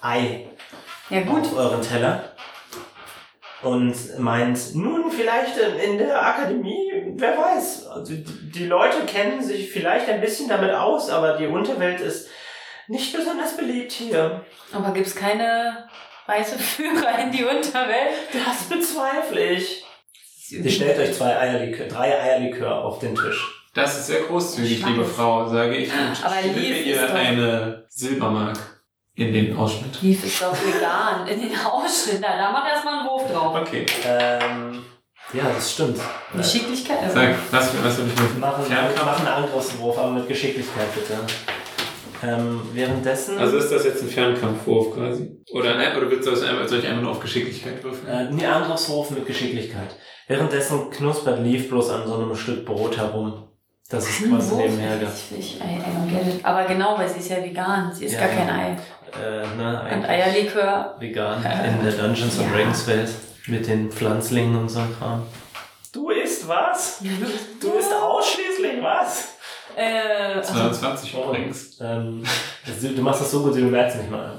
Ei 0.01 0.47
ja 1.11 1.21
gut. 1.21 1.43
auf 1.43 1.57
euren 1.57 1.83
Teller 1.83 2.33
und 3.63 3.95
meint, 4.19 4.75
nun 4.75 5.11
vielleicht 5.11 5.57
in 5.59 5.99
der 5.99 6.21
Akademie, 6.21 7.15
wer 7.17 7.37
weiß, 7.37 7.87
also 7.87 8.15
die, 8.15 8.25
die 8.25 8.67
Leute 8.67 9.05
kennen 9.07 9.43
sich 9.43 9.71
vielleicht 9.71 10.09
ein 10.09 10.21
bisschen 10.21 10.49
damit 10.49 10.73
aus, 10.73 11.11
aber 11.11 11.37
die 11.37 11.47
Unterwelt 11.47 12.01
ist 12.01 12.29
nicht 12.89 13.15
besonders 13.15 13.57
beliebt 13.57 13.93
hier. 13.93 14.45
Aber 14.73 14.93
gibt's 14.93 15.15
keine 15.15 15.89
Reiseführer 16.27 17.19
in 17.21 17.33
die 17.33 17.45
Unterwelt? 17.45 18.15
Das 18.33 18.65
bezweifle 18.69 19.45
ich. 19.55 19.85
Sie 20.47 20.71
stellt 20.71 20.99
euch 20.99 21.17
zwei 21.17 21.37
Eierlikör, 21.39 21.87
drei 21.89 22.21
Eierlikör 22.21 22.85
auf 22.85 22.99
den 22.99 23.15
Tisch. 23.15 23.59
Das 23.75 23.99
ist 23.99 24.07
sehr 24.09 24.21
großzügig, 24.23 24.85
liebe 24.85 25.05
Frau, 25.05 25.49
sage 25.49 25.77
ich. 25.77 25.91
Und 25.91 26.25
Aber 26.25 26.35
Lief 26.43 26.85
ihr 26.87 26.95
ist 27.03 27.09
doch- 27.11 27.15
eine 27.15 27.87
Silbermark 27.89 28.59
in 29.15 29.33
den 29.33 29.57
Ausschnitt. 29.57 30.03
Lief 30.03 30.25
ist 30.25 30.43
doch 30.43 30.53
vegan. 30.55 31.27
In 31.27 31.41
den 31.41 31.59
Ausschnitt. 31.59 32.19
Na, 32.21 32.37
da 32.37 32.53
mach 32.53 32.69
erstmal 32.69 32.99
einen 33.01 33.09
Wurf 33.09 33.31
drauf. 33.33 33.55
Okay. 33.63 33.87
Ähm, 34.07 34.85
ja, 35.33 35.45
das 35.55 35.73
stimmt. 35.73 35.99
Geschicklichkeit. 36.35 36.99
Also, 37.03 37.15
Sag, 37.15 37.35
was, 37.51 37.71
was 37.83 37.99
will 37.99 38.07
ich 38.15 38.21
Äh, 38.21 38.23
machen? 38.23 38.41
machen, 38.41 38.65
Fernkampf? 38.67 39.05
machen 39.07 39.27
einen 39.27 39.45
Angriffswurf, 39.45 39.97
aber 39.99 40.11
mit 40.11 40.29
Geschicklichkeit 40.29 40.95
bitte. 40.95 41.15
Ähm, 42.23 42.61
währenddessen. 42.73 43.39
Also 43.39 43.57
ist 43.57 43.71
das 43.73 43.85
jetzt 43.85 44.03
ein 44.03 44.09
Fernkampfwurf 44.09 44.95
quasi? 44.95 45.37
Oder, 45.53 45.75
oder 45.97 46.11
willst 46.11 46.27
du 46.27 46.31
das 46.31 46.43
einfach, 46.43 46.69
soll 46.69 46.79
ich 46.79 46.87
einfach 46.87 47.03
nur 47.03 47.11
auf 47.13 47.21
Geschicklichkeit 47.21 47.83
würfeln? 47.83 48.07
äh, 48.09 48.31
nee, 48.31 48.47
Angriffswurf 48.47 49.11
mit 49.11 49.27
Geschicklichkeit. 49.27 49.97
Währenddessen 50.29 50.91
knuspert 50.91 51.41
Leaf 51.41 51.69
bloß 51.69 51.91
an 51.91 52.07
so 52.07 52.15
einem 52.15 52.35
Stück 52.37 52.65
Brot 52.65 52.97
herum. 52.97 53.49
Das 53.89 54.09
ist 54.09 54.29
quasi 54.29 54.51
Wurf? 54.53 54.61
nebenher. 54.61 54.99
Aber 56.43 56.65
genau, 56.65 56.97
weil 56.99 57.09
sie 57.09 57.19
ist 57.19 57.29
ja 57.29 57.43
vegan. 57.43 57.93
Sie 57.93 58.07
ist 58.07 58.15
Ja, 58.15 58.21
gar 58.21 58.29
kein. 58.29 58.49
Ei. 58.49 58.77
Äh, 59.21 59.47
ne, 59.57 59.83
Und 59.95 60.05
Eierlikör. 60.09 60.97
vegan 60.99 61.39
in 61.45 61.85
der 61.85 61.93
Dungeons 61.93 62.39
and 62.39 62.51
Ja. 62.51 62.57
Dragons 62.57 62.87
Welt 62.87 63.11
mit 63.47 63.67
den 63.67 63.91
Pflanzlingen 63.91 64.57
und 64.57 64.69
so 64.71 64.81
Kram. 64.99 65.25
Du 65.93 66.09
isst 66.09 66.49
was? 66.49 67.01
Du 67.61 67.73
isst 67.79 67.93
ausschließlich 67.93 68.81
was? 68.83 69.35
Äh, 69.77 70.35
also, 70.39 70.53
22 70.55 71.15
übrigens. 71.15 71.79
Ähm, 71.81 72.23
das- 72.67 72.81
du 72.95 73.03
machst 73.03 73.23
das 73.23 73.31
so 73.31 73.43
gut, 73.43 73.55
du 73.57 73.61
merkst 73.63 73.99
nicht 73.99 74.11
mal. 74.11 74.33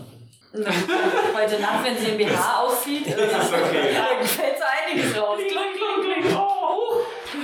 heute 0.54 1.60
Nacht, 1.62 1.84
wenn 1.84 1.98
sie 1.98 2.12
im 2.12 2.18
BH 2.18 2.60
auszieht, 2.62 3.08
äh, 3.08 3.12
Das 3.16 3.46
ist 3.46 3.54
okay. 3.54 3.96
da 3.96 4.24
fällt 4.26 4.58
so 4.58 4.64
einiges 4.92 5.18
raus. 5.20 5.38
Kling, 5.38 5.50
kling, 5.52 6.24
kling. 6.24 6.36
Oh, 6.38 6.98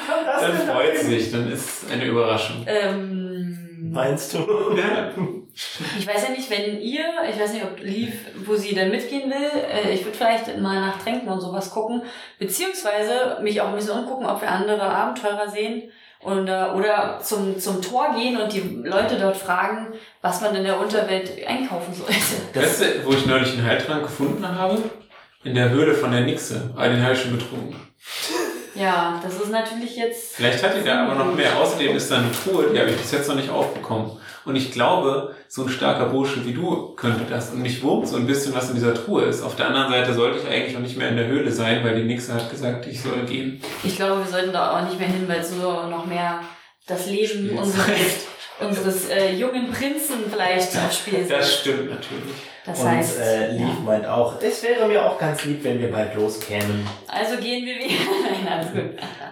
kommt 0.08 0.28
das 0.28 0.42
Dann 0.42 0.68
freut 0.76 0.98
sich, 0.98 1.32
dann 1.32 1.52
ist 1.52 1.90
eine 1.92 2.06
Überraschung. 2.06 2.64
Ähm, 2.68 3.56
Meinst 3.82 4.34
du? 4.36 4.38
Ja. 4.78 5.10
ich 5.98 6.06
weiß 6.06 6.24
ja 6.28 6.30
nicht, 6.30 6.50
wenn 6.52 6.80
ihr, 6.80 7.06
ich 7.28 7.40
weiß 7.40 7.54
nicht, 7.54 7.64
ob 7.64 7.80
Liv, 7.80 8.14
wo 8.46 8.54
sie 8.56 8.76
dann 8.76 8.92
mitgehen 8.92 9.32
will, 9.32 9.50
äh, 9.72 9.92
ich 9.94 10.06
würde 10.06 10.16
vielleicht 10.18 10.46
mal 10.60 10.80
nach 10.80 11.02
Tränken 11.02 11.30
und 11.30 11.42
sowas 11.42 11.72
gucken, 11.72 12.04
beziehungsweise 12.38 13.38
mich 13.42 13.60
auch 13.62 13.70
ein 13.70 13.76
bisschen 13.76 13.98
umgucken, 13.98 14.28
ob 14.28 14.42
wir 14.42 14.52
andere 14.52 14.82
Abenteurer 14.84 15.50
sehen 15.50 15.90
und, 16.22 16.48
äh, 16.48 16.66
oder 16.76 17.20
zum, 17.22 17.58
zum 17.60 17.82
Tor 17.82 18.14
gehen 18.16 18.38
und 18.38 18.52
die 18.52 18.82
Leute 18.84 19.18
dort 19.18 19.38
fragen, 19.38 19.94
was 20.22 20.42
man 20.42 20.56
in 20.56 20.64
der 20.64 20.80
Unterwelt 20.80 21.32
einkaufen 21.48 21.94
sollte. 21.94 22.14
Du, 22.54 22.60
wo 23.06 23.14
ich 23.14 23.26
neulich 23.26 23.54
einen 23.54 23.66
Heiltrank 23.66 24.04
gefunden 24.04 24.48
habe? 24.48 24.78
In 25.44 25.56
der 25.56 25.70
Höhle 25.70 25.94
von 25.94 26.12
der 26.12 26.22
Nixe. 26.22 26.70
Aber 26.76 26.90
den 26.90 27.02
habe 27.02 27.14
ich 27.14 27.22
schon 27.22 27.38
getrunken. 27.38 27.76
Ja, 28.76 29.20
das 29.24 29.40
ist 29.40 29.52
natürlich 29.52 29.96
jetzt. 29.96 30.36
Vielleicht 30.36 30.64
hat 30.64 30.76
die 30.76 30.84
da 30.84 31.06
aber 31.06 31.16
noch 31.16 31.34
mehr. 31.34 31.58
Außerdem 31.58 31.96
ist 31.96 32.12
da 32.12 32.18
eine 32.18 32.32
Truhe, 32.32 32.70
die 32.72 32.80
habe 32.80 32.90
ich 32.90 32.98
bis 32.98 33.12
jetzt 33.12 33.28
noch 33.28 33.36
nicht 33.36 33.50
aufbekommen. 33.50 34.12
Und 34.46 34.56
ich 34.56 34.72
glaube, 34.72 35.36
so 35.48 35.64
ein 35.64 35.70
starker 35.70 36.06
Bursche 36.06 36.46
wie 36.46 36.54
du 36.54 36.94
könnte 36.96 37.26
das. 37.30 37.52
Und 37.52 37.62
mich 37.62 37.84
wurmt 37.84 38.08
so 38.08 38.16
ein 38.16 38.26
bisschen, 38.26 38.56
was 38.56 38.70
in 38.70 38.76
dieser 38.76 38.94
Truhe 38.94 39.26
ist. 39.26 39.44
Auf 39.44 39.56
der 39.56 39.68
anderen 39.68 39.92
Seite 39.92 40.14
sollte 40.14 40.40
ich 40.40 40.48
eigentlich 40.48 40.74
noch 40.74 40.82
nicht 40.82 40.98
mehr 40.98 41.10
in 41.10 41.18
der 41.18 41.28
Höhle 41.28 41.52
sein, 41.52 41.84
weil 41.84 41.96
die 41.96 42.08
Nixe 42.08 42.34
hat 42.34 42.50
gesagt, 42.50 42.88
ich 42.88 43.02
soll 43.02 43.26
gehen. 43.28 43.62
Ich 43.84 43.96
glaube, 43.96 44.24
wir 44.24 44.32
sollten 44.32 44.54
da 44.54 44.78
auch 44.78 44.86
nicht 44.86 45.00
mehr 45.00 45.08
hin, 45.08 45.26
weil 45.28 45.44
so 45.44 45.88
noch 45.88 46.06
mehr 46.06 46.40
das 46.88 47.08
Leben 47.08 47.58
unseres, 47.58 48.28
unseres 48.60 49.10
äh, 49.10 49.34
jungen 49.34 49.72
Prinzen 49.72 50.18
vielleicht 50.30 50.76
aufs 50.78 50.98
Spiel 51.00 51.20
Das 51.20 51.28
setzt. 51.48 51.60
stimmt 51.62 51.90
natürlich. 51.90 52.36
Das 52.66 52.82
Und 52.82 52.90
heißt, 52.90 53.20
äh, 53.20 53.52
Leaf 53.54 53.60
ja. 53.62 53.84
meint 53.86 54.06
auch, 54.06 54.40
es 54.42 54.62
wäre 54.64 54.88
mir 54.88 55.04
auch 55.04 55.18
ganz 55.18 55.44
lieb, 55.46 55.64
wenn 55.64 55.80
wir 55.80 55.92
bald 55.92 56.14
loskämen. 56.16 56.86
also 57.08 57.38
gehen 57.38 57.66
wir 57.66 57.76
wieder. 57.78 57.96
Nein, 58.44 58.48
alles 58.54 58.72
gut. 58.72 58.82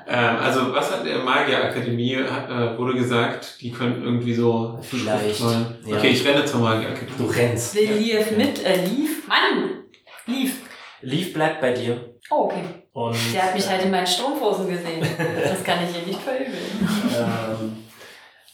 Ähm, 0.10 0.38
also, 0.42 0.74
was 0.74 0.92
hat 0.92 1.06
der 1.06 1.18
Magierakademie, 1.20 2.14
äh, 2.16 2.78
wurde 2.78 2.94
gesagt, 2.98 3.58
die 3.62 3.72
könnten 3.72 4.04
irgendwie 4.04 4.34
so... 4.34 4.80
Vielleicht, 4.82 5.40
ja. 5.42 5.98
Okay, 5.98 6.10
ich 6.10 6.26
renne 6.26 6.46
zur 6.46 6.62
Magierakademie. 6.62 7.12
Du 7.18 7.26
rennst. 7.26 7.76
Will 7.76 7.92
Lief 7.92 8.32
mit? 8.32 8.66
Äh, 8.66 8.86
Lief? 8.86 9.28
Mann! 9.28 9.84
Lief. 10.26 10.56
Leaf 11.02 11.34
bleibt 11.34 11.62
bei 11.62 11.74
dir. 11.74 12.16
Oh, 12.30 12.46
okay. 12.46 12.64
Und, 12.94 13.16
Der 13.34 13.44
hat 13.44 13.54
mich 13.56 13.70
halt 13.70 13.84
in 13.84 13.92
meinen 13.92 14.08
Strumpfhosen 14.08 14.68
gesehen. 14.68 15.06
Das 15.44 15.64
kann 15.64 15.78
ich 15.88 15.96
ihr 16.02 16.08
nicht 16.08 16.20
verübeln. 16.20 16.50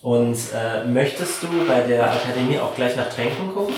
und 0.03 0.37
äh, 0.53 0.83
möchtest 0.85 1.41
du 1.43 1.47
bei 1.67 1.79
der 1.81 2.11
Akademie 2.11 2.59
auch 2.59 2.75
gleich 2.75 2.95
nach 2.95 3.09
Tränken 3.09 3.53
gucken? 3.53 3.73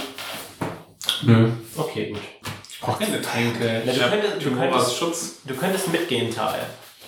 Nö. 1.24 1.50
Okay, 1.78 2.12
gut. 2.12 2.22
Ich 2.70 2.82
brauche 2.82 3.04
keine 3.04 3.22
Tränke. 3.22 3.84
Na, 3.86 3.92
du 3.94 4.00
könntest- 4.00 4.46
du 4.46 4.52
könntest- 4.56 4.98
Schutz. 4.98 5.36
Du 5.46 5.56
könntest 5.56 5.92
mitgehen, 5.92 6.34
Tal. 6.34 6.60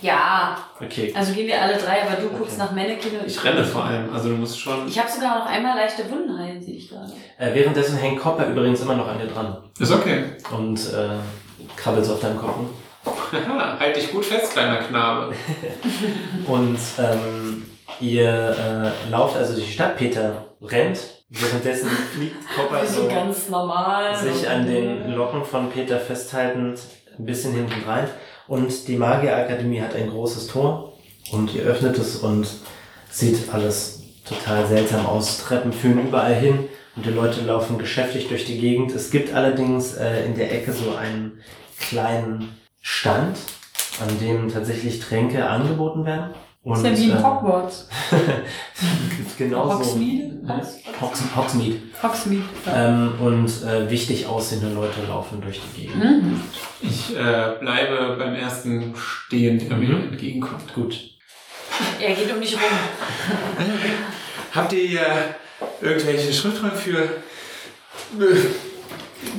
Ja, 0.01 0.57
Okay. 0.79 1.11
also 1.15 1.33
gehen 1.33 1.47
wir 1.47 1.59
alle 1.59 1.75
drei, 1.75 2.03
aber 2.03 2.21
du 2.21 2.29
guckst 2.29 2.53
Okay. 2.53 2.63
nach 2.63 2.71
Mannequin 2.71 3.19
und 3.19 3.25
Ich 3.25 3.43
renne 3.43 3.63
vor 3.63 3.83
allem. 3.85 4.13
Also, 4.13 4.29
du 4.29 4.35
musst 4.35 4.59
schon... 4.59 4.87
Ich 4.87 4.97
habe 4.99 5.09
sogar 5.09 5.39
noch 5.39 5.45
einmal 5.47 5.75
leichte 5.75 6.07
Wunden 6.11 6.37
heilen, 6.37 6.61
sehe 6.61 6.75
ich 6.75 6.89
gerade. 6.89 7.11
Äh, 7.39 7.53
währenddessen 7.55 7.97
hängt 7.97 8.19
Copper 8.21 8.45
übrigens 8.47 8.79
immer 8.81 8.95
noch 8.95 9.07
an 9.07 9.17
dir 9.17 9.25
dran. 9.25 9.57
Ist 9.79 9.91
okay. 9.91 10.25
Und 10.55 10.77
äh, 10.93 11.17
krabbelt 11.75 12.05
so 12.05 12.13
auf 12.13 12.19
deinem 12.19 12.37
Kopf. 12.37 12.53
halt 13.79 13.95
dich 13.95 14.11
gut 14.11 14.23
fest, 14.25 14.51
kleiner 14.53 14.77
Knabe. 14.77 15.33
Und 16.47 16.77
ähm, 16.99 17.65
ihr 17.99 18.93
äh, 19.07 19.09
lauft 19.09 19.37
also 19.37 19.53
durch 19.53 19.65
die 19.65 19.71
Stadt. 19.73 19.97
Peter 19.97 20.45
rennt. 20.61 20.99
Währenddessen 21.29 21.89
fliegt 21.89 22.35
Copper 22.55 22.85
so 22.85 23.07
ganz 23.07 23.49
normal. 23.49 24.15
sich 24.15 24.47
an 24.47 24.65
den 24.65 25.11
Locken 25.11 25.43
von 25.43 25.69
Peter 25.69 25.99
festhaltend 25.99 26.79
ein 27.17 27.25
bisschen 27.25 27.53
hinten 27.53 27.83
rein. 27.85 28.07
Und 28.47 28.87
die 28.87 28.95
Magierakademie 28.95 29.81
hat 29.81 29.93
ein 29.95 30.09
großes 30.09 30.47
Tor. 30.47 30.93
Und 31.31 31.53
ihr 31.53 31.63
öffnet 31.63 31.97
es 31.97 32.17
und 32.17 32.47
sieht 33.09 33.53
alles 33.53 34.03
total 34.23 34.65
seltsam 34.67 35.05
aus. 35.05 35.39
Treppen 35.39 35.73
führen 35.73 36.07
überall 36.07 36.35
hin 36.35 36.69
und 36.95 37.05
die 37.05 37.11
Leute 37.11 37.41
laufen 37.41 37.77
geschäftig 37.77 38.29
durch 38.29 38.45
die 38.45 38.59
Gegend. 38.59 38.91
Es 38.93 39.11
gibt 39.11 39.33
allerdings 39.33 39.95
äh, 39.95 40.25
in 40.25 40.35
der 40.35 40.53
Ecke 40.53 40.71
so 40.71 40.95
einen 40.95 41.41
kleinen 41.79 42.55
Stand, 42.81 43.37
an 44.01 44.19
dem 44.19 44.51
tatsächlich 44.51 44.99
Tränke 44.99 45.45
angeboten 45.47 46.05
werden. 46.05 46.33
Das 46.69 46.79
ist 46.79 46.85
ja 46.85 46.97
wie 46.97 47.11
in 47.11 47.17
ähm, 47.17 47.23
Hogwarts. 47.23 47.87
genau 49.37 49.67
so. 49.69 49.75
Hogsmeade? 49.79 50.39
Hogs- 50.47 50.77
Hogs- 51.01 51.35
Hogsmeade. 51.35 51.79
Hogsmeade. 52.01 52.43
Ja. 52.65 52.87
Ähm, 52.89 53.13
und 53.19 53.47
äh, 53.63 53.89
wichtig 53.89 54.25
aussehende 54.25 54.69
Leute 54.73 55.01
laufen 55.07 55.41
durch 55.41 55.59
die 55.75 55.81
Gegend. 55.81 56.03
Mhm. 56.03 56.41
Ich 56.81 57.15
äh, 57.15 57.55
bleibe 57.59 58.15
beim 58.17 58.35
ersten 58.35 58.93
stehen, 58.95 59.59
der 59.67 59.77
mir 59.77 59.89
Mhm. 59.89 60.03
entgegenkommt. 60.11 60.73
Gut. 60.73 60.99
Er 61.99 62.15
geht 62.15 62.33
um 62.33 62.41
dich 62.41 62.53
rum. 62.53 62.61
Habt 64.53 64.73
ihr 64.73 64.87
hier 64.87 65.05
irgendwelche 65.81 66.33
Schriftrollen 66.33 66.75
für 66.75 66.97
äh, 67.03 68.35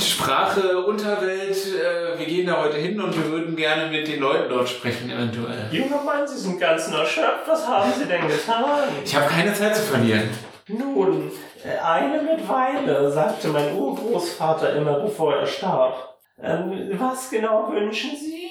Sprache, 0.00 0.78
Unterwelt? 0.84 1.56
Äh, 1.56 2.18
wir 2.18 2.26
gehen 2.26 2.46
da 2.46 2.62
heute 2.62 2.76
hin 2.76 3.00
und 3.00 3.16
wir 3.16 3.30
würden 3.30 3.56
gerne 3.56 3.90
mit 3.90 4.08
den 4.08 4.20
Leuten 4.20 4.48
dort 4.48 4.68
sprechen, 4.68 5.10
eventuell. 5.10 5.68
Junger 5.70 6.02
Mann, 6.02 6.26
Sie 6.26 6.38
sind 6.38 6.60
ganz 6.60 6.88
erschöpft. 6.88 7.46
Was 7.46 7.66
haben 7.66 7.92
Sie 7.96 8.04
denn 8.06 8.26
getan? 8.26 8.88
Ich 9.04 9.14
habe 9.14 9.26
keine 9.26 9.54
Zeit 9.54 9.76
zu 9.76 9.82
verlieren. 9.82 10.28
Nun, 10.68 11.30
äh, 11.64 11.78
eine 11.78 12.22
mit 12.22 12.46
Weile, 12.48 13.10
sagte 13.10 13.48
mein 13.48 13.74
Urgroßvater 13.74 14.74
immer, 14.74 15.00
bevor 15.00 15.34
er 15.34 15.46
starb. 15.46 16.18
Ähm, 16.42 16.90
was 16.98 17.30
genau 17.30 17.70
wünschen 17.72 18.10
Sie? 18.16 18.50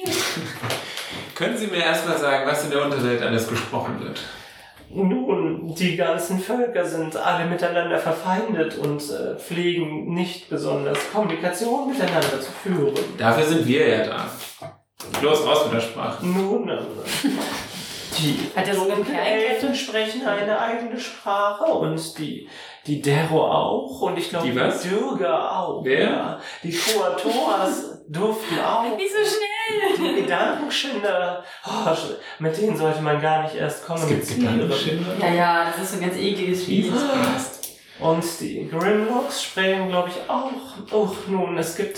Können 1.35 1.57
Sie 1.57 1.67
mir 1.67 1.83
erstmal 1.83 2.17
sagen, 2.17 2.49
was 2.49 2.63
in 2.65 2.71
der 2.71 2.83
Unterwelt 2.83 3.21
alles 3.21 3.47
gesprochen 3.47 3.99
wird? 4.01 4.19
Nun, 4.89 5.75
die 5.75 5.95
ganzen 5.97 6.39
Völker 6.39 6.85
sind 6.85 7.15
alle 7.17 7.45
miteinander 7.45 7.97
verfeindet 7.99 8.77
und 8.77 9.01
äh, 9.11 9.35
pflegen 9.37 10.13
nicht 10.13 10.49
besonders 10.49 10.97
Kommunikation 11.11 11.89
miteinander 11.89 12.39
zu 12.39 12.51
führen. 12.51 12.93
Dafür 13.17 13.43
sind 13.43 13.67
wir 13.67 13.87
ja 13.87 14.05
da. 14.05 14.25
Los, 15.21 15.45
raus 15.45 15.65
mit 15.65 15.73
der 15.75 15.81
Sprache. 15.81 16.25
Nun, 16.25 16.69
ähm, 16.69 16.85
die 18.17 18.39
Hat 18.55 18.73
so 18.73 18.83
eine 18.83 19.21
Elfen 19.21 19.75
sprechen 19.75 20.25
eine 20.25 20.59
eigene 20.59 20.99
Sprache 20.99 21.65
und 21.65 22.17
die, 22.17 22.49
die 22.87 23.01
Dero 23.01 23.45
auch 23.45 24.01
und 24.01 24.17
ich 24.17 24.29
glaube 24.29 24.49
Die 24.49 24.55
was? 24.55 24.81
Dürger 24.81 25.59
auch. 25.59 25.83
Wer? 25.83 26.09
Ja. 26.09 26.39
Die 26.63 26.71
Kuatoas 26.71 28.03
durften 28.07 28.59
auch. 28.59 28.95
Nicht 28.95 29.11
so 29.11 29.17
schnell. 29.17 29.56
Die 29.97 30.21
Gedankenschinder, 30.21 31.43
oh, 31.65 31.95
mit 32.39 32.57
denen 32.57 32.77
sollte 32.77 33.01
man 33.01 33.21
gar 33.21 33.43
nicht 33.43 33.55
erst 33.55 33.85
kommunizieren. 33.85 34.71
Ja, 35.19 35.33
ja, 35.33 35.65
das 35.65 35.83
ist 35.83 35.91
so 35.91 35.97
ein 35.97 36.09
ganz 36.09 36.17
ekliges 36.19 36.63
Spiel. 36.63 36.93
Und 37.99 38.23
die 38.39 38.69
Grimlocks 38.69 39.43
sprechen, 39.43 39.89
glaube 39.89 40.09
ich, 40.09 40.29
auch. 40.29 40.51
Och, 40.93 41.15
nun, 41.27 41.57
es 41.57 41.75
gibt 41.75 41.97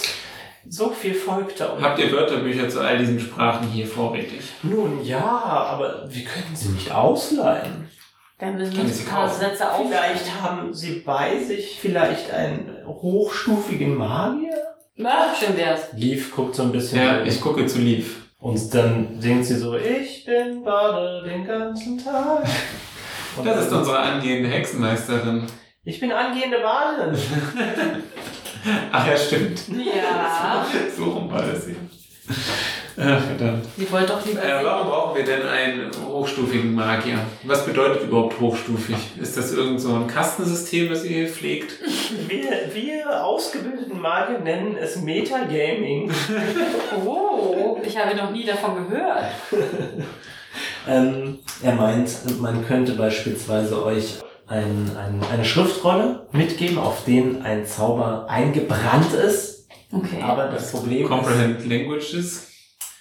so 0.68 0.90
viel 0.92 1.14
Volk 1.14 1.56
da 1.58 1.68
unten. 1.68 1.84
Habt 1.84 2.00
ihr 2.00 2.12
Wörterbücher 2.12 2.70
zu 2.70 2.80
all 2.82 2.98
diesen 2.98 3.20
Sprachen 3.20 3.68
hier 3.68 3.88
vorrätig? 3.88 4.42
Nun 4.64 5.04
ja, 5.04 5.20
aber 5.20 6.06
wir 6.08 6.24
können 6.24 6.56
sie 6.56 6.70
nicht 6.70 6.92
ausleihen. 6.92 7.90
Dann 8.38 8.56
müssen 8.56 8.78
wir 8.78 8.84
ein 8.84 8.90
sie 8.90 9.04
paar 9.04 9.28
kaufen? 9.28 9.40
Sätze 9.42 9.70
auf. 9.70 9.86
Vielleicht 9.88 10.42
haben 10.42 10.74
sie 10.74 11.02
bei 11.06 11.38
sich 11.40 11.78
vielleicht 11.82 12.32
einen 12.32 12.74
hochstufigen 12.86 13.96
Magier? 13.96 14.49
Na, 15.02 15.34
schön 15.34 15.56
wär's. 15.56 15.94
Leaf 15.96 16.36
guckt 16.36 16.56
so 16.56 16.64
ein 16.64 16.74
bisschen. 16.74 17.00
Ja, 17.02 17.24
ich 17.24 17.40
gucke 17.40 17.66
zu 17.66 17.80
lieb. 17.80 18.06
und 18.40 18.74
dann 18.74 19.22
singt 19.22 19.46
sie 19.46 19.56
so, 19.56 19.78
ich 19.78 20.26
bin 20.26 20.62
Bade 20.62 21.24
den 21.24 21.46
ganzen 21.46 21.98
Tag. 21.98 22.44
Und 23.38 23.46
Das 23.46 23.66
ist 23.68 23.72
unsere 23.72 23.98
angehende 23.98 24.50
Hexenmeisterin. 24.50 25.44
Ich 25.86 26.02
bin 26.02 26.12
angehende 26.12 26.58
Badin. 26.60 27.18
Ach 28.92 29.08
ja, 29.08 29.16
stimmt. 29.16 29.62
Ja. 29.70 30.66
So 30.98 31.06
rum 31.06 31.32
war 31.32 31.44
das 31.44 31.66
hier. 31.66 31.78
Ach, 33.02 33.22
verdammt. 33.24 33.66
Wollte 33.92 34.08
doch 34.08 34.26
lieber 34.26 34.44
Äh, 34.44 34.64
warum 34.64 34.88
brauchen 34.88 35.18
wir 35.18 35.24
denn 35.24 35.48
einen 35.48 35.92
hochstufigen 36.06 36.74
Magier? 36.76 37.20
Was 37.44 37.66
bedeutet 37.66 38.04
überhaupt 38.04 38.40
hochstufig? 38.40 38.98
Ist 39.22 39.38
das 39.38 39.54
irgend 39.54 39.80
so 39.80 39.96
ein 39.96 40.08
Kastensystem, 40.08 40.90
das 40.90 41.06
ihr 41.06 41.22
hier 41.22 41.28
pflegt? 41.30 41.74
Wir, 42.28 42.52
wir 42.74 43.24
ausgebildeten 43.24 44.00
Magier 44.02 44.40
nennen 44.40 44.76
es 44.80 44.98
Metagaming. 44.98 46.12
Oh, 47.06 47.78
ich 47.84 47.98
habe 47.98 48.16
noch 48.16 48.32
nie 48.32 48.44
davon 48.46 48.90
gehört. 48.90 49.24
Ähm, 50.88 51.40
er 51.64 51.74
meint, 51.76 52.10
man 52.42 52.66
könnte 52.66 52.94
beispielsweise 52.94 53.84
euch 53.86 54.20
ein, 54.48 54.92
ein, 54.98 55.22
eine 55.32 55.46
Schriftrolle 55.46 56.28
mitgeben, 56.32 56.78
auf 56.78 57.06
denen 57.06 57.44
ein 57.44 57.66
Zauber 57.66 58.26
eingebrannt 58.28 59.14
ist. 59.14 59.68
Okay. 59.92 60.22
Aber 60.22 60.46
das 60.48 60.72
Problem 60.72 61.08
Comprehend 61.08 61.66
Languages? 61.70 62.49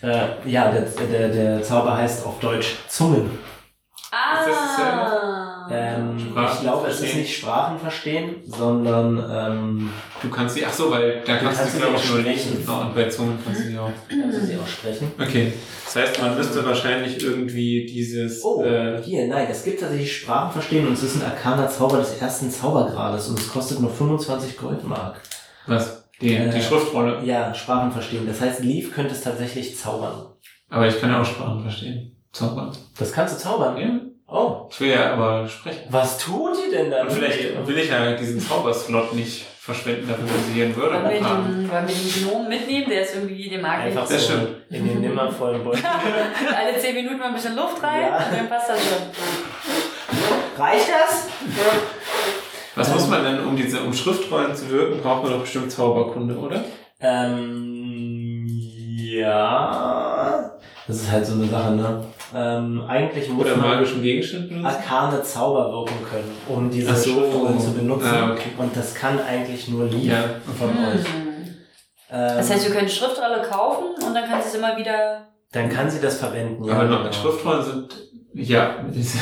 Äh, 0.03 0.49
ja, 0.51 0.71
der, 0.71 0.83
der, 0.83 1.29
der 1.29 1.63
Zauber 1.63 1.97
heißt 1.97 2.25
auf 2.27 2.39
Deutsch 2.41 2.77
Zungen. 2.89 3.31
ah. 4.11 4.41
Ist 4.41 4.49
das 4.49 4.57
dasselbe? 4.77 5.25
Ähm, 5.71 6.19
Sprachen 6.19 6.55
ich 6.55 6.61
glaube, 6.63 6.89
es 6.89 7.01
ist 7.03 7.15
nicht 7.15 7.37
Sprachen 7.37 7.79
verstehen, 7.79 8.37
sondern 8.47 9.19
ähm, 9.31 9.91
Du 10.23 10.31
kannst 10.31 10.55
sie, 10.55 10.65
ach 10.65 10.73
so, 10.73 10.91
weil 10.91 11.21
da 11.27 11.37
kannst 11.37 11.59
kannst 11.59 11.75
du, 11.75 11.77
sie 11.79 11.83
glaube 11.85 11.97
auch 11.99 12.03
ich, 12.03 12.11
nur 12.11 12.19
lesen. 12.21 12.67
Und 12.67 12.95
bei 12.95 13.05
Zungen 13.11 13.39
kannst 13.45 13.61
du 13.61 13.65
sie 13.67 13.79
auch. 13.79 13.91
kannst 14.09 14.39
du 14.41 14.47
sie 14.47 14.57
auch 14.57 14.67
sprechen. 14.67 15.13
Okay. 15.21 15.53
Das 15.85 15.97
heißt, 15.97 16.23
man 16.23 16.37
müsste 16.39 16.65
wahrscheinlich 16.65 17.23
irgendwie 17.23 17.85
dieses. 17.85 18.43
Oh, 18.43 18.63
Äh, 18.65 19.03
hier, 19.03 19.27
nein, 19.29 19.47
es 19.51 19.63
gibt 19.63 19.81
tatsächlich 19.81 20.17
Sprachen 20.17 20.53
verstehen 20.53 20.87
und 20.87 20.95
es 20.95 21.03
ist 21.03 21.17
ein 21.17 21.27
arkaner 21.31 21.69
Zauber 21.69 21.99
des 21.99 22.19
ersten 22.19 22.51
Zaubergrades 22.51 23.29
und 23.29 23.39
es 23.39 23.49
kostet 23.53 23.81
nur 23.81 23.91
25 23.91 24.57
Goldmark. 24.57 25.21
was? 25.67 25.98
Die, 26.21 26.35
Äh, 26.35 26.51
die 26.51 26.61
Schriftrolle. 26.63 27.21
Ja, 27.25 27.55
Sprachen 27.55 27.93
verstehen. 27.93 28.27
Das 28.27 28.41
heißt, 28.41 28.61
Leaf 28.65 28.93
könnte 28.95 29.13
es 29.13 29.23
tatsächlich 29.23 29.77
zaubern. 29.77 30.33
Aber 30.69 30.87
ich 30.87 31.01
kann 31.01 31.11
ja 31.11 31.21
auch 31.21 31.25
Sprachen 31.25 31.63
verstehen. 31.63 32.17
Zaubern. 32.33 32.71
Das 32.99 33.13
kannst 33.13 33.35
du 33.37 33.39
zaubern? 33.43 33.77
Ja. 33.79 33.89
Oh. 34.31 34.69
Ich 34.71 34.81
will 34.81 34.91
ja 34.91 35.15
aber 35.15 35.49
sprechen. 35.49 35.85
Was 35.89 36.19
tut 36.19 36.51
ihr 36.67 36.77
denn 36.79 36.91
dann? 36.91 37.07
Und 37.07 37.13
vielleicht 37.15 37.67
will 37.67 37.79
ich 37.79 37.89
ja 37.89 38.13
diesen 38.13 38.39
Zauberslot 38.39 39.15
nicht 39.15 39.47
verschwenden, 39.59 40.07
dafür 40.09 40.27
hier 40.55 40.65
einen 40.67 40.77
Wollen 40.77 41.03
wir, 41.03 41.11
den, 41.11 41.25
wollen 41.71 41.89
wir 41.89 41.95
den 41.95 42.13
Gnom 42.29 42.49
mitnehmen? 42.49 42.87
Der 42.91 43.03
ist 43.03 43.15
irgendwie, 43.15 43.49
den 43.49 43.63
mag 43.63 43.79
ich. 43.81 43.85
Einfach 43.87 44.07
Sehr 44.07 44.19
so 44.19 44.33
schön. 44.33 44.47
in 44.71 44.87
den 44.87 45.01
nimmervollen 45.01 45.65
Beutel. 45.65 45.83
Alle 46.57 46.79
10 46.79 46.95
Minuten 46.95 47.19
mal 47.19 47.29
ein 47.29 47.35
bisschen 47.35 47.57
Luft 47.57 47.83
rein 47.83 48.03
Ja. 48.03 48.17
und 48.19 48.37
dann 48.37 48.49
passt 48.51 48.69
das 48.71 48.79
schon. 48.81 50.63
Reicht 50.63 50.89
das? 50.89 51.29
Was 52.79 52.93
muss 52.95 53.09
man 53.09 53.25
denn, 53.25 53.45
um 53.45 53.57
diese, 53.57 53.81
um 53.81 53.93
Schriftrollen 53.93 54.55
zu 54.55 54.71
wirken, 54.71 55.01
braucht 55.03 55.25
man 55.25 55.33
doch 55.33 55.41
bestimmt 55.41 55.73
Zauberkunde, 55.73 56.37
oder? 56.37 56.63
Ähm, 57.01 58.47
ja. 59.19 60.51
Das 60.87 60.97
ist 60.97 61.11
halt 61.11 61.27
so 61.27 61.35
eine 61.35 61.47
Sache, 61.47 61.73
ne? 61.73 62.05
Ähm, 62.35 62.83
eigentlich 62.89 63.29
muss 63.29 63.45
Oder 63.47 63.57
man 63.57 63.69
magischen 63.71 64.03
Gegenstand 64.03 64.49
benutzen? 64.49 64.67
arkane 64.67 65.23
Zauber 65.23 65.71
wirken 65.73 66.05
können, 66.11 66.31
um 66.49 66.71
diese 66.71 66.91
Ach 66.93 66.97
so. 66.97 67.11
Schriftrollen 67.11 67.61
zu 67.61 67.73
benutzen. 67.73 68.07
Ah, 68.09 68.33
okay. 68.33 68.51
Und 68.57 68.75
das 68.77 68.95
kann 68.95 69.19
eigentlich 69.21 69.69
nur 69.69 69.85
Leaf 69.87 70.05
Ja. 70.05 70.23
von 70.59 70.69
euch. 70.71 71.05
Hm. 71.05 71.29
Ähm, 72.11 72.37
Das 72.37 72.51
heißt, 72.51 72.69
wir 72.69 72.75
können 72.75 72.89
Schriftrolle 72.89 73.43
kaufen 73.43 73.85
und 74.07 74.15
dann 74.15 74.25
kannst 74.29 74.47
du 74.47 74.59
es 74.59 74.65
immer 74.65 74.77
wieder. 74.79 75.27
dann 75.53 75.69
kann 75.71 75.91
sie 75.91 76.01
das 76.01 76.19
verwenden. 76.19 76.65
ja, 76.65 76.75
Aber 76.75 76.85
noch, 76.85 76.99
genau. 77.01 77.13
Schriftrollen 77.13 77.65
sind, 77.65 77.89
ja, 78.39 78.77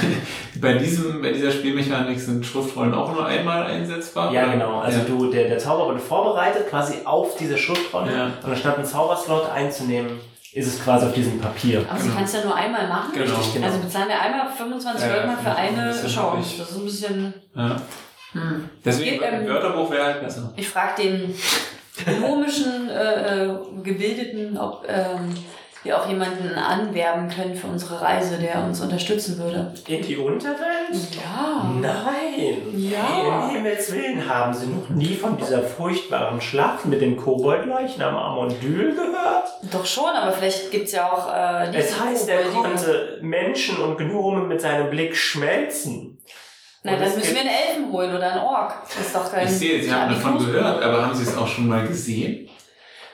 bei 0.61 0.75
diesem, 0.75 1.23
bei 1.23 1.33
dieser 1.33 1.51
Spielmechanik 1.51 2.21
sind 2.21 2.45
Schriftrollen 2.45 2.93
auch 2.93 3.13
nur 3.15 3.25
einmal 3.25 3.65
einsetzbar. 3.65 4.31
Ja, 4.33 4.45
oder? 4.45 4.53
genau. 4.53 4.81
Also 4.81 4.99
ja. 4.99 5.05
du, 5.05 5.31
der, 5.31 5.49
der 5.49 5.59
Zauber 5.59 5.87
wurde 5.87 5.99
vorbereitet, 5.99 6.69
quasi 6.69 6.97
auf 7.05 7.37
diese 7.37 7.57
Schriftrolle. 7.57 8.13
Ja. 8.13 8.31
Und 8.45 8.51
anstatt 8.53 8.77
einen 8.77 8.85
Zauberslot 8.85 9.51
einzunehmen, 9.51 10.21
ist 10.53 10.67
es 10.67 10.85
quasi 10.85 11.07
auf 11.07 11.15
diesem 11.15 11.41
Papier. 11.41 11.79
Also 11.91 12.05
Genau. 12.05 12.13
du 12.13 12.19
kannst 12.19 12.35
ja 12.35 12.45
nur 12.45 12.55
einmal 12.55 12.89
machen. 12.89 13.13
Genau. 13.15 13.37
Richtig, 13.37 13.55
genau. 13.55 13.67
Also 13.67 13.79
bezahlen 13.79 14.09
wir 14.09 14.21
einmal 14.21 14.53
25 14.53 15.07
Ja, 15.07 15.15
Goldmark 15.15 15.41
für 15.43 15.55
eine 15.55 15.93
25 15.95 16.15
Chance. 16.15 16.55
Das 16.59 16.71
ist 16.71 16.77
ein 16.77 16.85
bisschen. 16.85 17.35
Ja. 17.55 17.77
Hm. 18.33 18.69
Deswegen, 18.85 19.19
Geht, 19.19 19.23
ähm, 19.23 19.35
ein 19.41 19.49
Wörterbuch 19.49 19.91
wäre 19.91 20.05
halt 20.05 20.21
besser. 20.23 20.53
Ich 20.57 20.69
frage 20.69 21.03
den 21.03 21.35
ökonomischen, 22.07 22.91
äh, 22.91 23.45
äh, 23.47 23.57
gebildeten, 23.83 24.59
ob 24.59 24.85
ähm, 24.87 25.35
wir 25.87 25.99
auch 26.01 26.09
jemanden 26.09 26.55
anwerben 26.55 27.29
können 27.29 27.55
für 27.55 27.67
unsere 27.69 28.01
Reise, 28.03 28.37
der 28.39 28.63
uns 28.65 28.81
unterstützen 28.81 29.39
würde. 29.39 29.73
In 29.87 30.03
die 30.03 30.17
Unterwelt? 30.17 30.91
Ja. 31.15 31.65
Nein! 31.81 32.59
Ja. 32.77 33.45
Um 33.47 33.51
Himmels 33.51 33.93
Willen 33.93 34.29
haben 34.29 34.53
Sie 34.53 34.67
noch 34.67 34.89
nie 34.91 35.15
von 35.15 35.37
dieser 35.37 35.63
furchtbaren 35.63 36.41
Schlacht 36.41 36.85
mit 36.87 37.01
dem 37.01 37.17
Koboldleichnam 37.17 38.17
Amondyl 38.17 38.95
gehört? 38.95 39.49
Doch 39.73 39.87
schon, 39.87 40.11
aber 40.11 40.33
vielleicht 40.33 40.71
gibt's 40.71 40.93
ja 40.93 41.11
auch 41.11 41.33
äh, 41.33 41.77
Es 41.77 41.99
heißt, 42.01 42.29
er 42.29 42.43
konnte 42.45 43.19
Menschen 43.23 43.79
und 43.79 43.97
Gnomen 43.97 44.49
mit 44.49 44.61
seinem 44.61 44.91
Blick 44.91 45.17
schmelzen. 45.17 46.19
Na, 46.83 46.93
Und 46.93 47.01
dann 47.01 47.09
es 47.09 47.17
müssen 47.17 47.35
wir 47.35 47.43
gibt- 47.43 47.51
einen 47.55 47.69
Elfen 47.81 47.93
holen 47.93 48.15
oder 48.15 48.31
einen 48.33 48.41
Ork. 48.43 48.75
Das 48.97 49.07
ist 49.07 49.15
doch 49.17 49.33
kein. 49.33 49.45
Ich 49.47 49.53
sehe, 49.53 49.83
Sie 49.83 49.93
haben 49.93 50.13
davon 50.15 50.39
gehört, 50.39 50.83
aber 50.83 51.03
haben 51.07 51.15
Sie 51.15 51.23
es 51.25 51.37
auch 51.37 51.47
schon 51.49 51.67
mal 51.69 51.87
gesehen? 51.87 52.49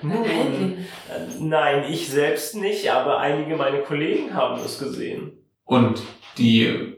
Nun, 0.02 0.18
Halbling. 0.18 0.78
äh, 1.08 1.40
nein, 1.40 1.84
ich 1.88 2.08
selbst 2.08 2.56
nicht, 2.56 2.90
aber 2.90 3.18
einige 3.18 3.56
meiner 3.56 3.78
Kollegen 3.78 4.34
haben 4.34 4.60
es 4.64 4.78
gesehen. 4.78 5.32
Und 5.64 6.02
die 6.38 6.96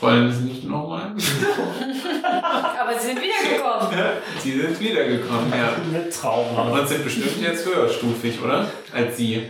wollen 0.00 0.28
es 0.28 0.40
nicht 0.40 0.64
nochmal? 0.64 1.14
Aber 2.80 2.98
sie 2.98 3.06
sind 3.08 3.20
wiedergekommen. 3.22 3.98
Sie 4.40 4.60
sind 4.60 4.80
wiedergekommen, 4.80 5.52
ja. 5.52 5.76
Mit 5.90 6.12
Trauma. 6.12 6.70
Und 6.72 6.88
sind 6.88 7.04
bestimmt 7.04 7.40
jetzt 7.40 7.64
höherstufig, 7.64 8.42
oder? 8.42 8.66
Als 8.92 9.16
Sie. 9.16 9.46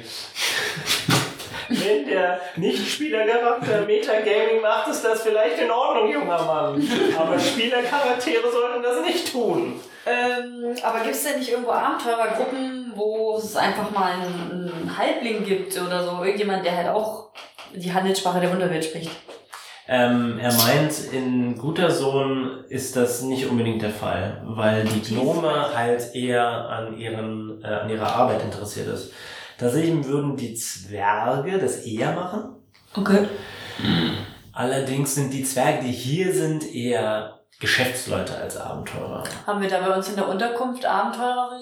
Wenn 1.68 2.06
der 2.06 2.38
Nicht-Spielercharakter 2.56 3.86
Metagaming 3.86 4.60
macht, 4.60 4.88
ist 4.88 5.02
das 5.02 5.22
vielleicht 5.22 5.58
in 5.58 5.70
Ordnung, 5.70 6.12
junger 6.12 6.42
Mann. 6.44 6.88
Aber 7.18 7.38
Spielercharaktere 7.38 8.52
sollten 8.52 8.82
das 8.82 9.00
nicht 9.06 9.32
tun. 9.32 9.80
Ähm, 10.04 10.74
aber 10.82 11.00
gibt 11.00 11.14
es 11.14 11.24
denn 11.24 11.38
nicht 11.38 11.50
irgendwo 11.50 11.70
Abenteurergruppen, 11.70 12.81
wo 12.94 13.36
es 13.36 13.56
einfach 13.56 13.90
mal 13.90 14.12
einen, 14.12 14.68
einen 14.76 14.98
Halbling 14.98 15.44
gibt 15.44 15.76
oder 15.80 16.04
so? 16.04 16.22
Irgendjemand, 16.22 16.64
der 16.64 16.76
halt 16.76 16.88
auch 16.88 17.30
die 17.74 17.92
Handelssprache 17.92 18.40
der 18.40 18.50
Unterwelt 18.50 18.84
spricht. 18.84 19.10
Ähm, 19.88 20.38
er 20.38 20.52
meint, 20.52 21.12
in 21.12 21.58
Guter 21.58 21.90
Sohn 21.90 22.64
ist 22.68 22.94
das 22.94 23.22
nicht 23.22 23.46
unbedingt 23.46 23.82
der 23.82 23.90
Fall, 23.90 24.40
weil 24.44 24.84
die 24.84 25.02
Gnome 25.02 25.74
halt 25.74 26.14
eher 26.14 26.46
an, 26.46 26.96
ihren, 26.96 27.62
äh, 27.62 27.66
an 27.66 27.90
ihrer 27.90 28.14
Arbeit 28.14 28.42
interessiert 28.42 28.88
ist. 28.88 29.12
Tatsächlich 29.58 30.04
würden 30.04 30.36
die 30.36 30.54
Zwerge 30.54 31.58
das 31.58 31.84
eher 31.84 32.12
machen. 32.12 32.56
Okay. 32.94 33.26
Allerdings 34.52 35.14
sind 35.14 35.32
die 35.32 35.44
Zwerge, 35.44 35.84
die 35.84 35.92
hier 35.92 36.32
sind, 36.32 36.72
eher 36.74 37.40
Geschäftsleute 37.58 38.36
als 38.36 38.56
Abenteurer. 38.56 39.22
Haben 39.46 39.62
wir 39.62 39.68
da 39.68 39.80
bei 39.80 39.94
uns 39.94 40.08
in 40.08 40.16
der 40.16 40.28
Unterkunft 40.28 40.84
Abenteurer 40.84 41.60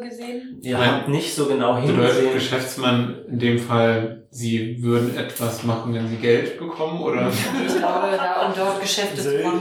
gesehen? 0.00 0.60
Ihr 0.62 0.76
Nein. 0.78 0.90
habt 0.92 1.08
nicht 1.08 1.34
so 1.34 1.46
genau 1.46 1.74
Bedeutet 1.80 1.96
hingesehen. 1.98 2.32
Geschäftsmann 2.34 3.16
in 3.28 3.38
dem 3.38 3.58
Fall, 3.58 4.26
sie 4.30 4.82
würden 4.82 5.16
etwas 5.16 5.62
machen, 5.62 5.94
wenn 5.94 6.08
sie 6.08 6.16
Geld 6.16 6.58
bekommen, 6.58 7.00
oder? 7.00 7.30
Ich 7.66 7.76
glaube, 7.76 8.16
da 8.16 8.46
und 8.46 8.56
dort 8.56 8.80
Geschäfte 8.80 9.22
zu 9.22 9.28
machen. 9.44 9.60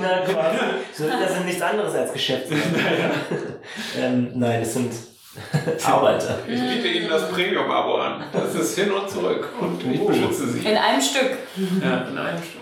Söldner 0.94 1.28
sind 1.28 1.46
nichts 1.46 1.62
anderes 1.62 1.94
als 1.94 2.14
Geschäftsmänner. 2.14 2.64
ähm, 4.00 4.32
nein, 4.36 4.62
es 4.62 4.74
sind 4.74 4.92
Arbeiter. 5.86 6.40
Ich 6.48 6.60
biete 6.62 6.88
Ihnen 6.88 7.10
das 7.10 7.30
Premium-Abo 7.30 7.96
an. 7.96 8.24
Das 8.32 8.56
ist 8.56 8.78
hin 8.80 8.92
und 8.92 9.10
zurück 9.10 9.50
und 9.60 9.84
ich 9.92 10.00
Oh. 10.00 10.08
beschütze 10.08 10.48
Sie. 10.48 10.60
In 10.60 10.78
einem 10.78 11.02
Stück. 11.02 11.38
Ja, 11.84 12.08
in 12.10 12.18
einem 12.18 12.38
Stück. 12.42 12.62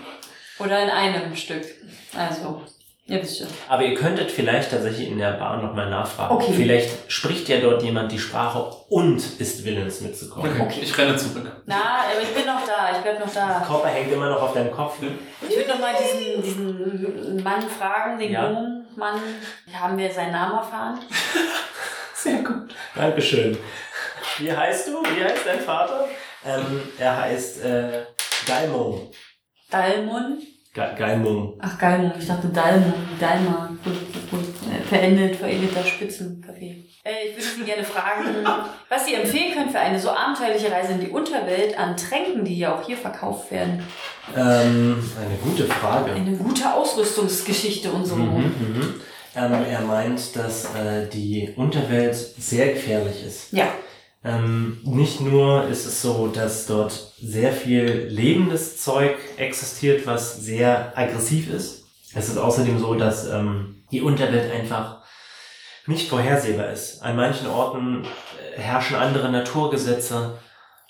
Oder 0.58 0.82
in 0.82 0.90
einem 0.90 1.34
Stück. 1.36 1.62
Also, 2.16 2.62
wisst 3.06 3.38
schon. 3.38 3.46
Aber 3.68 3.82
ihr 3.82 3.94
könntet 3.94 4.30
vielleicht 4.30 4.70
tatsächlich 4.70 5.08
in 5.08 5.18
der 5.18 5.32
Bar 5.32 5.62
nochmal 5.62 5.90
nachfragen. 5.90 6.34
Okay. 6.34 6.52
Vielleicht 6.56 7.12
spricht 7.12 7.48
ja 7.48 7.60
dort 7.60 7.82
jemand 7.82 8.10
die 8.12 8.18
Sprache 8.18 8.64
und 8.88 9.16
ist 9.38 9.64
willens 9.64 10.00
mitzukommen. 10.00 10.58
Okay, 10.60 10.80
ich 10.82 10.96
renne 10.96 11.14
zurück. 11.16 11.50
Na, 11.66 11.76
aber 12.10 12.22
ich 12.22 12.28
bin 12.34 12.46
noch 12.46 12.64
da, 12.66 12.96
ich 12.96 13.02
bleib 13.02 13.20
noch 13.20 13.32
da. 13.32 13.62
Kopper 13.66 13.88
hängt 13.88 14.10
immer 14.10 14.30
noch 14.30 14.40
auf 14.40 14.54
deinem 14.54 14.70
Kopf. 14.72 14.96
Ich 15.46 15.54
würde 15.56 15.68
noch 15.68 15.80
mal 15.80 15.92
diesen, 15.94 16.42
diesen 16.42 17.42
Mann 17.42 17.62
fragen, 17.68 18.18
den 18.18 18.32
Ja. 18.32 18.48
Gnomenmann. 18.48 19.20
Haben 19.72 19.98
wir 19.98 20.10
seinen 20.10 20.32
Namen 20.32 20.56
erfahren? 20.58 20.98
Sehr 22.14 22.42
gut. 22.42 22.74
Dankeschön. 22.94 23.58
Wie 24.38 24.50
heißt 24.50 24.88
du? 24.88 25.02
Wie 25.02 25.22
heißt 25.22 25.46
dein 25.46 25.60
Vater? 25.60 26.08
Ähm, 26.46 26.80
er 26.98 27.20
heißt 27.20 27.62
äh, 27.64 28.02
Galmung. 28.46 29.10
Dalmon? 29.70 30.38
Ga 30.74 30.92
Galmung. 30.94 31.54
Ach, 31.60 31.78
Galmon. 31.78 32.12
Ich 32.18 32.26
dachte 32.26 32.48
Dalmon. 32.48 32.94
Dalma. 33.20 33.70
Gut, 33.84 34.12
gut, 34.12 34.30
gut. 34.30 34.44
Äh, 34.68 34.82
Verendet, 34.82 35.36
veredelter 35.36 35.84
Spitzenkaffee. 35.84 36.84
Äh, 37.04 37.28
ich 37.28 37.36
würde 37.36 37.56
Sie 37.58 37.62
gerne 37.64 37.84
fragen, 37.84 38.24
was 38.88 39.06
Sie 39.06 39.14
empfehlen 39.14 39.54
können 39.54 39.70
für 39.70 39.78
eine 39.78 40.00
so 40.00 40.10
abenteuerliche 40.10 40.72
Reise 40.72 40.94
in 40.94 41.00
die 41.00 41.10
Unterwelt 41.10 41.78
an 41.78 41.96
Tränken, 41.96 42.44
die 42.44 42.58
ja 42.58 42.74
auch 42.74 42.84
hier 42.84 42.96
verkauft 42.96 43.52
werden. 43.52 43.84
Ähm, 44.36 45.10
eine 45.16 45.36
gute 45.44 45.64
Frage. 45.66 46.10
Eine 46.10 46.36
gute 46.36 46.74
Ausrüstungsgeschichte 46.74 47.92
und 47.92 48.04
so. 48.04 48.16
Mhm, 48.16 48.42
mhm. 48.42 49.00
Ähm, 49.36 49.52
er 49.70 49.80
meint, 49.82 50.34
dass 50.34 50.74
äh, 50.74 51.08
die 51.08 51.52
Unterwelt 51.54 52.16
sehr 52.16 52.72
gefährlich 52.72 53.24
ist. 53.24 53.52
Ja. 53.52 53.68
Ähm, 54.24 54.80
nicht 54.84 55.20
nur 55.20 55.64
ist 55.68 55.84
es 55.84 56.00
so, 56.00 56.28
dass 56.28 56.66
dort 56.66 57.12
sehr 57.20 57.52
viel 57.52 58.08
lebendes 58.08 58.78
Zeug 58.82 59.16
existiert, 59.36 60.06
was 60.06 60.40
sehr 60.40 60.96
aggressiv 60.96 61.52
ist. 61.52 61.84
Es 62.14 62.28
ist 62.28 62.38
außerdem 62.38 62.78
so, 62.78 62.94
dass 62.94 63.28
ähm, 63.28 63.84
die 63.90 64.00
Unterwelt 64.00 64.50
einfach 64.50 65.02
nicht 65.86 66.08
vorhersehbar 66.08 66.70
ist. 66.70 67.02
An 67.02 67.16
manchen 67.16 67.48
Orten 67.48 68.04
äh, 68.04 68.58
herrschen 68.58 68.96
andere 68.96 69.30
Naturgesetze. 69.30 70.38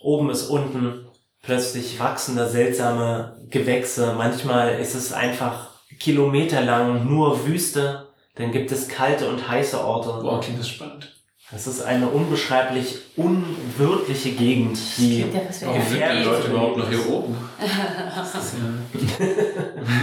Oben 0.01 0.31
ist 0.31 0.49
unten. 0.49 1.09
Plötzlich 1.43 1.99
wachsen 1.99 2.37
da 2.37 2.49
seltsame 2.49 3.45
Gewächse. 3.51 4.15
Manchmal 4.17 4.79
ist 4.79 4.95
es 4.95 5.13
einfach 5.13 5.71
kilometerlang 5.99 7.07
nur 7.09 7.47
Wüste. 7.47 8.09
Dann 8.37 8.53
gibt 8.53 8.71
es 8.71 8.89
kalte 8.89 9.29
und 9.29 9.49
heiße 9.49 9.83
Orte. 9.83 10.23
Boah, 10.23 10.41
klingt 10.41 10.61
das 10.61 10.69
spannend. 10.69 11.24
Das 11.51 11.67
ist 11.67 11.83
eine 11.83 12.09
unbeschreiblich 12.09 12.99
unwirtliche 13.17 14.31
Gegend, 14.33 14.79
die 14.97 15.23
Klingt 15.23 15.35
ja, 15.35 15.41
Warum 15.69 15.77
ja 15.77 15.85
sind 15.85 16.19
die 16.21 16.25
Leute 16.25 16.49
überhaupt 16.49 16.77
noch 16.79 16.89
hier 16.89 17.09
oben? 17.11 17.37
Das 17.61 18.35
ist 18.45 18.55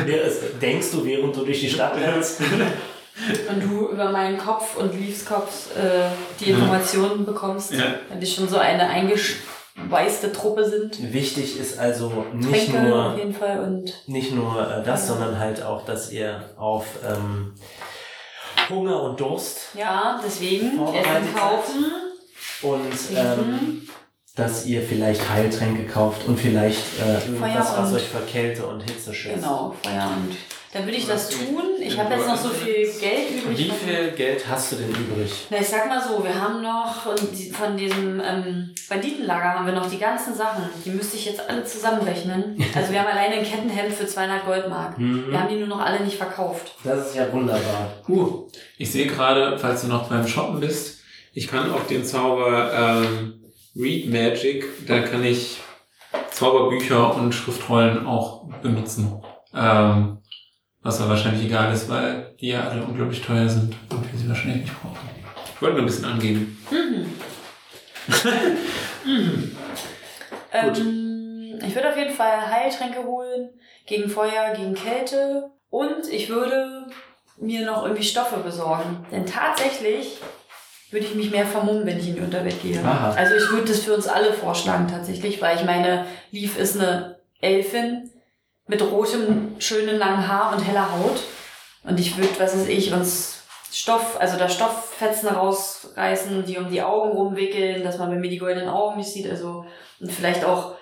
ja 0.05 0.13
Ja, 0.13 0.23
das 0.23 0.35
denkst 0.61 0.91
du, 0.91 1.03
während 1.03 1.35
du 1.35 1.43
durch 1.43 1.59
die 1.59 1.69
Stadt 1.69 1.95
rennst. 1.95 2.41
Und 2.41 3.61
du 3.63 3.89
über 3.89 4.09
meinen 4.11 4.37
Kopf 4.37 4.77
und 4.77 4.93
Leaves 4.97 5.25
Kopf 5.25 5.75
äh, 5.75 6.09
die 6.39 6.51
Informationen 6.51 7.25
bekommst, 7.25 7.73
Ja. 7.73 7.95
wenn 8.09 8.19
die 8.19 8.27
schon 8.27 8.47
so 8.47 8.57
eine 8.57 8.87
eingeschweißte 8.87 10.31
Truppe 10.31 10.63
sind. 10.69 11.11
Wichtig 11.11 11.59
ist 11.59 11.77
also 11.77 12.25
nicht 12.33 12.71
Tränke 12.71 12.77
auf 12.79 12.87
nur, 12.87 13.17
jeden 13.17 13.33
Fall 13.33 13.59
und 13.61 13.93
nicht 14.07 14.33
nur 14.33 14.59
äh, 14.61 14.83
das, 14.85 15.07
sondern 15.07 15.39
halt 15.39 15.61
auch, 15.63 15.85
dass 15.85 16.11
ihr 16.11 16.41
auf 16.57 16.85
ähm, 17.05 17.53
Hunger 18.69 19.01
und 19.03 19.19
Durst 19.19 19.59
ja, 19.73 20.19
deswegen 20.23 20.79
Essen 20.87 21.35
kaufen. 21.35 21.85
und 22.61 23.17
ähm, 23.17 23.87
dass 24.35 24.65
ihr 24.65 24.81
vielleicht 24.81 25.29
Heiltränke 25.29 25.85
kauft 25.85 26.25
und 26.27 26.39
vielleicht 26.39 26.81
äh, 26.99 27.25
irgendwas, 27.25 27.77
was 27.77 27.93
euch 27.93 28.07
vor 28.07 28.21
Kälte 28.21 28.65
und 28.65 28.81
Hitze 28.81 29.13
schützt. 29.13 29.35
Genau, 29.35 29.75
Feuer 29.83 30.09
und. 30.15 30.35
Dann 30.73 30.85
würde 30.85 30.97
ich 30.97 31.05
das 31.05 31.29
tun. 31.29 31.61
Ich 31.81 31.99
habe 31.99 32.13
jetzt 32.13 32.27
noch 32.27 32.37
so 32.37 32.47
viel 32.49 32.87
Geld 32.99 33.29
übrig. 33.43 33.57
Wie 33.57 33.69
viel 33.71 34.11
Geld 34.11 34.47
hast 34.47 34.71
du 34.71 34.75
denn 34.77 34.89
übrig? 34.89 35.29
Na, 35.49 35.57
ich 35.59 35.67
sag 35.67 35.87
mal 35.89 36.01
so, 36.01 36.23
wir 36.23 36.33
haben 36.33 36.61
noch 36.61 36.93
von, 37.03 37.15
die- 37.35 37.49
von 37.51 37.75
diesem 37.75 38.21
ähm, 38.21 38.73
Banditenlager 38.87 39.55
haben 39.55 39.65
wir 39.65 39.73
noch 39.73 39.89
die 39.89 39.97
ganzen 39.97 40.33
Sachen. 40.33 40.63
Die 40.85 40.91
müsste 40.91 41.17
ich 41.17 41.25
jetzt 41.25 41.41
alle 41.49 41.63
zusammenrechnen. 41.65 42.57
Also 42.75 42.93
wir 42.93 43.01
haben 43.01 43.07
alleine 43.11 43.35
ein 43.35 43.43
Kettenhemd 43.43 43.93
für 43.93 44.07
200 44.07 44.45
Goldmark. 44.45 44.97
Mhm. 44.97 45.29
Wir 45.29 45.39
haben 45.41 45.49
die 45.49 45.57
nur 45.57 45.67
noch 45.67 45.81
alle 45.81 45.99
nicht 45.99 46.15
verkauft. 46.17 46.73
Das 46.85 47.07
ist 47.09 47.15
ja 47.17 47.31
wunderbar. 47.33 47.91
Uh, 48.07 48.47
ich 48.77 48.89
sehe 48.91 49.07
gerade, 49.07 49.57
falls 49.59 49.81
du 49.81 49.87
noch 49.87 50.07
beim 50.07 50.25
Shoppen 50.25 50.61
bist, 50.61 50.99
ich 51.33 51.47
kann 51.49 51.71
auch 51.73 51.85
den 51.87 52.05
Zauber 52.05 52.71
ähm, 52.73 53.41
Read 53.75 54.09
Magic, 54.09 54.65
da 54.87 54.99
kann 55.01 55.23
ich 55.25 55.57
Zauberbücher 56.31 57.13
und 57.15 57.33
Schriftrollen 57.33 58.05
auch 58.07 58.45
benutzen. 58.61 59.21
Ähm, 59.53 60.19
was 60.83 60.99
aber 60.99 61.11
wahrscheinlich 61.11 61.45
egal 61.45 61.73
ist, 61.73 61.87
weil 61.89 62.33
die 62.39 62.49
ja 62.49 62.67
alle 62.67 62.83
unglaublich 62.83 63.21
teuer 63.21 63.47
sind 63.47 63.75
und 63.89 64.11
wir 64.11 64.19
sie 64.19 64.27
wahrscheinlich 64.27 64.63
nicht 64.63 64.81
brauchen. 64.81 64.97
Ich 65.55 65.61
wollte 65.61 65.75
nur 65.75 65.83
ein 65.83 65.87
bisschen 65.87 66.05
angeben. 66.05 66.57
Ähm, 70.53 71.59
ich 71.65 71.75
würde 71.75 71.89
auf 71.89 71.97
jeden 71.97 72.13
Fall 72.13 72.51
Heiltränke 72.51 73.03
holen 73.05 73.49
gegen 73.85 74.09
Feuer, 74.09 74.53
gegen 74.55 74.73
Kälte 74.73 75.49
und 75.69 76.07
ich 76.11 76.29
würde 76.29 76.87
mir 77.37 77.65
noch 77.65 77.83
irgendwie 77.83 78.03
Stoffe 78.03 78.37
besorgen. 78.37 79.05
Denn 79.11 79.25
tatsächlich 79.25 80.17
würde 80.91 81.05
ich 81.05 81.15
mich 81.15 81.31
mehr 81.31 81.45
vermummen, 81.45 81.85
wenn 81.85 81.99
ich 81.99 82.09
in 82.09 82.15
die 82.15 82.21
Unterwelt 82.21 82.61
gehe. 82.61 82.83
Aha. 82.83 83.13
Also 83.13 83.35
ich 83.35 83.49
würde 83.49 83.67
das 83.67 83.79
für 83.79 83.95
uns 83.95 84.07
alle 84.07 84.33
vorschlagen 84.33 84.87
tatsächlich, 84.89 85.41
weil 85.41 85.57
ich 85.57 85.63
meine, 85.63 86.05
Leaf 86.31 86.57
ist 86.57 86.79
eine 86.79 87.19
Elfin 87.39 88.10
mit 88.71 88.81
rotem, 88.81 89.55
schönen 89.59 89.97
langen 89.99 90.25
Haar 90.29 90.53
und 90.55 90.61
heller 90.65 90.89
Haut. 90.93 91.19
Und 91.83 91.99
ich 91.99 92.15
würde, 92.17 92.29
was 92.39 92.55
weiß 92.57 92.67
ich, 92.69 92.93
uns 92.93 93.43
Stoff, 93.69 94.15
also 94.19 94.37
da 94.37 94.47
Stofffetzen 94.47 95.27
rausreißen, 95.27 96.45
die 96.45 96.57
um 96.57 96.69
die 96.69 96.81
Augen 96.81 97.11
rumwickeln, 97.11 97.83
dass 97.83 97.97
man 97.97 98.09
bei 98.09 98.15
mir 98.15 98.29
die 98.29 98.37
goldenen 98.37 98.69
Augen 98.69 98.97
nicht 98.97 99.11
sieht. 99.11 99.29
Also, 99.29 99.65
und 99.99 100.09
vielleicht 100.11 100.45
auch, 100.45 100.75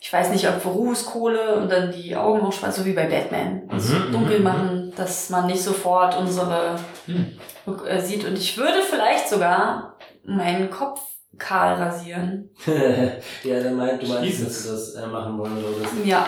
ich 0.00 0.12
weiß 0.12 0.30
nicht, 0.30 0.46
ob 0.48 0.62
Ruheskohle 0.66 1.56
und 1.56 1.70
dann 1.72 1.90
die 1.92 2.14
Augen 2.14 2.40
auch 2.42 2.52
schwarz, 2.52 2.76
so 2.76 2.84
wie 2.84 2.92
bei 2.92 3.06
Batman. 3.06 3.62
Uns 3.70 3.88
Mhm, 3.88 4.12
dunkel 4.12 4.38
mhm, 4.38 4.44
machen, 4.44 4.92
dass 4.96 5.30
man 5.30 5.46
nicht 5.46 5.62
sofort 5.62 6.16
unsere 6.18 6.76
Hm. 7.06 7.38
äh, 7.86 8.00
sieht. 8.00 8.26
Und 8.26 8.36
ich 8.36 8.58
würde 8.58 8.82
vielleicht 8.82 9.28
sogar 9.30 9.96
meinen 10.24 10.70
Kopf 10.70 11.00
kahl 11.38 11.74
rasieren. 11.74 12.50
ja, 12.66 13.60
der 13.60 13.70
meint, 13.72 14.02
du 14.02 14.08
meinst, 14.08 14.44
dass 14.46 14.62
du 14.62 14.72
das 14.72 14.94
äh, 14.94 15.06
machen 15.06 15.38
wollen 15.38 15.56
würdest. 15.62 15.92
Ja. 16.04 16.26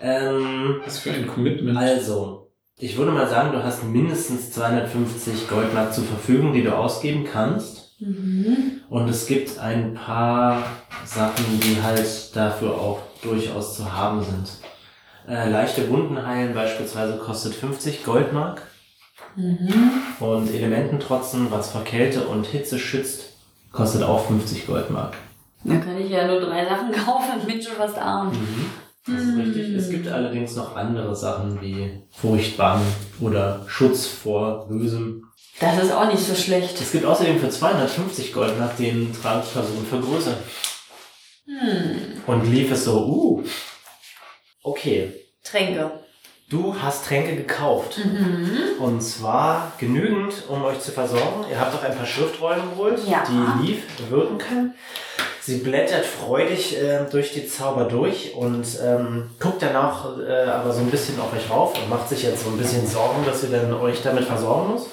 Ähm, 0.00 0.80
Was 0.84 0.98
für 0.98 1.10
ein 1.10 1.26
Commitment. 1.26 1.76
also, 1.76 2.50
ich 2.78 2.96
würde 2.96 3.10
mal 3.10 3.28
sagen, 3.28 3.52
du 3.52 3.62
hast 3.62 3.82
mindestens 3.84 4.52
250 4.52 5.48
Goldmark 5.48 5.92
zur 5.92 6.04
Verfügung, 6.04 6.52
die 6.52 6.62
du 6.62 6.76
ausgeben 6.76 7.24
kannst. 7.24 7.96
Mhm. 8.00 8.80
Und 8.88 9.08
es 9.08 9.26
gibt 9.26 9.58
ein 9.58 9.94
paar 9.94 10.62
Sachen, 11.04 11.44
die 11.60 11.82
halt 11.82 12.34
dafür 12.36 12.74
auch 12.74 13.00
durchaus 13.22 13.76
zu 13.76 13.92
haben 13.92 14.22
sind. 14.22 14.50
Äh, 15.28 15.50
leichte 15.50 15.90
Wunden 15.90 16.24
heilen 16.24 16.54
beispielsweise 16.54 17.18
kostet 17.18 17.54
50 17.54 18.04
Goldmark. 18.04 18.62
Mhm. 19.34 19.92
Und 20.20 20.54
Elemententrotzen, 20.54 21.50
was 21.50 21.70
vor 21.70 21.84
Kälte 21.84 22.28
und 22.28 22.46
Hitze 22.46 22.78
schützt, 22.78 23.32
kostet 23.72 24.02
auch 24.02 24.26
50 24.26 24.66
Goldmark. 24.66 25.14
Dann 25.64 25.84
kann 25.84 26.00
ich 26.00 26.10
ja 26.10 26.26
nur 26.26 26.40
drei 26.40 26.64
Sachen 26.64 26.92
kaufen 27.04 27.40
und 27.40 27.46
bin 27.46 27.60
schon 27.60 27.74
fast 27.76 27.98
arm. 27.98 28.32
Das 29.10 29.22
ist 29.22 29.36
richtig. 29.36 29.74
Es 29.74 29.90
gibt 29.90 30.08
allerdings 30.08 30.54
noch 30.56 30.76
andere 30.76 31.14
Sachen 31.16 31.60
wie 31.60 32.02
Furchtbang 32.10 32.80
oder 33.20 33.64
Schutz 33.66 34.06
vor 34.06 34.68
Bösem. 34.68 35.24
Das 35.60 35.82
ist 35.82 35.92
auch 35.92 36.06
nicht 36.06 36.24
so 36.24 36.34
schlecht. 36.34 36.80
Es 36.80 36.92
gibt 36.92 37.04
außerdem 37.04 37.40
für 37.40 37.48
250 37.50 38.32
Goldmark 38.32 38.76
den 38.76 39.12
Tragperson 39.12 39.84
für 39.88 40.00
Größe. 40.00 40.36
Hm. 41.46 42.22
Und 42.26 42.52
Leaf 42.52 42.70
ist 42.70 42.84
so, 42.84 43.06
uh, 43.06 43.44
okay, 44.62 45.12
Tränke. 45.42 45.90
du 46.50 46.74
hast 46.80 47.06
Tränke 47.06 47.36
gekauft. 47.36 47.98
Mhm. 48.04 48.80
Und 48.82 49.00
zwar 49.02 49.72
genügend, 49.78 50.34
um 50.48 50.62
euch 50.64 50.78
zu 50.80 50.92
versorgen. 50.92 51.46
Ihr 51.50 51.58
habt 51.58 51.74
auch 51.74 51.82
ein 51.82 51.96
paar 51.96 52.06
Schriftrollen 52.06 52.70
geholt, 52.70 53.00
Ja. 53.08 53.24
die 53.28 53.66
Leaf 53.66 53.82
wirken 54.10 54.38
kann. 54.38 54.74
Sie 55.48 55.56
blättert 55.56 56.04
freudig 56.04 56.76
äh, 56.76 57.06
durch 57.10 57.32
die 57.32 57.48
Zauber 57.48 57.84
durch 57.84 58.34
und 58.34 58.66
ähm, 58.84 59.30
guckt 59.40 59.62
dann 59.62 59.76
auch 59.76 60.18
äh, 60.18 60.44
aber 60.44 60.74
so 60.74 60.80
ein 60.80 60.90
bisschen 60.90 61.18
auf 61.18 61.32
euch 61.32 61.48
rauf 61.48 61.72
und 61.74 61.88
macht 61.88 62.10
sich 62.10 62.22
jetzt 62.22 62.44
so 62.44 62.50
ein 62.50 62.58
bisschen 62.58 62.86
Sorgen, 62.86 63.24
dass 63.24 63.40
sie 63.40 63.48
dann 63.48 63.72
euch 63.72 64.02
damit 64.02 64.24
versorgen 64.24 64.72
muss. 64.72 64.88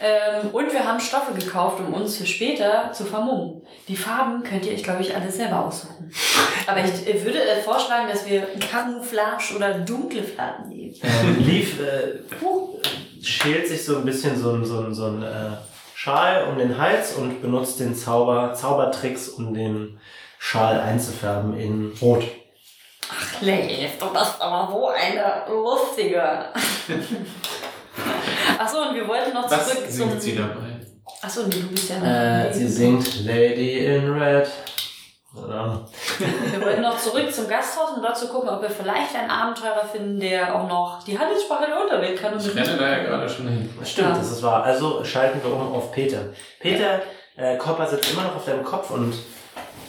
Ähm, 0.00 0.50
und 0.52 0.72
wir 0.72 0.84
haben 0.86 1.00
Stoffe 1.00 1.34
gekauft, 1.34 1.80
um 1.80 1.92
uns 1.92 2.18
für 2.18 2.24
später 2.24 2.92
zu 2.92 3.04
vermummen. 3.04 3.62
Die 3.88 3.96
Farben 3.96 4.44
könnt 4.44 4.64
ihr 4.64 4.74
euch, 4.74 4.84
glaube 4.84 5.02
ich, 5.02 5.12
alle 5.16 5.28
selber 5.28 5.66
aussuchen. 5.66 6.12
Aber 6.68 6.84
ich 6.84 7.08
äh, 7.08 7.24
würde 7.24 7.42
äh, 7.42 7.60
vorschlagen, 7.60 8.08
dass 8.08 8.24
wir 8.28 8.46
Camouflage 8.70 9.56
oder 9.56 9.74
dunkle 9.80 10.22
Farben 10.22 10.68
nehmen. 10.68 10.94
Ähm, 11.02 11.44
Leaf 11.44 11.80
äh, 11.80 13.24
schält 13.24 13.66
sich 13.66 13.84
so 13.84 13.96
ein 13.96 14.04
bisschen 14.04 14.40
so 14.40 14.52
ein, 14.52 14.64
so 14.64 14.78
ein, 14.78 14.94
so 14.94 15.06
ein 15.06 15.24
äh, 15.24 15.56
Schal 16.02 16.44
um 16.44 16.56
den 16.56 16.78
Hals 16.78 17.12
und 17.16 17.42
benutzt 17.42 17.78
den 17.78 17.94
Zauber, 17.94 18.54
Zaubertricks, 18.54 19.28
um 19.28 19.52
den 19.52 20.00
Schal 20.38 20.80
einzufärben 20.80 21.54
in 21.60 21.92
Rot. 22.00 22.24
Leif, 23.42 23.98
du 23.98 24.06
bist 24.10 24.40
aber 24.40 24.72
so 24.72 24.88
eine 24.88 25.44
lustige. 25.46 26.22
Achso, 28.58 28.78
und 28.88 28.94
wir 28.94 29.06
wollten 29.06 29.34
noch 29.34 29.50
Was 29.50 29.68
zurück 29.68 29.90
zum. 29.90 30.08
singt 30.08 30.22
sie 30.22 30.36
dabei? 30.36 30.80
Achso, 31.20 31.42
nee, 31.42 31.60
du 31.60 31.68
bist 31.68 31.90
ja 31.90 32.46
Äh, 32.46 32.54
sie 32.54 32.66
singt 32.66 33.26
Lady 33.26 33.84
in 33.84 34.10
Red. 34.10 34.48
Oder? 35.34 35.86
Wir 36.50 36.60
wollten 36.60 36.82
noch 36.82 36.98
zurück 36.98 37.32
zum 37.32 37.46
Gasthaus, 37.48 37.90
um 37.96 38.02
dort 38.02 38.18
zu 38.18 38.26
gucken, 38.28 38.48
ob 38.48 38.62
wir 38.62 38.70
vielleicht 38.70 39.14
einen 39.14 39.30
Abenteurer 39.30 39.84
finden, 39.90 40.18
der 40.18 40.54
auch 40.54 40.68
noch 40.68 41.04
die 41.04 41.16
Handelssprache 41.16 41.66
der 41.66 41.80
Unterwelt 41.80 42.20
kann. 42.20 42.32
Und 42.34 42.44
Ich 42.44 42.54
renne 42.56 42.76
da 42.76 42.88
ja 42.88 43.04
gerade 43.04 43.28
schon 43.28 43.46
hin. 43.46 43.70
Das 43.78 43.90
stimmt, 43.92 44.08
Ja. 44.08 44.14
das 44.16 44.32
ist 44.32 44.42
wahr. 44.42 44.64
Also 44.64 45.04
schalten 45.04 45.40
wir 45.42 45.52
um 45.52 45.72
auf 45.72 45.92
Peter. 45.92 46.18
Peter, 46.58 47.00
äh, 47.36 47.56
Kopper 47.58 47.86
sitzt 47.86 48.12
immer 48.12 48.24
noch 48.24 48.36
auf 48.36 48.44
deinem 48.44 48.64
Kopf 48.64 48.90
und 48.90 49.14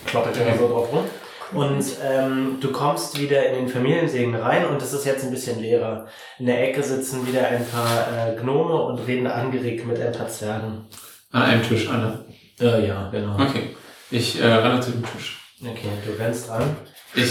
kloppelt 0.06 0.38
immer 0.38 0.56
so 0.58 0.68
drauf 0.68 0.92
rum. 0.94 1.06
Und 1.54 1.84
ähm, 2.02 2.58
du 2.62 2.72
kommst 2.72 3.20
wieder 3.20 3.44
in 3.48 3.56
den 3.56 3.68
Familiensegen 3.68 4.36
rein 4.36 4.66
und 4.68 4.82
es 4.82 4.94
ist 4.94 5.06
jetzt 5.06 5.26
ein 5.26 5.32
bisschen 5.32 5.60
leerer. 5.60 6.06
In 6.40 6.46
der 6.46 6.70
Ecke 6.70 6.82
sitzen 6.82 7.28
wieder 7.28 7.46
ein 7.48 7.66
paar 7.68 8.08
äh, 8.30 8.36
Gnome 8.40 8.76
und 8.84 9.00
reden 9.00 9.28
angeregt 9.28 9.86
mit 9.86 10.00
ein 10.00 10.14
paar 10.14 10.30
Zwergen. 10.30 10.86
An 11.34 11.42
einem 11.42 11.64
Tisch, 11.64 11.90
Anne. 11.90 12.24
Äh, 12.62 12.88
ja, 12.88 13.10
genau. 13.12 13.34
Okay. 13.34 13.76
Ich 14.12 14.42
äh, 14.42 14.46
renne 14.46 14.82
zu 14.82 14.92
dem 14.92 15.04
Tisch. 15.06 15.40
Okay, 15.62 15.88
du 16.06 16.22
rennst 16.22 16.50
ran. 16.50 16.76
Ich 17.16 17.30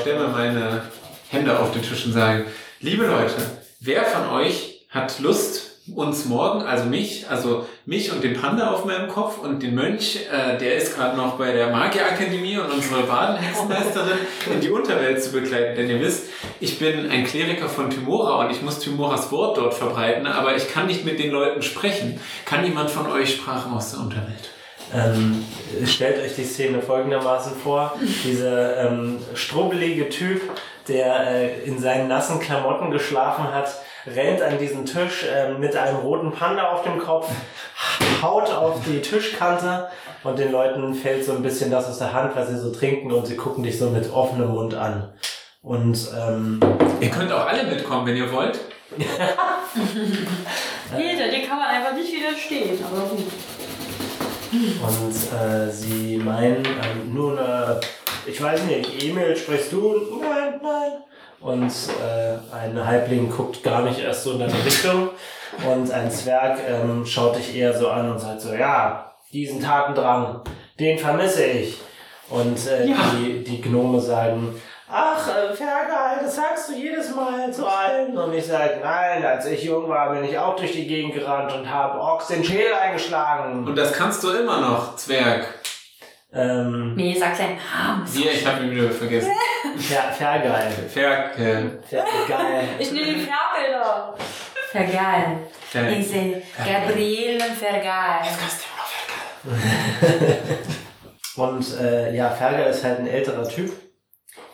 stemme 0.00 0.28
meine 0.28 0.84
Hände 1.28 1.58
auf 1.58 1.72
den 1.72 1.82
Tisch 1.82 2.06
und 2.06 2.12
sage, 2.12 2.46
liebe 2.80 3.04
Leute, 3.06 3.34
wer 3.80 4.04
von 4.04 4.30
euch 4.30 4.86
hat 4.88 5.18
Lust, 5.18 5.70
uns 5.94 6.24
morgen, 6.26 6.62
also 6.62 6.84
mich, 6.84 7.28
also 7.28 7.66
mich 7.84 8.10
und 8.10 8.24
den 8.24 8.40
Panda 8.40 8.70
auf 8.70 8.84
meinem 8.86 9.08
Kopf 9.08 9.38
und 9.38 9.62
den 9.62 9.74
Mönch, 9.74 10.20
äh, 10.32 10.56
der 10.56 10.76
ist 10.76 10.94
gerade 10.94 11.14
noch 11.16 11.36
bei 11.36 11.52
der 11.52 11.70
Magierakademie 11.70 12.56
und 12.56 12.70
unsere 12.70 13.02
Badenhexenmeisterin 13.02 14.18
in 14.54 14.60
die 14.60 14.70
Unterwelt 14.70 15.22
zu 15.22 15.32
begleiten. 15.32 15.76
Denn 15.76 15.90
ihr 15.90 16.00
wisst, 16.00 16.28
ich 16.60 16.78
bin 16.78 17.10
ein 17.10 17.24
Kleriker 17.24 17.68
von 17.68 17.90
Tymora 17.90 18.46
und 18.46 18.50
ich 18.50 18.62
muss 18.62 18.78
Tymoras 18.78 19.30
Wort 19.30 19.58
dort 19.58 19.74
verbreiten, 19.74 20.26
aber 20.26 20.56
ich 20.56 20.68
kann 20.72 20.86
nicht 20.86 21.04
mit 21.04 21.18
den 21.18 21.32
Leuten 21.32 21.60
sprechen. 21.60 22.18
Kann 22.46 22.64
jemand 22.64 22.90
von 22.90 23.08
euch 23.08 23.34
Sprachen 23.34 23.74
aus 23.74 23.90
der 23.90 24.00
Unterwelt? 24.00 24.52
Ähm, 24.94 25.44
stellt 25.86 26.22
euch 26.22 26.34
die 26.34 26.44
Szene 26.44 26.82
folgendermaßen 26.82 27.56
vor. 27.56 27.94
Dieser 28.24 28.86
ähm, 28.86 29.18
strubbelige 29.34 30.08
Typ, 30.08 30.42
der 30.88 31.26
äh, 31.26 31.64
in 31.64 31.78
seinen 31.78 32.08
nassen 32.08 32.40
Klamotten 32.40 32.90
geschlafen 32.90 33.52
hat, 33.52 33.72
rennt 34.06 34.42
an 34.42 34.58
diesen 34.58 34.84
Tisch 34.84 35.24
ähm, 35.32 35.60
mit 35.60 35.76
einem 35.76 35.96
roten 35.96 36.32
Panda 36.32 36.70
auf 36.70 36.82
dem 36.82 36.98
Kopf, 36.98 37.28
haut 38.20 38.50
auf 38.50 38.80
die 38.84 39.00
Tischkante 39.00 39.88
und 40.24 40.38
den 40.38 40.52
Leuten 40.52 40.94
fällt 40.94 41.24
so 41.24 41.32
ein 41.32 41.42
bisschen 41.42 41.70
das 41.70 41.88
aus 41.88 41.98
der 41.98 42.12
Hand, 42.12 42.36
was 42.36 42.48
sie 42.48 42.58
so 42.58 42.72
trinken 42.72 43.12
und 43.12 43.26
sie 43.26 43.36
gucken 43.36 43.64
dich 43.64 43.78
so 43.78 43.90
mit 43.90 44.12
offenem 44.12 44.50
Mund 44.50 44.74
an. 44.74 45.12
Und 45.62 46.08
ähm, 46.20 46.60
Ihr 47.02 47.10
könnt 47.10 47.30
auch 47.32 47.46
alle 47.46 47.64
mitkommen, 47.64 48.06
wenn 48.06 48.16
ihr 48.16 48.32
wollt. 48.32 48.58
Peter, 48.96 49.36
dir 51.28 51.46
kann 51.46 51.58
man 51.58 51.66
einfach 51.66 51.92
nicht 51.94 52.10
widerstehen. 52.12 52.78
Aber 52.84 53.08
gut. 53.08 53.26
Und 54.52 55.14
äh, 55.40 55.70
sie 55.70 56.18
meinen, 56.18 56.64
ähm, 56.64 57.14
nun, 57.14 57.38
äh, 57.38 57.80
ich 58.26 58.40
weiß 58.40 58.64
nicht, 58.64 59.02
Emil, 59.02 59.34
sprichst 59.34 59.72
du? 59.72 59.94
Nein, 60.20 60.60
nein. 60.62 60.92
Und 61.40 61.70
äh, 61.70 62.54
ein 62.54 62.86
Halbling 62.86 63.30
guckt 63.30 63.62
gar 63.62 63.82
nicht 63.82 63.98
erst 63.98 64.24
so 64.24 64.32
in 64.32 64.40
deine 64.40 64.64
Richtung. 64.64 65.08
Und 65.70 65.90
ein 65.90 66.10
Zwerg 66.10 66.58
ähm, 66.68 67.04
schaut 67.04 67.36
dich 67.36 67.56
eher 67.56 67.76
so 67.76 67.88
an 67.88 68.12
und 68.12 68.18
sagt 68.18 68.42
so, 68.42 68.54
ja, 68.54 69.12
diesen 69.32 69.60
Tatendrang, 69.60 70.42
den 70.78 70.98
vermisse 70.98 71.44
ich. 71.44 71.78
Und 72.28 72.58
äh, 72.66 72.86
Ja. 72.86 72.96
die, 73.18 73.42
die 73.42 73.60
Gnome 73.60 74.00
sagen, 74.00 74.54
ach, 74.92 75.28
äh, 75.28 75.54
Fergal, 75.54 76.18
das 76.22 76.36
sagst 76.36 76.68
du 76.68 76.74
jedes 76.74 77.14
Mal 77.14 77.52
zu 77.52 77.66
allen. 77.66 78.16
Und 78.16 78.34
ich 78.34 78.46
sage, 78.46 78.78
nein, 78.82 79.24
als 79.24 79.46
ich 79.46 79.64
jung 79.64 79.88
war, 79.88 80.12
bin 80.12 80.24
ich 80.24 80.38
auch 80.38 80.54
durch 80.56 80.72
die 80.72 80.86
Gegend 80.86 81.14
gerannt 81.14 81.52
und 81.52 81.68
habe 81.68 81.98
Orks 81.98 82.28
den 82.28 82.44
Schädel 82.44 82.74
eingeschlagen. 82.74 83.66
Und 83.66 83.76
das 83.76 83.92
kannst 83.92 84.22
du 84.22 84.30
immer 84.30 84.60
noch, 84.60 84.96
Zwerg. 84.96 85.46
Ähm, 86.34 86.94
Nee, 86.94 87.14
sag 87.18 87.36
seinen 87.36 87.56
Namen. 87.58 88.06
Hier, 88.06 88.32
ich 88.32 88.46
habe 88.46 88.64
ihn 88.64 88.70
wieder 88.70 88.90
vergessen. 88.90 89.32
Ver 89.76 90.12
Vergeil. 90.12 90.72
Ferkel. 90.88 91.82
Vergeil. 91.88 92.68
Ich 92.78 92.92
nehme 92.92 93.06
den 93.06 93.20
Ferkel. 93.20 93.82
Vergal. 94.70 95.24
Ferkel. 95.68 96.00
Ich 96.00 96.08
sehe 96.08 96.42
Gabriele 96.58 97.44
Vergal. 97.44 98.20
Und 101.36 101.78
äh, 101.80 102.14
ja, 102.14 102.30
Fergal 102.30 102.70
ist 102.70 102.84
halt 102.84 103.00
ein 103.00 103.06
älterer 103.06 103.46
Typ. 103.48 103.72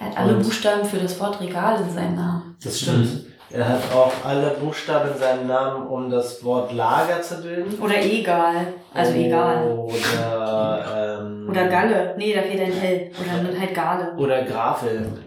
Er 0.00 0.06
hat 0.06 0.16
alle 0.18 0.36
Und- 0.36 0.42
Buchstaben 0.42 0.84
für 0.84 0.98
das 0.98 1.18
Wort 1.20 1.40
Regal 1.40 1.80
in 1.80 1.90
seinem 1.94 2.16
Namen. 2.16 2.56
Das 2.62 2.80
stimmt. 2.80 3.26
Er 3.50 3.66
hat 3.66 3.80
auch 3.94 4.12
alle 4.24 4.50
Buchstaben 4.60 5.10
in 5.12 5.18
seinem 5.18 5.46
Namen, 5.46 5.86
um 5.86 6.10
das 6.10 6.44
Wort 6.44 6.70
Lager 6.72 7.22
zu 7.22 7.40
bilden. 7.40 7.80
Oder 7.80 8.02
egal. 8.02 8.74
Also 8.92 9.12
egal. 9.14 9.64
Oder, 9.68 11.18
ähm, 11.22 11.48
Oder 11.48 11.66
Galle. 11.68 12.14
Nee, 12.18 12.34
da 12.34 12.42
fehlt 12.42 12.60
ein 12.60 12.72
L. 12.82 13.10
Oder 13.18 13.42
dann 13.50 13.58
halt 13.60 13.74
Gale. 13.74 14.12
Oder 14.18 14.42
Grafel. 14.44 15.24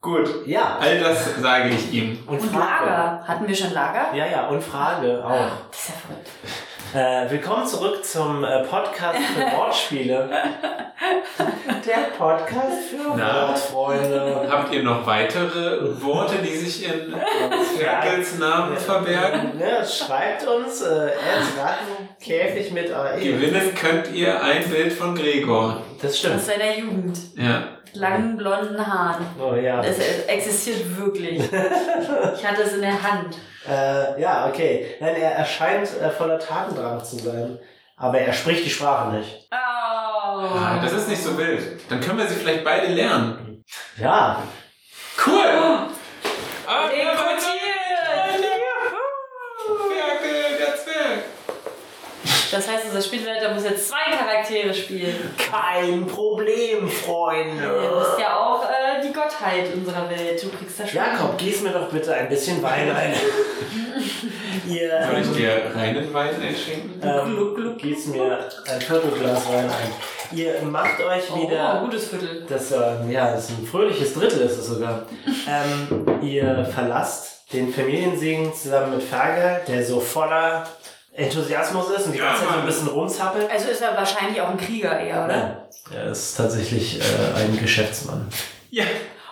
Gut, 0.00 0.46
Ja. 0.46 0.78
all 0.80 1.00
das 1.00 1.40
sage 1.40 1.70
ich 1.70 1.92
ihm. 1.92 2.16
Und 2.28 2.40
Lager. 2.54 3.24
Hatten 3.26 3.48
wir 3.48 3.54
schon 3.56 3.72
Lager? 3.72 4.14
Ja, 4.14 4.26
ja, 4.26 4.46
und 4.46 4.62
Frage 4.62 5.24
auch. 5.24 5.50
Das 5.72 5.80
ist 5.80 5.88
ja 5.88 5.94
verrückt. 6.06 6.28
Äh, 6.94 7.30
willkommen 7.30 7.66
zurück 7.66 8.02
zum 8.04 8.44
äh, 8.44 8.62
Podcast 8.64 9.18
für 9.18 9.40
Wortspiele. 9.56 10.28
Der 11.86 12.16
Podcast 12.16 12.88
für 12.90 13.14
Na? 13.16 13.48
Wortfreunde. 13.48 14.48
Habt 14.50 14.72
ihr 14.72 14.82
noch 14.82 15.06
weitere 15.06 16.02
Worte, 16.02 16.36
die 16.42 16.56
sich 16.56 16.84
in 16.88 17.14
Ferkels 17.78 18.38
Namen 18.38 18.76
verbergen? 18.76 19.52
Ja, 19.60 19.84
schreibt 19.84 20.46
uns 20.46 20.80
äh, 20.80 21.10
Rattenkäfig 21.60 22.72
mit 22.72 22.90
AE. 22.92 23.20
Gewinnen 23.20 23.74
könnt 23.74 24.10
ihr 24.12 24.42
ein 24.42 24.68
Bild 24.68 24.92
von 24.92 25.14
Gregor. 25.14 25.82
Das 26.00 26.12
Aus 26.12 26.18
stimmt. 26.18 26.40
seiner 26.40 26.76
Jugend. 26.78 27.18
Ja. 27.36 27.64
Langen 27.94 28.36
blonden 28.36 28.84
Haaren. 28.86 29.26
Oh 29.40 29.54
ja. 29.54 29.80
Das 29.82 29.98
äh, 29.98 30.22
existiert 30.26 30.96
wirklich. 30.98 31.38
Ich 31.40 32.46
hatte 32.46 32.62
es 32.62 32.72
in 32.74 32.82
der 32.82 33.02
Hand. 33.02 33.36
Äh, 33.68 34.20
ja, 34.20 34.46
okay. 34.48 34.94
Nein, 35.00 35.16
er 35.16 35.32
erscheint 35.32 35.88
äh, 36.00 36.10
voller 36.10 36.38
Tatendrang 36.38 37.02
zu 37.04 37.16
sein. 37.18 37.58
Aber 37.96 38.18
er 38.20 38.32
spricht 38.32 38.64
die 38.64 38.70
Sprache 38.70 39.16
nicht. 39.16 39.48
Oh. 39.50 39.54
Ah, 39.56 40.78
Das 40.82 40.92
ist 40.92 41.08
nicht 41.08 41.22
so 41.22 41.36
wild. 41.36 41.60
Dann 41.90 42.00
können 42.00 42.18
wir 42.18 42.26
sie 42.26 42.36
vielleicht 42.36 42.64
beide 42.64 42.86
lernen. 42.86 43.64
Ja. 43.96 44.42
Cool! 45.26 45.88
Ah, 46.66 46.86
Rekrutiert! 46.86 47.48
Ferkel, 49.88 50.58
der 50.58 50.76
Zwerg! 50.76 51.24
Das 52.50 52.66
heißt, 52.68 52.84
unser 52.86 53.02
Spielleiter 53.02 53.52
muss 53.52 53.64
jetzt 53.64 53.88
zwei 53.88 54.16
Charaktere 54.16 54.72
spielen. 54.72 55.14
Kein 55.36 56.06
Problem, 56.06 56.80
Du 56.82 56.88
Freunde. 56.88 57.92
bist 57.98 58.18
ja 58.20 58.36
auch 58.36 58.64
äh, 58.64 59.02
die 59.06 59.12
Gottheit 59.12 59.72
unserer 59.74 60.08
Welt. 60.08 60.42
Du 60.42 60.48
kriegst 60.50 60.80
das 60.80 60.90
schon. 60.90 60.98
Jakob, 60.98 61.36
gieß 61.38 61.62
mir 61.62 61.70
doch 61.70 61.88
bitte 61.90 62.14
ein 62.14 62.28
bisschen 62.28 62.62
Wein 62.62 62.90
ein. 62.90 63.12
Ihr, 64.68 64.90
Soll 65.10 65.20
ich 65.20 65.26
ähm, 65.28 65.34
dir 65.34 65.62
reinen 65.74 66.14
Wein 66.14 66.34
einschenken? 66.40 67.00
ähm, 67.02 67.76
gieß 67.78 68.06
mir 68.08 68.48
ein 68.70 68.80
Viertelglas 68.80 69.48
Wein 69.48 69.64
ein. 69.70 70.36
Ihr 70.36 70.60
macht 70.62 71.00
euch 71.00 71.22
Oh, 71.32 71.42
wieder... 71.42 71.80
gutes 71.84 72.08
Viertel. 72.08 72.44
Das, 72.48 72.70
ähm, 72.72 73.10
ja, 73.10 73.30
das 73.32 73.50
ist 73.50 73.58
ein 73.58 73.66
fröhliches 73.66 74.14
Drittel 74.14 74.40
ist 74.42 74.58
es 74.58 74.66
sogar. 74.66 75.02
Ähm, 75.48 76.06
ihr 76.22 76.64
verlasst 76.74 77.42
den 77.52 77.72
Familiensegen 77.72 78.52
zusammen 78.54 78.96
mit 78.96 79.02
Fergal, 79.02 79.62
der 79.66 79.82
so 79.84 80.00
voller 80.00 80.66
Enthusiasmus 81.18 81.90
ist 81.90 82.06
und 82.06 82.12
die 82.12 82.18
ganze 82.18 82.42
Zeit 82.42 82.52
so 82.52 82.58
ein 82.60 82.66
bisschen 82.66 82.88
rumzappelt. 82.88 83.50
Also 83.50 83.68
ist 83.70 83.82
er 83.82 83.96
wahrscheinlich 83.96 84.40
auch 84.40 84.50
ein 84.50 84.56
Krieger 84.56 84.98
eher, 85.00 85.24
oder? 85.24 85.36
Nein, 85.36 85.56
er 85.92 86.12
ist 86.12 86.36
tatsächlich 86.36 87.00
äh, 87.00 87.40
ein 87.40 87.58
Geschäftsmann. 87.58 88.28
Ja. 88.70 88.84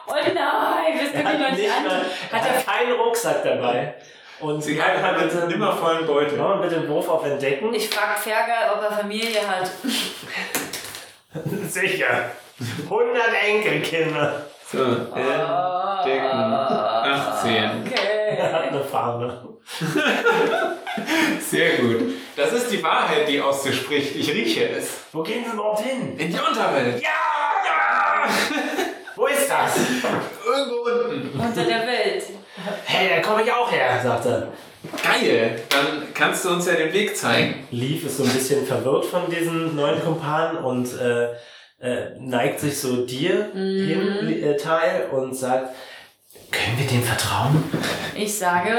Oh 0.08 0.12
nein, 0.14 0.34
das 0.34 1.12
kann 1.12 1.34
ich 1.34 1.38
noch 1.40 1.48
hat, 1.48 1.56
nicht 1.56 1.70
an. 1.70 1.84
er 1.86 2.38
Hat 2.38 2.46
er 2.46 2.56
hat 2.56 2.66
keinen 2.66 2.92
Rucksack 2.92 3.42
dabei. 3.44 3.94
Und 4.40 4.62
Sie 4.62 4.80
hat 4.80 5.00
halt 5.00 5.18
bitte, 5.22 5.42
einen 5.42 5.48
nimmervollen 5.48 6.06
Beutel. 6.06 6.36
Machen 6.36 6.60
wir 6.60 6.68
bitte 6.68 6.80
einen 6.80 6.88
Wurf 6.88 7.08
auf 7.08 7.24
Entdecken. 7.24 7.72
Ich 7.72 7.88
frag 7.88 8.18
Fergal, 8.18 8.72
ob 8.74 8.82
er 8.82 8.92
Familie 8.92 9.40
hat. 9.46 9.70
Sicher. 11.70 12.30
100 12.84 13.22
Enkelkinder. 13.46 14.46
So, 14.70 14.82
entdecken. 14.82 16.26
18. 16.32 17.54
Er 17.54 17.68
hat 17.68 17.74
Okay. 17.86 18.15
Fahne. 18.86 19.48
Sehr 21.40 21.76
gut. 21.78 22.14
Das 22.36 22.52
ist 22.52 22.70
die 22.70 22.82
Wahrheit, 22.82 23.28
die 23.28 23.40
aus 23.40 23.62
dir 23.62 23.72
spricht. 23.72 24.16
Ich 24.16 24.32
rieche 24.32 24.68
es. 24.70 25.04
Wo 25.12 25.22
gehen 25.22 25.44
Sie 25.44 25.52
überhaupt 25.52 25.80
hin? 25.80 26.16
In 26.18 26.30
die 26.30 26.38
Unterwelt. 26.38 27.02
Ja! 27.02 27.08
ja! 27.66 28.28
Wo 29.14 29.26
ist 29.26 29.48
das? 29.48 29.76
Irgendwo 30.44 31.10
unten. 31.10 31.38
Unter 31.38 31.64
der 31.64 31.86
Welt. 31.86 32.24
Hey, 32.84 33.08
da 33.10 33.20
komme 33.20 33.42
ich 33.42 33.52
auch 33.52 33.70
her, 33.70 34.00
sagt 34.02 34.26
er. 34.26 34.52
Geil. 35.02 35.62
Dann 35.68 36.14
kannst 36.14 36.44
du 36.44 36.50
uns 36.50 36.66
ja 36.66 36.74
den 36.74 36.92
Weg 36.92 37.16
zeigen. 37.16 37.66
Leaf 37.70 38.04
ist 38.04 38.18
so 38.18 38.24
ein 38.24 38.30
bisschen 38.30 38.66
verwirrt 38.66 39.04
von 39.06 39.30
diesen 39.30 39.74
neuen 39.74 40.02
Kumpanen 40.02 40.58
und 40.58 40.88
äh, 40.98 41.32
äh, 41.80 42.18
neigt 42.18 42.60
sich 42.60 42.80
so 42.80 43.04
dir 43.04 43.50
hin, 43.52 44.42
äh, 44.42 44.56
Teil, 44.56 45.08
und 45.10 45.34
sagt, 45.34 45.74
können 46.56 46.78
wir 46.78 46.86
dem 46.86 47.02
vertrauen? 47.02 47.62
Ich 48.14 48.38
sage, 48.38 48.70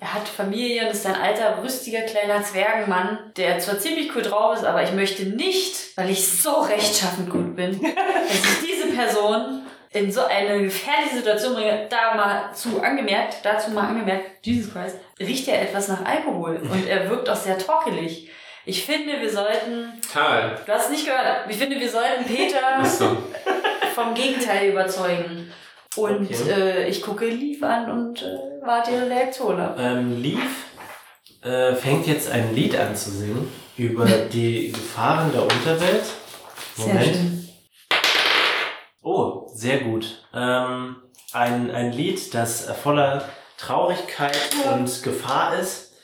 er 0.00 0.14
hat 0.14 0.28
Familie 0.28 0.86
und 0.86 0.92
ist 0.92 1.06
ein 1.06 1.14
alter, 1.14 1.62
rüstiger, 1.62 2.02
kleiner 2.02 2.42
Zwergenmann, 2.42 3.32
der 3.36 3.58
zwar 3.58 3.78
ziemlich 3.78 4.14
cool 4.14 4.22
drauf 4.22 4.56
ist, 4.56 4.64
aber 4.64 4.82
ich 4.82 4.92
möchte 4.92 5.24
nicht, 5.24 5.96
weil 5.96 6.10
ich 6.10 6.26
so 6.26 6.60
rechtschaffend 6.60 7.30
gut 7.30 7.56
bin, 7.56 7.80
dass 7.82 8.62
ich 8.62 8.68
diese 8.68 8.94
Person 8.94 9.62
in 9.90 10.12
so 10.12 10.24
eine 10.24 10.62
gefährliche 10.62 11.16
Situation 11.16 11.54
bringe. 11.54 11.86
Da 11.88 12.14
mal 12.14 12.54
zu 12.54 12.80
angemerkt, 12.80 13.38
dazu 13.42 13.70
mal 13.70 13.88
angemerkt, 13.88 14.46
Jesus 14.46 14.72
Christ, 14.72 14.96
riecht 15.18 15.48
er 15.48 15.62
etwas 15.62 15.88
nach 15.88 16.04
Alkohol 16.04 16.56
und 16.56 16.86
er 16.86 17.10
wirkt 17.10 17.28
auch 17.28 17.36
sehr 17.36 17.58
torkelig. 17.58 18.30
Ich 18.64 18.84
finde, 18.84 19.18
wir 19.20 19.30
sollten, 19.30 19.98
Tal. 20.12 20.60
du 20.64 20.72
hast 20.72 20.84
es 20.84 20.90
nicht 20.90 21.06
gehört, 21.06 21.46
ich 21.48 21.56
finde, 21.56 21.80
wir 21.80 21.90
sollten 21.90 22.24
Peter 22.26 22.78
Achso. 22.78 23.16
vom 23.94 24.14
Gegenteil 24.14 24.70
überzeugen. 24.70 25.50
Und 25.98 26.30
Okay. 26.30 26.50
äh, 26.50 26.88
ich 26.88 27.02
gucke 27.02 27.26
Lief 27.26 27.62
an 27.62 27.90
und 27.90 28.22
äh, 28.22 28.38
warte 28.64 28.92
ihre 28.92 29.10
Reaktion 29.10 29.58
ab. 29.58 29.76
Ähm, 29.78 30.22
Leaf 30.22 30.66
äh, 31.42 31.74
fängt 31.74 32.06
jetzt 32.06 32.30
ein 32.30 32.54
Lied 32.54 32.76
an 32.78 32.94
zu 32.94 33.10
singen 33.10 33.50
über 33.76 34.06
die 34.06 34.72
Gefahren 34.72 35.32
der 35.32 35.42
Unterwelt. 35.42 36.04
Sehr 36.76 37.02
schön. 37.02 37.48
Oh, 39.02 39.48
sehr 39.54 39.78
gut. 39.78 40.24
Ähm, 40.34 40.96
ein, 41.32 41.70
ein 41.70 41.92
Lied, 41.92 42.34
das 42.34 42.70
voller 42.82 43.24
Traurigkeit 43.56 44.38
und 44.72 45.02
Gefahr 45.02 45.58
ist 45.58 45.94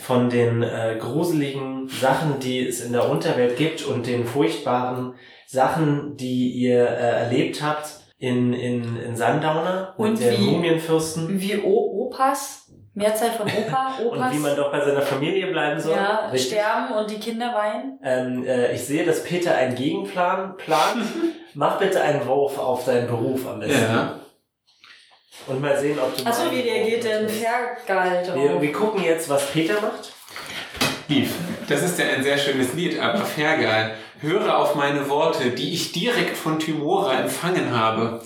von 0.00 0.30
den 0.30 0.62
äh, 0.62 0.96
gruseligen 0.98 1.88
Sachen, 1.88 2.40
die 2.40 2.66
es 2.66 2.80
in 2.80 2.92
der 2.92 3.08
Unterwelt 3.08 3.56
gibt 3.56 3.84
und 3.84 4.06
den 4.06 4.26
furchtbaren 4.26 5.14
Sachen, 5.46 6.16
die 6.16 6.50
ihr 6.52 6.82
äh, 6.88 7.20
erlebt 7.24 7.62
habt 7.62 8.01
in, 8.22 8.52
in, 8.52 9.02
in 9.02 9.16
Sundowner 9.16 9.94
Und 9.96 10.20
den 10.20 10.38
wie- 10.38 10.50
Mumienfürsten 10.52 11.40
Wie 11.40 11.58
o 11.58 12.04
Opas, 12.06 12.70
Mehrzahl 12.94 13.32
von 13.32 13.46
Opa, 13.48 13.96
und 14.00 14.06
Opas, 14.18 14.32
wie 14.32 14.38
man 14.38 14.54
doch 14.54 14.70
bei 14.70 14.80
seiner 14.80 15.02
Familie 15.02 15.48
bleiben 15.48 15.80
soll. 15.80 15.96
ja, 15.96 16.28
Richtig. 16.30 16.52
sterben 16.52 16.94
und 16.94 17.10
die 17.10 17.18
Kinder 17.18 17.52
weinen. 17.52 17.98
Ähm, 18.04 18.46
äh, 18.46 18.72
ich 18.74 18.84
sehe, 18.84 19.04
dass 19.04 19.24
Peter 19.24 19.54
einen 19.56 19.74
Gegenplan 19.74 20.56
plant. 20.56 21.02
Mach 21.54 21.78
bitte 21.78 22.00
einen 22.00 22.24
Wurf 22.26 22.58
auf 22.58 22.84
deinen 22.84 23.08
Beruf 23.08 23.46
am 23.48 23.58
besten. 23.58 23.82
Ja. 23.82 24.20
Und 25.48 25.60
mal 25.60 25.76
sehen, 25.76 25.98
ob 25.98 26.16
du. 26.16 26.24
Achso, 26.24 26.48
wie 26.52 26.60
reagiert 26.60 27.02
denn 27.02 27.28
Fergal 27.28 28.22
drauf? 28.24 28.36
wir, 28.36 28.60
wir 28.62 28.72
gucken 28.72 29.02
jetzt, 29.02 29.28
was 29.28 29.50
Peter 29.50 29.74
macht. 29.80 30.12
Lief. 31.08 31.34
Das 31.68 31.82
ist 31.82 31.98
ja 31.98 32.04
ein 32.14 32.22
sehr 32.22 32.38
schönes 32.38 32.72
Lied, 32.74 33.00
aber 33.00 33.18
Fergal, 33.24 33.94
höre 34.22 34.56
auf 34.56 34.76
meine 34.76 35.08
Worte, 35.08 35.50
die 35.50 35.72
ich 35.72 35.92
direkt 35.92 36.36
von 36.36 36.60
Tymora 36.60 37.20
empfangen 37.20 37.76
habe. 37.76 38.22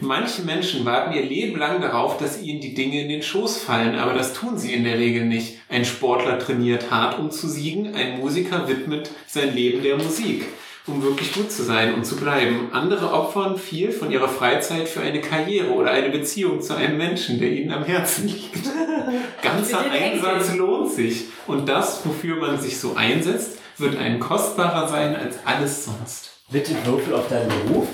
Manche 0.00 0.42
Menschen 0.42 0.84
warten 0.84 1.12
ihr 1.12 1.24
Leben 1.24 1.58
lang 1.58 1.80
darauf, 1.80 2.18
dass 2.18 2.40
ihnen 2.40 2.60
die 2.60 2.74
Dinge 2.74 3.02
in 3.02 3.08
den 3.08 3.22
Schoß 3.22 3.58
fallen, 3.58 3.96
aber 3.96 4.14
das 4.14 4.32
tun 4.32 4.56
sie 4.56 4.72
in 4.72 4.84
der 4.84 4.98
Regel 4.98 5.24
nicht. 5.26 5.58
Ein 5.68 5.84
Sportler 5.84 6.38
trainiert 6.38 6.90
hart, 6.90 7.18
um 7.18 7.32
zu 7.32 7.48
siegen, 7.48 7.94
ein 7.94 8.20
Musiker 8.20 8.68
widmet 8.68 9.10
sein 9.26 9.54
Leben 9.54 9.82
der 9.82 9.96
Musik, 9.96 10.46
um 10.86 11.02
wirklich 11.02 11.32
gut 11.32 11.50
zu 11.50 11.64
sein 11.64 11.94
und 11.94 12.06
zu 12.06 12.16
bleiben. 12.16 12.68
Andere 12.72 13.12
opfern 13.12 13.58
viel 13.58 13.90
von 13.90 14.12
ihrer 14.12 14.28
Freizeit 14.28 14.88
für 14.88 15.00
eine 15.00 15.20
Karriere 15.20 15.72
oder 15.72 15.90
eine 15.90 16.10
Beziehung 16.10 16.60
zu 16.60 16.76
einem 16.76 16.96
Menschen, 16.96 17.40
der 17.40 17.50
ihnen 17.50 17.72
am 17.72 17.84
Herzen 17.84 18.28
liegt. 18.28 18.70
Ganzer 19.42 19.90
Einsatz 19.90 20.54
lohnt 20.54 20.92
sich. 20.92 21.24
Und 21.48 21.68
das, 21.68 22.06
wofür 22.06 22.36
man 22.36 22.60
sich 22.60 22.78
so 22.78 22.94
einsetzt, 22.94 23.58
wird 23.78 23.98
ein 23.98 24.20
kostbarer 24.20 24.88
sein 24.88 25.16
als 25.16 25.36
alles 25.44 25.84
sonst. 25.84 26.30
Bitte 26.50 26.74
würfel 26.84 27.14
auf 27.14 27.28
deinen 27.28 27.48
Beruf. 27.48 27.88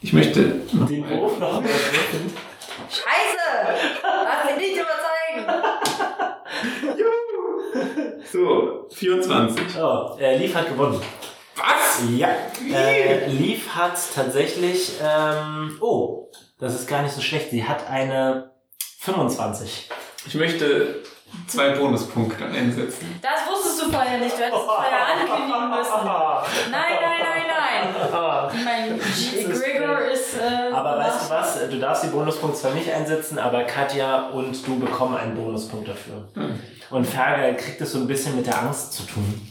Ich 0.00 0.12
möchte 0.12 0.42
Den 0.42 1.08
Beruf 1.08 1.38
noch. 1.38 1.62
Scheiße! 2.90 3.44
Lass 4.02 4.48
dich 4.48 4.56
nicht 4.56 4.76
überzeugen! 4.76 5.74
So, 8.30 8.88
24. 8.90 9.64
Oh, 9.80 10.16
äh, 10.18 10.36
Leaf 10.36 10.54
hat 10.54 10.68
gewonnen. 10.68 11.00
Was? 11.56 12.02
Ja. 12.16 12.28
Äh, 12.72 13.28
Leaf 13.28 13.68
hat 13.74 13.96
tatsächlich. 14.14 14.92
Ähm, 15.02 15.78
oh, 15.80 16.30
das 16.58 16.74
ist 16.74 16.88
gar 16.88 17.02
nicht 17.02 17.14
so 17.14 17.20
schlecht. 17.20 17.50
Sie 17.50 17.64
hat 17.64 17.88
eine 17.88 18.50
25. 18.98 19.88
Ich 20.26 20.34
möchte 20.34 21.02
zwei 21.46 21.70
Bonuspunkte 21.70 22.44
einsetzen. 22.44 23.18
Das 23.22 23.46
wusstest 23.48 23.82
du 23.82 23.90
vorher 23.92 24.18
nicht, 24.18 24.36
du 24.36 24.42
hättest 24.42 24.60
es 24.60 24.64
vorher 24.66 25.06
ankündigen 25.06 25.70
müssen. 25.70 26.04
Nein, 26.70 26.98
nein, 27.00 27.20
nein, 27.22 27.42
nein! 27.48 28.50
Ich 28.54 28.64
meine, 28.64 28.98
G- 28.98 29.44
Gregor 29.52 29.98
ist. 30.00 30.36
Äh, 30.38 30.72
Aber 30.72 30.98
weißt 30.98 31.24
du 31.24 31.30
was? 31.34 31.68
Du 31.70 31.78
darfst 31.78 32.04
die 32.04 32.08
Bonuspunkte 32.08 32.58
zwar 32.60 32.72
nicht 32.72 32.90
einsetzen, 32.90 33.38
aber 33.38 33.64
Katja 33.64 34.28
und 34.30 34.66
du 34.66 34.78
bekommen 34.78 35.16
einen 35.16 35.34
Bonuspunkt 35.34 35.88
dafür. 35.88 36.28
Hm. 36.34 36.58
Und 36.90 37.04
Fergal 37.06 37.56
kriegt 37.56 37.80
es 37.80 37.92
so 37.92 37.98
ein 37.98 38.06
bisschen 38.06 38.36
mit 38.36 38.46
der 38.46 38.60
Angst 38.62 38.92
zu 38.92 39.02
tun. 39.04 39.50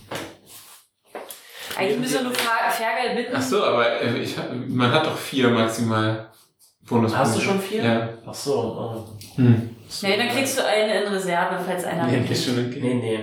Eigentlich 1.75 1.99
müssen 1.99 2.13
wir 2.15 2.21
nur 2.23 2.31
Fer- 2.33 2.69
Fergal 2.69 3.15
bitten. 3.15 3.33
Ach 3.35 3.41
so, 3.41 3.63
aber 3.63 4.01
äh, 4.01 4.17
ich, 4.19 4.35
man 4.67 4.91
hat 4.91 5.05
doch 5.05 5.17
vier 5.17 5.49
maximal 5.49 6.29
Bonuspunkte. 6.87 7.17
Hast 7.29 7.37
du 7.37 7.41
schon 7.41 7.59
vier? 7.59 7.83
Ja. 7.83 8.09
Ach 8.27 8.33
so. 8.33 8.53
Oh. 8.53 9.37
Hm. 9.37 9.75
Nee, 10.01 10.17
dann 10.17 10.29
kriegst 10.29 10.57
du 10.57 10.65
eine 10.65 11.03
in 11.03 11.13
Reserve, 11.13 11.59
falls 11.65 11.83
einer 11.85 12.07
Nee, 12.07 12.25
ist 12.29 12.45
schon 12.45 12.67
okay. 12.67 12.79
Nee, 12.81 12.93
nee. 12.95 13.19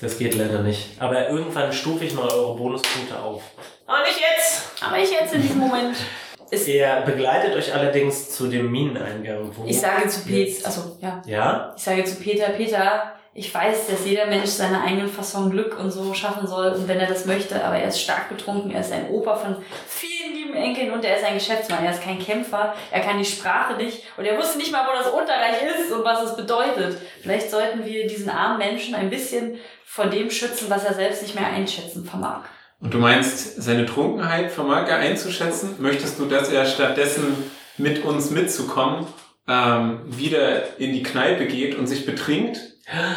Das 0.00 0.18
geht 0.18 0.34
leider 0.34 0.62
nicht. 0.62 0.88
Aber 0.98 1.28
irgendwann 1.28 1.72
stufe 1.72 2.04
ich 2.04 2.14
mal 2.14 2.28
eure 2.30 2.56
Bonuspunkte 2.56 3.18
auf. 3.18 3.42
Aber 3.86 4.00
nicht 4.02 4.18
jetzt! 4.18 4.70
Aber 4.82 4.98
ich 4.98 5.10
jetzt 5.10 5.34
in 5.34 5.42
diesem 5.42 5.58
Moment. 5.58 5.96
Ist, 6.50 6.66
Er 6.66 7.02
begleitet 7.02 7.54
euch 7.54 7.72
allerdings 7.72 8.30
zu 8.30 8.48
dem 8.48 8.72
Mineneingang. 8.72 9.52
Wo 9.56 9.64
ich 9.66 9.78
sage 9.78 10.08
zu 10.08 10.24
Peter, 10.24 10.66
also 10.66 10.96
ja, 11.00 11.22
Ja? 11.24 11.74
ich 11.76 11.82
sage 11.82 12.02
zu 12.04 12.16
Peter, 12.16 12.46
Peter, 12.50 13.12
ich 13.32 13.54
weiß, 13.54 13.86
dass 13.86 14.04
jeder 14.04 14.26
Mensch 14.26 14.50
seine 14.50 14.82
eigenen 14.82 15.08
Fasson 15.08 15.50
Glück 15.50 15.78
und 15.78 15.90
so 15.90 16.12
schaffen 16.14 16.48
soll 16.48 16.72
und 16.72 16.88
wenn 16.88 16.98
er 16.98 17.06
das 17.06 17.26
möchte, 17.26 17.64
aber 17.64 17.76
er 17.76 17.88
ist 17.88 18.00
stark 18.00 18.28
betrunken, 18.28 18.72
er 18.72 18.80
ist 18.80 18.92
ein 18.92 19.08
Opa 19.08 19.36
von 19.36 19.56
vielen 19.86 20.34
lieben 20.34 20.54
Enkeln 20.54 20.90
und 20.90 21.04
er 21.04 21.16
ist 21.16 21.24
ein 21.24 21.34
Geschäftsmann, 21.34 21.84
er 21.84 21.92
ist 21.92 22.02
kein 22.02 22.18
Kämpfer, 22.18 22.74
er 22.90 23.00
kann 23.00 23.18
die 23.18 23.24
Sprache 23.24 23.74
nicht 23.74 24.02
und 24.16 24.24
er 24.24 24.36
wusste 24.36 24.58
nicht 24.58 24.72
mal, 24.72 24.84
wo 24.84 24.98
das 24.98 25.12
Unterreich 25.12 25.62
ist 25.62 25.92
und 25.92 26.04
was 26.04 26.24
es 26.24 26.36
bedeutet. 26.36 27.00
Vielleicht 27.22 27.50
sollten 27.50 27.84
wir 27.84 28.08
diesen 28.08 28.30
armen 28.30 28.58
Menschen 28.58 28.96
ein 28.96 29.10
bisschen 29.10 29.58
vor 29.84 30.06
dem 30.06 30.30
schützen, 30.30 30.68
was 30.68 30.84
er 30.84 30.94
selbst 30.94 31.22
nicht 31.22 31.36
mehr 31.36 31.46
einschätzen 31.46 32.04
vermag. 32.04 32.42
Und 32.80 32.94
du 32.94 32.98
meinst, 32.98 33.62
seine 33.62 33.86
Trunkenheit 33.86 34.50
vermag 34.50 34.88
er 34.88 34.96
einzuschätzen? 34.96 35.76
Möchtest 35.78 36.18
du, 36.18 36.24
dass 36.24 36.48
er 36.48 36.64
stattdessen 36.64 37.50
mit 37.76 38.04
uns 38.04 38.30
mitzukommen, 38.30 39.06
ähm, 39.46 40.00
wieder 40.06 40.78
in 40.78 40.92
die 40.92 41.02
Kneipe 41.02 41.46
geht 41.46 41.76
und 41.76 41.86
sich 41.86 42.06
betrinkt? 42.06 42.69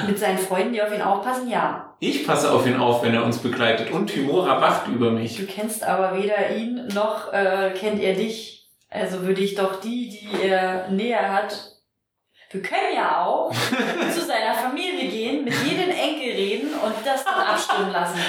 Mit 0.05 0.19
seinen 0.19 0.38
Freunden, 0.38 0.74
die 0.74 0.82
auf 0.82 0.93
ihn 0.93 1.01
aufpassen, 1.01 1.49
ja. 1.49 1.95
Ich 1.99 2.28
passe 2.28 2.51
auf 2.51 2.67
ihn 2.67 2.76
auf, 2.76 3.03
wenn 3.03 3.13
er 3.13 3.24
uns 3.24 3.39
begleitet. 3.39 3.91
Und 3.91 4.07
Timora 4.07 4.61
wacht 4.61 4.88
über 4.88 5.11
mich. 5.11 5.38
Du 5.38 5.45
kennst 5.45 5.84
aber 5.84 6.17
weder 6.17 6.55
ihn 6.55 6.88
noch 6.93 7.32
äh, 7.34 7.71
kennt 7.71 8.01
er 8.01 8.13
dich. 8.13 8.69
Also 8.89 9.24
würde 9.24 9.41
ich 9.41 9.55
doch 9.55 9.80
die, 9.80 10.09
die 10.09 10.43
er 10.43 10.89
näher 10.89 11.34
hat. 11.34 11.72
Wir 12.54 12.62
können 12.62 12.93
ja 12.95 13.26
auch 13.26 13.51
zu 13.51 14.22
seiner 14.22 14.54
Familie 14.54 15.10
gehen, 15.10 15.43
mit 15.43 15.56
jedem 15.66 15.89
Enkel 15.89 16.34
reden 16.36 16.70
und 16.76 16.93
das 17.04 17.26
dann 17.26 17.34
abstimmen 17.34 17.91
lassen. 17.91 18.20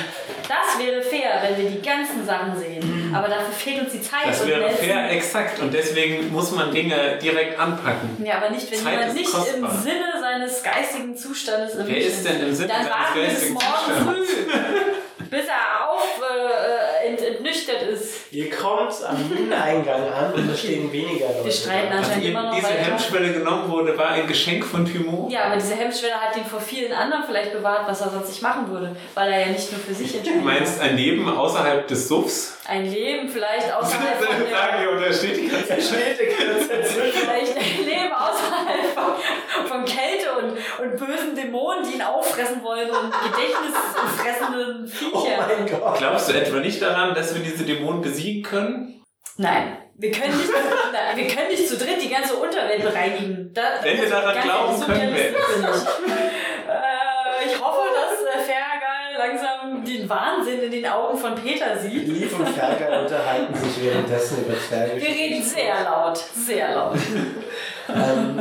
Das 0.49 0.79
wäre 0.79 1.03
fair, 1.03 1.43
wenn 1.43 1.62
wir 1.62 1.70
die 1.70 1.83
ganzen 1.83 2.25
Sachen 2.25 2.59
sehen. 2.59 3.14
Aber 3.14 3.29
dafür 3.29 3.53
fehlt 3.53 3.83
uns 3.83 3.93
die 3.93 4.01
Zeit. 4.01 4.29
Das 4.29 4.47
wäre 4.47 4.70
fair, 4.70 5.11
exakt. 5.11 5.61
Und 5.61 5.75
deswegen 5.75 6.33
muss 6.33 6.53
man 6.53 6.72
Dinge 6.72 7.18
direkt 7.22 7.61
anpacken. 7.61 8.25
Ja, 8.25 8.37
aber 8.39 8.49
nicht, 8.49 8.70
wenn 8.72 8.79
Zeit 8.79 8.93
jemand 8.93 9.14
nicht 9.14 9.31
kostbar. 9.31 9.57
im 9.57 9.83
Sinne 9.83 10.12
seines 10.18 10.62
geistigen 10.62 11.14
Zustandes 11.14 11.77
Wer 11.85 11.99
ist 11.99 12.25
denn 12.25 12.41
im 12.41 12.55
Sinne 12.55 12.68
Dann 12.68 12.77
seines 12.85 12.91
warten 12.91 13.14
wir 13.16 13.22
bis 13.25 13.33
geistigen 13.35 13.55
morgen 13.55 14.05
früh, 14.07 14.27
bis 15.29 15.45
er 15.47 15.64
entnüchtert 17.55 17.82
ist. 17.82 18.14
Ihr 18.32 18.50
kommt 18.50 18.92
am 19.07 19.28
Mineneingang 19.28 20.09
an 20.12 20.32
und 20.34 20.50
es 20.50 20.61
stehen 20.61 20.92
weniger 20.92 21.28
Leute. 21.28 21.44
Wir 21.44 21.52
streiten 21.52 21.92
anscheinend 21.92 22.24
ihm 22.24 22.30
immer 22.30 22.42
noch 22.44 22.55
diese 22.55 22.68
weiter. 22.68 22.78
Hemmschwelle 22.84 23.32
genommen 23.32 23.70
wurde, 23.70 23.96
war 23.96 24.09
ein 24.11 24.26
Geschenk 24.26 24.64
von 24.64 24.84
Pymon. 24.84 25.30
Ja, 25.30 25.44
aber 25.44 25.57
diese 25.57 25.74
Hemmschwelle 25.74 26.14
hat 26.14 26.36
ihn 26.36 26.44
vor 26.44 26.61
vielen 26.61 26.92
anderen 26.92 27.24
vielleicht 27.26 27.52
bewahrt, 27.52 27.86
was 27.86 28.00
er 28.00 28.11
sonst 28.11 28.28
nicht 28.28 28.42
machen 28.42 28.68
würde, 28.70 28.96
weil 29.14 29.32
er 29.32 29.40
ja 29.40 29.46
nicht 29.48 29.70
nur 29.70 29.80
für 29.80 29.94
sich 29.94 30.12
Du 30.12 30.18
entscheidet. 30.18 30.44
meinst 30.44 30.80
ein 30.80 30.96
Leben 30.96 31.28
außerhalb 31.28 31.86
des 31.86 32.09
Suffs? 32.09 32.59
Ein 32.66 32.90
Leben 32.90 33.28
vielleicht 33.28 33.72
außerhalb 33.74 34.16
von 34.18 34.26
Sagen 34.26 34.76
der, 34.78 34.80
wir, 34.82 34.90
untersteht 34.92 35.36
die 35.36 35.48
ganze 35.48 35.70
Er 35.70 35.80
steht 35.80 36.18
die 36.20 36.44
ganze 36.44 36.68
Zeit 36.68 36.86
vielleicht 36.86 37.57
ein 37.57 37.84
Leben 37.84 37.93
außerhalb 38.12 38.84
von, 38.94 39.66
von 39.66 39.84
Kälte 39.84 40.32
und, 40.38 40.52
und 40.84 40.96
bösen 40.98 41.34
Dämonen, 41.34 41.84
die 41.88 41.94
ihn 41.96 42.02
auffressen 42.02 42.62
wollen 42.62 42.90
und 42.90 43.12
gedächtnisfressenden 43.12 44.84
Oh 45.12 45.20
Viecher. 45.20 45.46
mein 45.48 45.66
Gott. 45.66 45.98
Glaubst 45.98 46.28
du 46.28 46.32
etwa 46.34 46.59
nicht 46.59 46.80
daran, 46.82 47.14
dass 47.14 47.34
wir 47.34 47.42
diese 47.42 47.64
Dämonen 47.64 48.00
besiegen 48.02 48.42
können? 48.42 49.02
Nein, 49.36 49.78
wir 49.96 50.11
können 50.12 50.36
nicht, 50.36 50.50
nein, 50.92 51.16
wir 51.16 51.26
können 51.28 51.48
nicht 51.48 51.68
zu 51.68 51.76
dritt 51.76 52.00
die 52.00 52.09
ganze 52.09 52.34
Unterwelt 52.36 52.82
bereinigen. 52.82 53.50
Da, 53.52 53.62
Wenn 53.82 54.00
wir 54.00 54.09
daran 54.09 54.40
glauben, 54.42 54.80
können 54.84 55.14
wir. 55.14 55.24
Äh, 56.66 57.46
ich 57.46 57.61
hoffe, 57.61 57.82
dass 57.94 58.22
äh, 58.22 58.38
Fergal 58.44 59.16
langsam 59.18 59.84
den 59.84 60.09
Wahnsinn 60.09 60.61
in 60.62 60.70
den 60.70 60.86
Augen 60.86 61.18
von 61.18 61.34
Peter 61.34 61.76
sieht. 61.78 62.07
Liv 62.09 62.38
und 62.38 62.48
Fergal 62.48 63.02
unterhalten 63.05 63.55
sich 63.55 63.84
währenddessen 63.84 64.44
über 64.44 64.59
Zwerge. 64.59 65.00
Wir 65.00 65.09
reden 65.09 65.42
sehr 65.42 65.82
laut, 65.84 66.16
sehr 66.18 66.74
laut. 66.74 66.96
Ähm, 67.89 68.41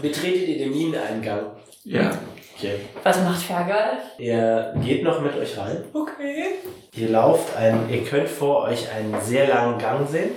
betretet 0.00 0.48
ihr 0.48 0.58
den 0.58 0.70
Mineneingang? 0.70 1.50
Ja. 1.84 2.10
Okay. 2.56 2.80
Was 3.02 3.18
macht 3.22 3.42
Fergal? 3.42 3.98
Er 4.18 4.74
geht 4.84 5.02
noch 5.02 5.20
mit 5.20 5.34
euch 5.36 5.56
rein. 5.56 5.82
Okay. 5.92 6.56
Ihr 6.94 7.08
lauft 7.08 7.56
ein, 7.56 7.88
ihr 7.90 8.04
könnt 8.04 8.28
vor 8.28 8.64
euch 8.64 8.86
einen 8.92 9.18
sehr 9.20 9.48
langen 9.48 9.78
Gang 9.78 10.06
sehen. 10.08 10.30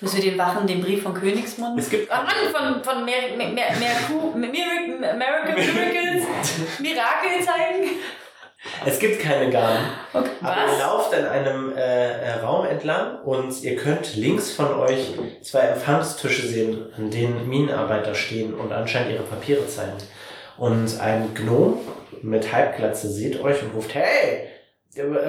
Müssen 0.00 0.22
wir 0.22 0.30
den 0.30 0.38
Wachen 0.38 0.66
den 0.66 0.80
Brief 0.82 1.02
von 1.02 1.14
Königsmund? 1.14 1.78
Es 1.78 1.88
gibt 1.90 2.10
Ah, 2.12 2.22
Mann, 2.22 2.52
von, 2.52 2.84
von 2.84 3.04
Mer 3.04 3.34
Mer 3.36 3.48
Mer 3.48 3.72
Miracle, 4.34 4.36
Miracles, 5.56 6.24
Mirakel 6.80 7.44
zeigen? 7.44 7.88
Es 8.84 8.98
gibt 8.98 9.20
keine 9.20 9.50
Gaben. 9.50 9.78
Okay. 10.12 10.30
Aber 10.42 10.56
ihr 10.56 10.72
Was? 10.72 10.78
lauft 10.78 11.14
an 11.14 11.26
einem 11.26 11.76
äh, 11.76 11.80
äh, 11.80 12.32
Raum 12.40 12.66
entlang 12.66 13.20
und 13.22 13.62
ihr 13.62 13.76
könnt 13.76 14.16
links 14.16 14.52
von 14.52 14.74
euch 14.74 15.14
zwei 15.42 15.60
Empfangstische 15.60 16.46
sehen, 16.46 16.92
an 16.96 17.10
denen 17.10 17.48
Minenarbeiter 17.48 18.14
stehen 18.14 18.54
und 18.54 18.72
anscheinend 18.72 19.12
ihre 19.12 19.22
Papiere 19.22 19.66
zeigen. 19.68 19.98
Und 20.56 21.00
ein 21.00 21.34
Gnom 21.34 21.80
mit 22.22 22.52
Halbglatze 22.52 23.08
sieht 23.08 23.40
euch 23.40 23.62
und 23.62 23.74
ruft, 23.74 23.94
hey, 23.94 24.48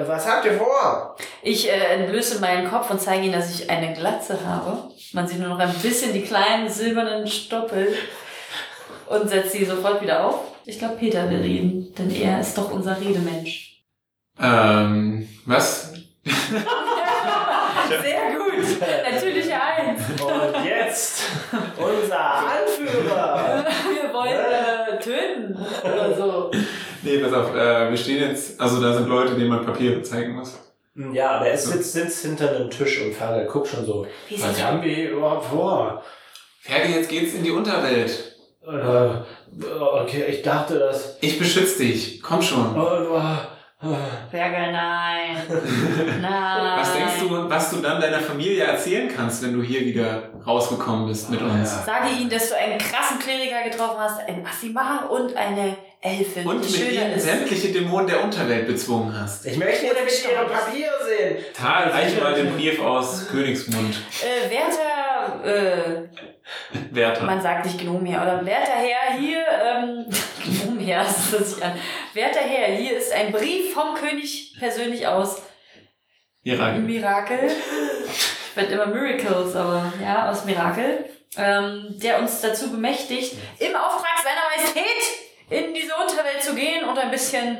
was 0.06 0.26
habt 0.26 0.46
ihr 0.46 0.54
vor? 0.54 1.16
Ich 1.42 1.68
äh, 1.68 1.72
entblöße 1.72 2.40
meinen 2.40 2.68
Kopf 2.68 2.90
und 2.90 3.00
zeige 3.00 3.24
ihnen, 3.24 3.34
dass 3.34 3.50
ich 3.54 3.68
eine 3.68 3.92
Glatze 3.92 4.38
habe. 4.46 4.90
Man 5.12 5.28
sieht 5.28 5.38
nur 5.38 5.48
noch 5.48 5.58
ein 5.58 5.72
bisschen 5.82 6.12
die 6.12 6.22
kleinen 6.22 6.68
silbernen 6.68 7.26
Stoppel 7.26 7.94
und 9.06 9.28
setzt 9.28 9.52
sie 9.52 9.64
sofort 9.64 10.00
wieder 10.00 10.24
auf. 10.26 10.40
Ich 10.68 10.78
glaube, 10.78 10.94
Peter 10.96 11.30
will 11.30 11.40
reden, 11.40 11.94
denn 11.96 12.10
er 12.10 12.42
ist 12.42 12.58
doch 12.58 12.70
unser 12.70 13.00
Redemensch. 13.00 13.82
Ähm, 14.38 15.26
was? 15.46 15.94
Sehr 16.24 16.34
gut. 18.36 18.52
Natürlich 19.10 19.50
eins. 19.50 20.02
Und 20.20 20.64
jetzt 20.66 21.22
unser 21.78 22.20
Anführer. 22.20 23.64
Wir 23.64 24.12
wollen 24.12 24.34
äh, 24.34 24.98
töten 24.98 25.56
oder 25.82 26.14
so. 26.14 26.50
Nee, 27.02 27.16
pass 27.16 27.32
auf, 27.32 27.54
äh, 27.54 27.88
wir 27.88 27.96
stehen 27.96 28.28
jetzt, 28.28 28.60
also 28.60 28.82
da 28.82 28.92
sind 28.92 29.08
Leute, 29.08 29.36
denen 29.36 29.48
man 29.48 29.64
Papiere 29.64 30.02
zeigen 30.02 30.34
muss. 30.34 30.58
Ja, 31.14 31.36
aber 31.36 31.48
er 31.48 31.56
sitzt, 31.56 31.94
sitzt 31.94 32.26
hinter 32.26 32.50
einem 32.50 32.68
Tisch 32.68 33.00
und 33.00 33.14
Fergal 33.14 33.46
guckt 33.46 33.68
schon 33.68 33.86
so, 33.86 34.06
was 34.36 34.62
haben 34.62 34.82
wir 34.82 34.94
hier 34.94 35.12
überhaupt 35.12 35.46
vor? 35.46 36.04
Ferdi, 36.60 36.92
jetzt 36.92 37.08
geht's 37.08 37.32
in 37.32 37.42
die 37.42 37.52
Unterwelt. 37.52 38.27
Äh, 38.68 39.64
okay, 39.80 40.24
ich 40.28 40.42
dachte, 40.42 40.78
dass... 40.78 41.16
Ich 41.20 41.38
beschütze 41.38 41.78
dich. 41.82 42.22
Komm 42.22 42.42
schon. 42.42 42.76
Oh, 42.78 43.16
äh, 43.16 43.86
Berger, 44.32 44.72
nein. 44.72 45.36
Nein. 46.20 46.80
Was 46.80 46.92
denkst 46.92 47.20
du, 47.20 47.48
was 47.48 47.70
du 47.70 47.76
dann 47.76 48.00
deiner 48.00 48.18
Familie 48.18 48.64
erzählen 48.64 49.08
kannst, 49.14 49.40
wenn 49.44 49.52
du 49.52 49.62
hier 49.62 49.82
wieder 49.82 50.30
rausgekommen 50.44 51.06
bist 51.06 51.30
mit 51.30 51.40
uns? 51.40 51.76
Ja. 51.76 51.82
Sage 51.84 52.08
ihnen, 52.18 52.28
dass 52.28 52.48
du 52.48 52.56
einen 52.56 52.76
krassen 52.76 53.20
Kleriker 53.20 53.70
getroffen 53.70 54.00
hast, 54.00 54.18
einen 54.28 54.44
Assimar 54.44 55.08
und 55.08 55.36
eine 55.36 55.76
Elfin. 56.00 56.44
Und 56.46 56.64
die 56.64 56.76
mit 56.76 56.92
ihnen 56.92 57.12
ist. 57.12 57.24
sämtliche 57.24 57.68
Dämonen 57.68 58.08
der 58.08 58.24
Unterwelt 58.24 58.66
bezwungen 58.66 59.14
hast. 59.16 59.46
Ich 59.46 59.56
möchte 59.56 59.86
jetzt 59.86 60.24
Ihre 60.24 60.44
Papiere 60.46 60.94
sehen. 61.06 61.44
Tal, 61.54 61.88
reich 61.90 62.20
mal 62.20 62.34
den 62.34 62.52
Brief 62.56 62.80
aus 62.80 63.28
Königsmund. 63.28 63.94
Äh, 64.22 64.50
werter, 64.50 65.44
äh, 65.44 66.08
Werther. 66.90 67.24
man 67.24 67.40
sagt 67.40 67.66
nicht 67.66 67.78
Gnomherr, 67.78 68.22
oder 68.22 68.44
werter 68.44 68.72
Herr, 68.72 69.18
hier, 69.18 69.44
ähm, 69.64 70.06
Gnomherr, 70.64 71.04
das 71.04 71.32
hört 71.32 71.46
sich 71.46 71.64
an. 71.64 71.72
Werter 72.14 72.40
Herr, 72.40 72.74
hier 72.74 72.96
ist 72.96 73.12
ein 73.12 73.32
Brief 73.32 73.74
vom 73.74 73.94
König 73.94 74.56
persönlich 74.58 75.06
aus 75.06 75.42
Mirakel. 76.42 76.80
Mirakel. 76.80 77.50
Ich 78.10 78.56
werde 78.56 78.72
immer 78.72 78.86
Miracles, 78.86 79.54
aber 79.54 79.92
ja, 80.02 80.30
aus 80.30 80.44
Mirakel. 80.44 81.04
Ähm, 81.36 81.86
der 81.90 82.20
uns 82.20 82.40
dazu 82.40 82.70
bemächtigt, 82.70 83.34
im 83.58 83.76
Auftrag 83.76 84.18
seiner 84.24 84.48
Majestät 84.48 85.27
in 85.50 85.74
diese 85.74 85.92
Unterwelt 85.94 86.42
zu 86.42 86.54
gehen 86.54 86.84
und 86.88 86.98
ein 86.98 87.10
bisschen. 87.10 87.58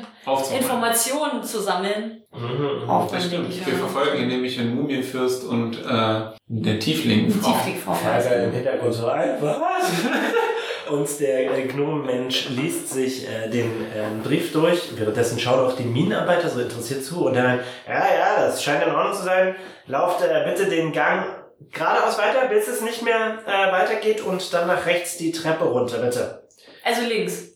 Informationen 0.55 1.43
zu 1.43 1.59
sammeln. 1.59 2.23
Mhm. 2.31 2.87
Auf 2.87 3.11
Das 3.11 3.25
stimmt. 3.25 3.49
Wir 3.65 3.73
verfolgen 3.73 4.17
hier 4.17 4.27
nämlich 4.27 4.59
einen 4.59 4.75
Mumienfürst 4.75 5.45
und 5.45 5.77
äh, 5.77 6.21
der 6.47 6.79
Tieflingfrau. 6.79 7.51
Tiefklickfrau. 7.51 7.93
Fergal 7.95 8.43
im 8.45 8.51
Hintergrund 8.51 8.93
so 8.93 9.07
ein, 9.07 9.37
was? 9.41 9.91
Und 10.89 11.19
der 11.19 11.55
äh, 11.55 11.67
Gnomenmensch 11.67 12.49
liest 12.49 12.89
sich 12.89 13.27
äh, 13.27 13.47
den 13.47 13.85
ähm, 13.95 14.23
Brief 14.23 14.51
durch. 14.51 14.97
Währenddessen 14.97 15.39
schauen 15.39 15.59
auch 15.59 15.75
die 15.75 15.83
Minenarbeiter 15.83 16.49
so 16.49 16.59
interessiert 16.59 17.03
zu. 17.03 17.27
Und 17.27 17.35
er 17.35 17.43
meint, 17.43 17.61
ja, 17.87 17.93
ja, 17.93 18.45
das 18.45 18.63
scheint 18.63 18.83
in 18.83 18.91
Ordnung 18.91 19.13
zu 19.13 19.23
sein. 19.23 19.55
Lauft 19.85 20.23
äh, 20.23 20.45
bitte 20.49 20.67
den 20.67 20.91
Gang 20.91 21.27
geradeaus 21.71 22.17
weiter, 22.17 22.47
bis 22.47 22.67
es 22.67 22.81
nicht 22.81 23.03
mehr 23.03 23.39
äh, 23.45 23.71
weitergeht. 23.71 24.21
Und 24.21 24.51
dann 24.51 24.67
nach 24.67 24.85
rechts 24.87 25.17
die 25.17 25.31
Treppe 25.31 25.65
runter, 25.65 25.99
bitte. 25.99 26.47
Also 26.83 27.01
links. 27.07 27.48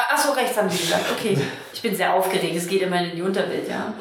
Ah, 0.00 0.14
Ach 0.14 0.18
so, 0.18 0.32
rechts 0.32 0.56
haben 0.56 0.70
Sie 0.70 0.78
gesagt. 0.78 1.04
Okay. 1.12 1.36
Ich 1.72 1.82
bin 1.82 1.94
sehr 1.94 2.14
aufgeregt. 2.14 2.54
Es 2.56 2.68
geht 2.68 2.82
immerhin 2.82 3.10
in 3.10 3.16
die 3.16 3.22
Unterwelt, 3.22 3.68
ja. 3.68 3.92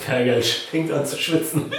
Fergal 0.00 0.42
fängt 0.42 0.90
an 0.90 1.04
zu 1.04 1.16
schwitzen. 1.16 1.70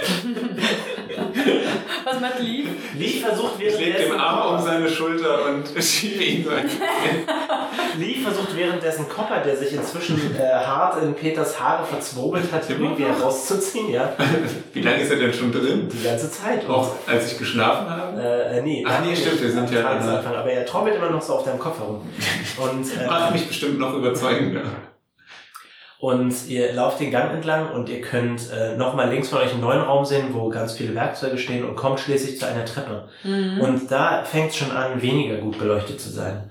Was 2.04 2.20
macht 2.20 2.40
Lieb? 2.40 2.68
Lee 2.96 3.20
versucht 3.20 3.54
Ich 3.58 3.72
leg 3.72 3.78
währenddessen... 3.80 4.12
den 4.12 4.20
Arm 4.20 4.56
um 4.58 4.64
seine 4.64 4.88
Schulter 4.88 5.46
und 5.46 5.82
schiebe 5.82 6.22
ihn 6.22 6.44
so 6.44 6.50
ein. 6.50 6.68
Lee 7.98 8.16
versucht 8.22 8.56
währenddessen 8.56 9.08
Copper, 9.08 9.40
der 9.40 9.56
sich 9.56 9.72
inzwischen 9.74 10.18
äh, 10.36 10.42
hart 10.42 11.02
in 11.02 11.14
Peters 11.14 11.58
Haare 11.60 11.84
verzwobelt 11.84 12.50
hat, 12.52 12.68
irgendwie 12.68 13.04
herauszuziehen, 13.04 13.90
ja. 13.90 14.12
Wie 14.72 14.80
lange 14.80 15.02
ist 15.02 15.10
er 15.10 15.18
denn 15.18 15.34
schon 15.34 15.52
drin? 15.52 15.88
Die 15.92 16.02
ganze 16.02 16.30
Zeit. 16.30 16.68
Auch 16.68 16.92
als 17.06 17.32
ich 17.32 17.38
geschlafen 17.38 17.88
habe? 17.90 18.20
Äh, 18.20 18.58
äh, 18.58 18.62
nee. 18.62 18.84
Ach 18.86 19.00
nee, 19.04 19.14
stimmt, 19.14 19.42
wir 19.42 19.50
sind 19.50 19.70
ja- 19.70 19.82
Anfang, 19.86 20.34
aber 20.34 20.50
er 20.50 20.64
trommelt 20.64 20.96
immer 20.96 21.10
noch 21.10 21.22
so 21.22 21.34
auf 21.34 21.44
deinem 21.44 21.58
Kopf 21.58 21.78
herum. 21.78 22.00
Und, 22.56 23.06
Macht 23.06 23.30
äh, 23.30 23.32
mich 23.32 23.48
bestimmt 23.48 23.78
noch 23.78 23.94
überzeugender. 23.94 24.62
Und 26.02 26.48
ihr 26.48 26.72
lauft 26.72 26.98
den 26.98 27.12
Gang 27.12 27.32
entlang 27.32 27.70
und 27.70 27.88
ihr 27.88 28.00
könnt 28.00 28.50
äh, 28.50 28.76
nochmal 28.76 29.08
links 29.08 29.28
von 29.28 29.38
euch 29.38 29.52
einen 29.52 29.60
neuen 29.60 29.82
Raum 29.82 30.04
sehen, 30.04 30.30
wo 30.32 30.48
ganz 30.48 30.72
viele 30.72 30.96
Werkzeuge 30.96 31.38
stehen 31.38 31.64
und 31.64 31.76
kommt 31.76 32.00
schließlich 32.00 32.40
zu 32.40 32.46
einer 32.48 32.64
Treppe. 32.64 33.08
Mhm. 33.22 33.60
Und 33.60 33.88
da 33.92 34.24
fängt 34.24 34.50
es 34.50 34.56
schon 34.56 34.72
an, 34.72 35.00
weniger 35.00 35.36
gut 35.36 35.60
beleuchtet 35.60 36.00
zu 36.00 36.10
sein. 36.10 36.50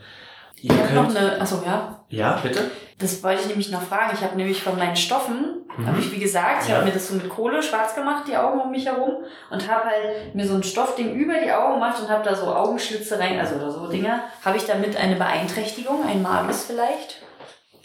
Ihr 0.62 0.72
Ich 0.72 0.80
habe 0.80 0.94
noch 0.94 1.06
könnt. 1.08 1.18
eine. 1.18 1.42
Achso, 1.42 1.62
ja. 1.66 2.00
Ja, 2.08 2.40
bitte? 2.42 2.62
Das 3.00 3.22
wollte 3.24 3.42
ich 3.42 3.48
nämlich 3.48 3.72
noch 3.72 3.82
fragen. 3.82 4.12
Ich 4.14 4.22
habe 4.22 4.38
nämlich 4.38 4.64
von 4.64 4.78
meinen 4.78 4.96
Stoffen, 4.96 5.66
Mhm. 5.76 5.86
habe 5.88 6.00
ich 6.00 6.10
wie 6.14 6.20
gesagt, 6.20 6.64
ich 6.64 6.70
Ja. 6.70 6.76
habe 6.76 6.86
mir 6.86 6.92
das 6.94 7.10
so 7.10 7.16
mit 7.16 7.28
Kohle 7.28 7.62
schwarz 7.62 7.94
gemacht, 7.94 8.24
die 8.30 8.38
Augen 8.38 8.62
um 8.62 8.72
mich 8.72 8.86
herum, 8.86 9.16
und 9.50 9.70
habe 9.70 9.86
halt 9.86 10.34
mir 10.34 10.48
so 10.48 10.54
ein 10.56 10.64
Stoffding 10.64 11.14
über 11.16 11.34
die 11.44 11.52
Augen 11.52 11.74
gemacht 11.74 12.00
und 12.02 12.10
habe 12.10 12.24
da 12.24 12.34
so 12.36 12.46
Augenschlitze 12.56 13.20
rein, 13.20 13.38
also 13.38 13.56
oder 13.56 13.70
so 13.72 13.88
Dinger. 13.88 14.22
Habe 14.46 14.56
ich 14.56 14.66
damit 14.66 14.96
eine 14.96 15.16
Beeinträchtigung, 15.18 16.06
ein 16.08 16.22
Malus 16.22 16.64
vielleicht? 16.66 17.22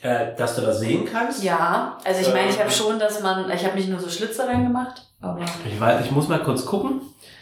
Äh, 0.03 0.35
dass 0.37 0.55
du 0.57 0.63
das 0.63 0.81
sehen 0.81 1.05
kannst? 1.11 1.43
Ja, 1.43 1.97
also 2.05 2.21
ich 2.21 2.33
meine, 2.33 2.49
ich 2.51 2.59
habe 2.59 2.69
Ähm. 2.69 2.75
schon, 2.75 2.99
dass 2.99 3.23
man, 3.23 3.51
ich 3.51 3.65
habe 3.65 3.77
nicht 3.77 3.89
nur 3.89 3.99
so 3.99 4.09
Schlitze 4.09 4.47
reingemacht, 4.47 5.03
aber 5.21 5.45
Ich, 5.67 5.81
weiß, 5.81 6.05
ich 6.05 6.11
muss 6.11 6.29
mal 6.29 6.41
kurz 6.43 6.65
gucken. 6.67 7.01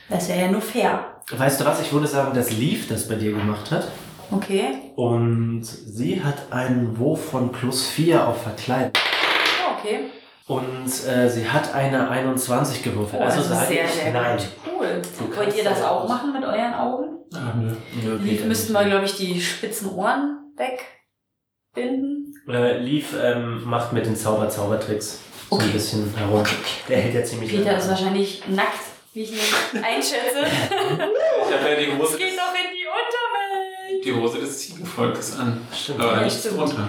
das 0.08 0.28
wäre 0.28 0.40
ja 0.42 0.48
nur 0.50 0.60
fair. 0.62 1.04
Weißt 1.30 1.60
du 1.60 1.64
was? 1.64 1.80
Ich 1.80 1.92
würde 1.92 2.06
sagen, 2.06 2.34
dass 2.34 2.50
Leaf 2.52 2.88
das 2.88 3.08
bei 3.08 3.14
dir 3.16 3.32
gemacht 3.32 3.70
hat. 3.70 3.88
Okay. 4.30 4.92
Und 4.96 5.64
sie 5.64 6.22
hat 6.22 6.50
einen 6.52 6.98
Wurf 6.98 7.30
von 7.30 7.50
plus 7.52 7.86
4 7.88 8.26
auf 8.26 8.42
Verkleiden. 8.42 8.92
Oh, 8.96 9.78
okay. 9.78 10.00
Und 10.46 10.86
äh, 11.08 11.28
sie 11.28 11.48
hat 11.48 11.74
eine 11.74 12.08
21 12.10 12.82
gewürfelt. 12.82 13.20
Oh, 13.20 13.24
also 13.24 13.38
das 13.38 13.46
ist 13.50 13.54
sage 13.58 13.66
sehr, 13.74 13.84
ich 13.84 13.90
sehr 13.90 14.12
nein. 14.12 14.36
gut. 14.36 14.46
Cool. 14.78 15.02
Du 15.18 15.36
Wollt 15.36 15.56
ihr 15.56 15.64
das 15.64 15.82
auch 15.82 16.02
aus. 16.02 16.08
machen 16.08 16.32
mit 16.32 16.44
euren 16.44 16.74
Augen? 16.74 17.08
Ah, 17.34 17.54
nö. 17.58 17.74
Nö, 18.02 18.18
geht 18.18 18.44
müssten 18.46 18.72
wir, 18.74 18.84
glaube 18.84 19.06
ich, 19.06 19.16
die 19.16 19.40
spitzen 19.40 19.88
Ohren 19.94 20.52
wegbinden. 20.56 22.23
Äh, 22.48 22.78
Leaf 22.78 23.14
ähm, 23.22 23.64
macht 23.64 23.92
mit 23.92 24.06
den 24.06 24.16
Zauber-Zaubertricks 24.16 25.18
so 25.50 25.56
Okay. 25.56 25.64
ein 25.66 25.72
bisschen 25.72 26.14
herum. 26.16 26.42
Der 26.88 26.98
hält 26.98 27.14
ja 27.14 27.22
ziemlich 27.24 27.50
Peter 27.50 27.76
ist 27.78 27.88
wahrscheinlich 27.88 28.42
nackt, 28.48 28.80
wie 29.12 29.22
ich 29.22 29.32
ihn 29.32 29.38
einschätze. 29.84 30.40
Ich 30.44 31.54
habe 31.56 31.70
ja 31.70 31.76
die 31.76 31.92
Hose, 31.96 32.12
Es 32.14 32.18
geht 32.18 32.28
des, 32.30 32.36
doch 32.36 32.54
in 32.54 32.70
die 32.72 32.86
Unterwelt. 32.86 34.04
die 34.04 34.12
Hose 34.14 34.40
des 34.40 34.58
Ziegenvolkes 34.58 35.38
an. 35.38 35.60
Stimmt. 35.72 36.00
Aber 36.02 36.14
Ja, 36.16 36.22
nichts 36.24 36.42
drunter. 36.42 36.88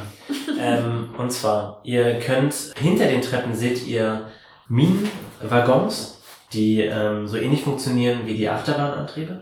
Ähm, 0.60 1.10
und 1.18 1.32
zwar, 1.32 1.80
ihr 1.84 2.20
könnt, 2.20 2.54
hinter 2.78 3.06
den 3.08 3.22
Treppen 3.22 3.54
seht 3.54 3.86
ihr 3.86 4.28
Minenwaggons, 4.68 6.15
die 6.56 6.82
ähm, 6.82 7.28
so 7.28 7.38
ähnlich 7.38 7.62
funktionieren 7.64 8.22
wie 8.26 8.34
die 8.34 8.50
Achterbahnantriebe. 8.50 9.40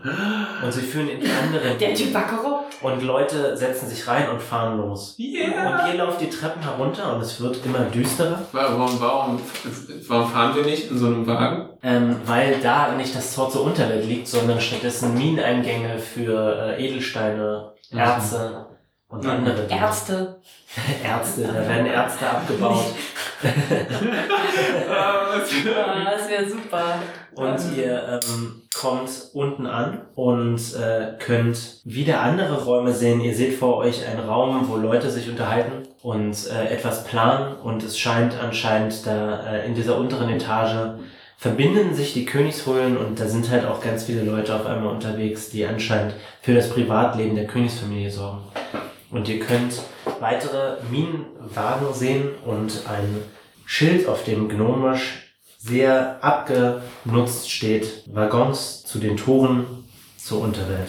Und 0.64 0.72
sie 0.72 0.80
führen 0.82 1.08
in 1.08 1.20
die 1.20 1.30
andere 1.30 1.74
Der 1.78 1.94
Typ 1.94 2.12
war 2.12 2.26
korrupt. 2.26 2.74
Und 2.82 3.02
Leute 3.02 3.56
setzen 3.56 3.88
sich 3.88 4.06
rein 4.06 4.28
und 4.28 4.42
fahren 4.42 4.76
los. 4.76 5.16
Yeah. 5.18 5.86
Und 5.86 5.92
ihr 5.94 5.98
lauft 6.04 6.20
die 6.20 6.28
Treppen 6.28 6.62
herunter 6.62 7.14
und 7.14 7.22
es 7.22 7.40
wird 7.40 7.64
immer 7.64 7.78
düsterer, 7.80 8.40
Warum, 8.52 9.00
warum, 9.00 9.40
warum 10.08 10.30
fahren 10.30 10.54
wir 10.56 10.64
nicht 10.64 10.90
in 10.90 10.98
so 10.98 11.06
einem 11.06 11.26
Wagen? 11.26 11.70
ähm, 11.82 12.16
weil 12.26 12.60
da 12.62 12.92
nicht 12.94 13.14
das 13.16 13.34
Tor 13.34 13.48
zur 13.50 13.64
Unterwelt 13.64 14.06
liegt, 14.06 14.28
sondern 14.28 14.60
stattdessen 14.60 15.14
Mineneingänge 15.14 15.98
für 15.98 16.76
äh, 16.78 16.84
Edelsteine, 16.86 17.72
Mhm. 17.90 17.98
Erze 17.98 18.66
und 19.08 19.22
Mhm. 19.24 19.30
andere 19.30 19.66
Dinge. 19.66 19.80
Ärzte. 19.80 20.40
Ärzte, 21.04 21.42
da 21.42 21.68
werden 21.68 21.86
Ärzte 21.86 22.28
abgebaut. 22.28 22.86
Ah, 24.88 25.36
das 25.36 26.30
wäre 26.30 26.48
super. 26.48 27.02
Und 27.34 27.76
ihr 27.76 28.20
ähm, 28.22 28.62
kommt 28.74 29.10
unten 29.34 29.66
an 29.66 30.02
und 30.14 30.58
äh, 30.76 31.12
könnt 31.18 31.80
wieder 31.84 32.20
andere 32.20 32.64
Räume 32.64 32.92
sehen. 32.92 33.20
Ihr 33.20 33.34
seht 33.34 33.58
vor 33.58 33.76
euch 33.78 34.06
einen 34.06 34.20
Raum, 34.20 34.66
wo 34.68 34.76
Leute 34.76 35.10
sich 35.10 35.28
unterhalten 35.28 35.88
und 36.02 36.36
äh, 36.50 36.68
etwas 36.72 37.04
planen. 37.04 37.56
Und 37.56 37.82
es 37.82 37.98
scheint 37.98 38.34
anscheinend 38.40 39.06
da 39.06 39.40
äh, 39.46 39.66
in 39.66 39.74
dieser 39.74 39.98
unteren 39.98 40.30
Etage 40.30 40.94
verbinden 41.36 41.94
sich 41.94 42.14
die 42.14 42.24
Königshöhlen 42.24 42.96
und 42.96 43.20
da 43.20 43.26
sind 43.26 43.50
halt 43.50 43.66
auch 43.66 43.82
ganz 43.82 44.04
viele 44.04 44.22
Leute 44.22 44.54
auf 44.54 44.64
einmal 44.64 44.94
unterwegs, 44.94 45.50
die 45.50 45.66
anscheinend 45.66 46.14
für 46.40 46.54
das 46.54 46.70
Privatleben 46.70 47.34
der 47.34 47.46
Königsfamilie 47.46 48.10
sorgen. 48.10 48.40
Und 49.14 49.28
ihr 49.28 49.38
könnt 49.38 49.80
weitere 50.18 50.76
Minenwagen 50.90 51.94
sehen 51.94 52.30
und 52.44 52.82
ein 52.88 53.22
Schild, 53.64 54.08
auf 54.08 54.24
dem 54.24 54.48
gnomisch 54.48 55.36
sehr 55.56 56.18
abgenutzt 56.20 57.48
steht, 57.48 58.02
Waggons 58.12 58.82
zu 58.84 58.98
den 58.98 59.16
Toren 59.16 59.84
zur 60.18 60.40
Unterwelt. 60.40 60.88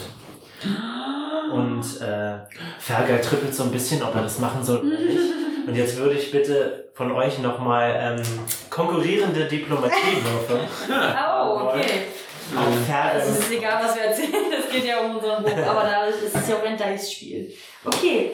Und 1.52 2.00
äh, 2.00 2.38
Fergal 2.80 3.20
trippelt 3.20 3.54
so 3.54 3.62
ein 3.62 3.70
bisschen, 3.70 4.02
ob 4.02 4.16
er 4.16 4.22
das 4.22 4.40
machen 4.40 4.64
soll 4.64 4.78
oder 4.78 4.98
nicht. 4.98 5.68
Und 5.68 5.76
jetzt 5.76 5.96
würde 5.96 6.16
ich 6.16 6.32
bitte 6.32 6.90
von 6.94 7.12
euch 7.12 7.38
nochmal 7.38 7.94
ähm, 7.96 8.22
konkurrierende 8.70 9.44
Diplomatie-Würfe 9.44 10.58
Oh, 10.88 11.68
okay. 11.68 12.06
auf 12.54 13.14
es 13.16 13.38
ist 13.40 13.52
egal, 13.52 13.84
was 13.84 13.96
wir 13.96 14.04
erzählen, 14.04 14.45
es 14.76 14.82
geht 14.82 14.90
ja 14.90 15.00
um 15.00 15.16
unseren 15.16 15.42
Buch, 15.42 15.56
aber 15.66 15.82
dadurch 15.82 16.22
ist 16.22 16.34
es 16.34 16.48
ja 16.48 16.56
auch 16.56 16.64
ein 16.64 16.76
Dice-Spiel. 16.76 17.52
Okay. 17.84 18.32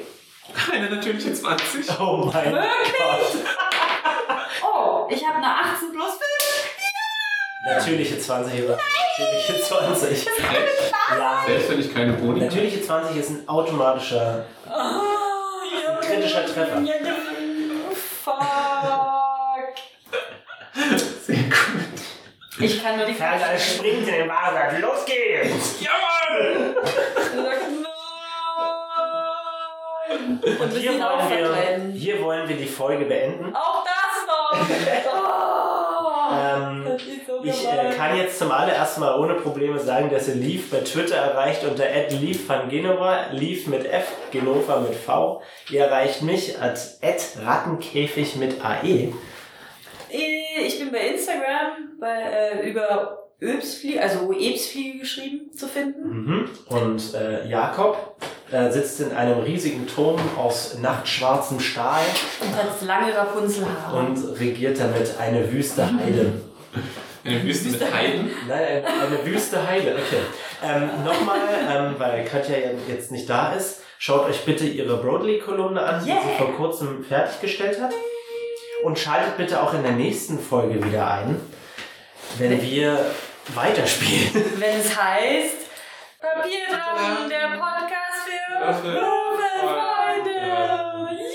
Eine 0.72 0.90
natürliche 0.90 1.32
20. 1.32 2.00
Oh 2.00 2.30
mein 2.32 2.52
Gott. 2.52 2.62
Oh, 4.62 5.06
ich 5.08 5.24
habe 5.26 5.36
eine 5.36 5.46
18 5.46 5.92
plus 5.92 6.10
5. 6.10 7.76
Natürliche 7.76 8.18
20 8.18 8.64
oder 8.64 8.76
natürliche 9.18 9.62
20. 9.62 10.26
Ja. 11.16 11.42
Selbst 11.46 11.70
wenn 11.70 11.80
ich 11.80 11.94
keine 11.94 12.12
Boni 12.14 12.40
habe. 12.40 12.46
Natürliche 12.46 12.82
20 12.82 13.16
ist 13.16 13.30
ein 13.30 13.48
automatischer 13.48 14.44
Oh, 14.68 16.00
kritischer 16.00 16.44
Treffer. 16.44 16.82
Fuck. 18.24 18.42
Sehr 21.26 21.36
gut. 21.36 22.02
Ich 22.62 22.82
kann 22.82 22.96
nur 22.96 23.06
die 23.06 23.14
Fergal 23.14 23.58
springt 23.58 24.06
in 24.08 24.14
den 24.14 24.28
Wagen. 24.28 24.80
Los 24.80 25.04
geht's! 25.04 25.80
Jawohl! 25.80 26.76
Nein! 27.34 27.86
Und 30.42 30.60
Und 30.60 30.74
wir 30.74 30.80
hier 30.80 30.92
sind 30.92 31.02
auch 31.02 31.18
wollen, 31.18 31.30
wir, 31.30 31.46
verkleiden. 31.46 31.92
hier 31.92 32.22
wollen 32.22 32.48
wir 32.48 32.56
die 32.56 32.66
Folge 32.66 33.04
beenden. 33.04 33.54
Auch 33.54 33.84
das 33.84 34.26
noch! 34.26 34.60
Oh, 35.12 36.34
Ähm, 36.34 36.84
das 36.86 37.02
ist 37.02 37.26
so 37.26 37.42
ich 37.44 37.66
äh, 37.66 37.90
kann 37.96 38.16
jetzt 38.16 38.38
zum 38.38 38.50
allerersten 38.52 39.00
Mal 39.00 39.18
ohne 39.18 39.34
Probleme 39.34 39.78
sagen, 39.78 40.10
dass 40.10 40.28
ihr 40.28 40.36
Leaf 40.36 40.70
bei 40.70 40.78
Twitter 40.78 41.16
erreicht 41.16 41.64
unter 41.64 41.84
@leafvangenova, 42.10 43.26
Leaf 43.32 43.66
mit 43.66 43.84
F, 43.84 44.06
Genova 44.30 44.80
mit 44.80 44.94
V. 44.94 45.42
Ihr 45.70 45.84
erreicht 45.84 46.22
mich 46.22 46.60
als 46.60 47.00
@rattenkäfig 47.44 48.36
mit 48.36 48.64
AE. 48.64 49.12
Äh, 50.12 50.66
Ich 50.66 50.78
bin 50.78 50.90
bei 50.92 50.98
Instagram 51.08 51.98
bei, 52.00 52.20
äh, 52.62 52.70
über 52.70 53.18
Öbsfliege, 53.40 54.00
also 54.00 54.32
Ebsfliege 54.32 54.98
geschrieben 55.00 55.50
zu 55.52 55.66
finden. 55.66 56.24
Mhm. 56.26 56.48
Und 56.68 57.14
äh, 57.14 57.48
Jakob 57.48 58.16
äh, 58.52 58.70
sitzt 58.70 59.00
in 59.00 59.10
einem 59.12 59.40
riesigen 59.40 59.86
Turm 59.88 60.20
aus 60.38 60.78
nachtschwarzem 60.80 61.58
Stahl 61.58 62.02
Und 62.40 62.54
hat 62.54 62.82
lange 62.86 63.12
Rapunzelhaare. 63.16 63.98
und 63.98 64.38
regiert 64.38 64.78
damit 64.78 65.18
eine 65.18 65.50
wüste 65.52 65.84
Heide. 65.86 66.32
Eine 67.24 67.40
Wüste 67.44 67.68
mit 67.68 67.94
Heiden. 67.94 68.30
Nein, 68.48 68.58
eine, 68.84 68.84
eine 68.84 69.24
wüste 69.24 69.64
Heide, 69.64 69.92
okay. 69.94 70.16
Ähm, 70.64 70.90
Nochmal, 71.04 71.38
ähm, 71.72 71.94
weil 71.96 72.24
Katja 72.24 72.56
ja 72.58 72.70
jetzt 72.88 73.12
nicht 73.12 73.30
da 73.30 73.52
ist, 73.52 73.80
schaut 73.98 74.28
euch 74.28 74.44
bitte 74.44 74.64
ihre 74.66 74.96
Broadly-Kolumne 74.96 75.80
an, 75.80 76.04
die 76.04 76.10
Yeah. 76.10 76.18
sie 76.20 76.36
vor 76.44 76.52
kurzem 76.56 77.04
fertiggestellt 77.04 77.80
hat. 77.80 77.92
Und 78.82 78.98
schaltet 78.98 79.36
bitte 79.36 79.62
auch 79.62 79.74
in 79.74 79.82
der 79.82 79.92
nächsten 79.92 80.38
Folge 80.38 80.84
wieder 80.84 81.10
ein, 81.10 81.40
wenn 82.38 82.60
wir 82.62 83.12
weiterspielen. 83.54 84.44
Wenn 84.56 84.80
es 84.80 84.96
heißt 84.96 85.56
Papierdrachen, 86.20 87.28
der 87.28 87.58
Podcast 87.58 88.82
für. 88.82 88.94
Ja. 88.94 89.12
Yeah! 90.26 91.32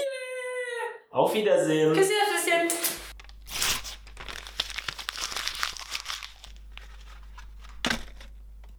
Auf 1.11 1.33
Wiedersehen. 1.33 1.93
Küsschen, 1.93 2.15
Küsschen. 2.35 2.96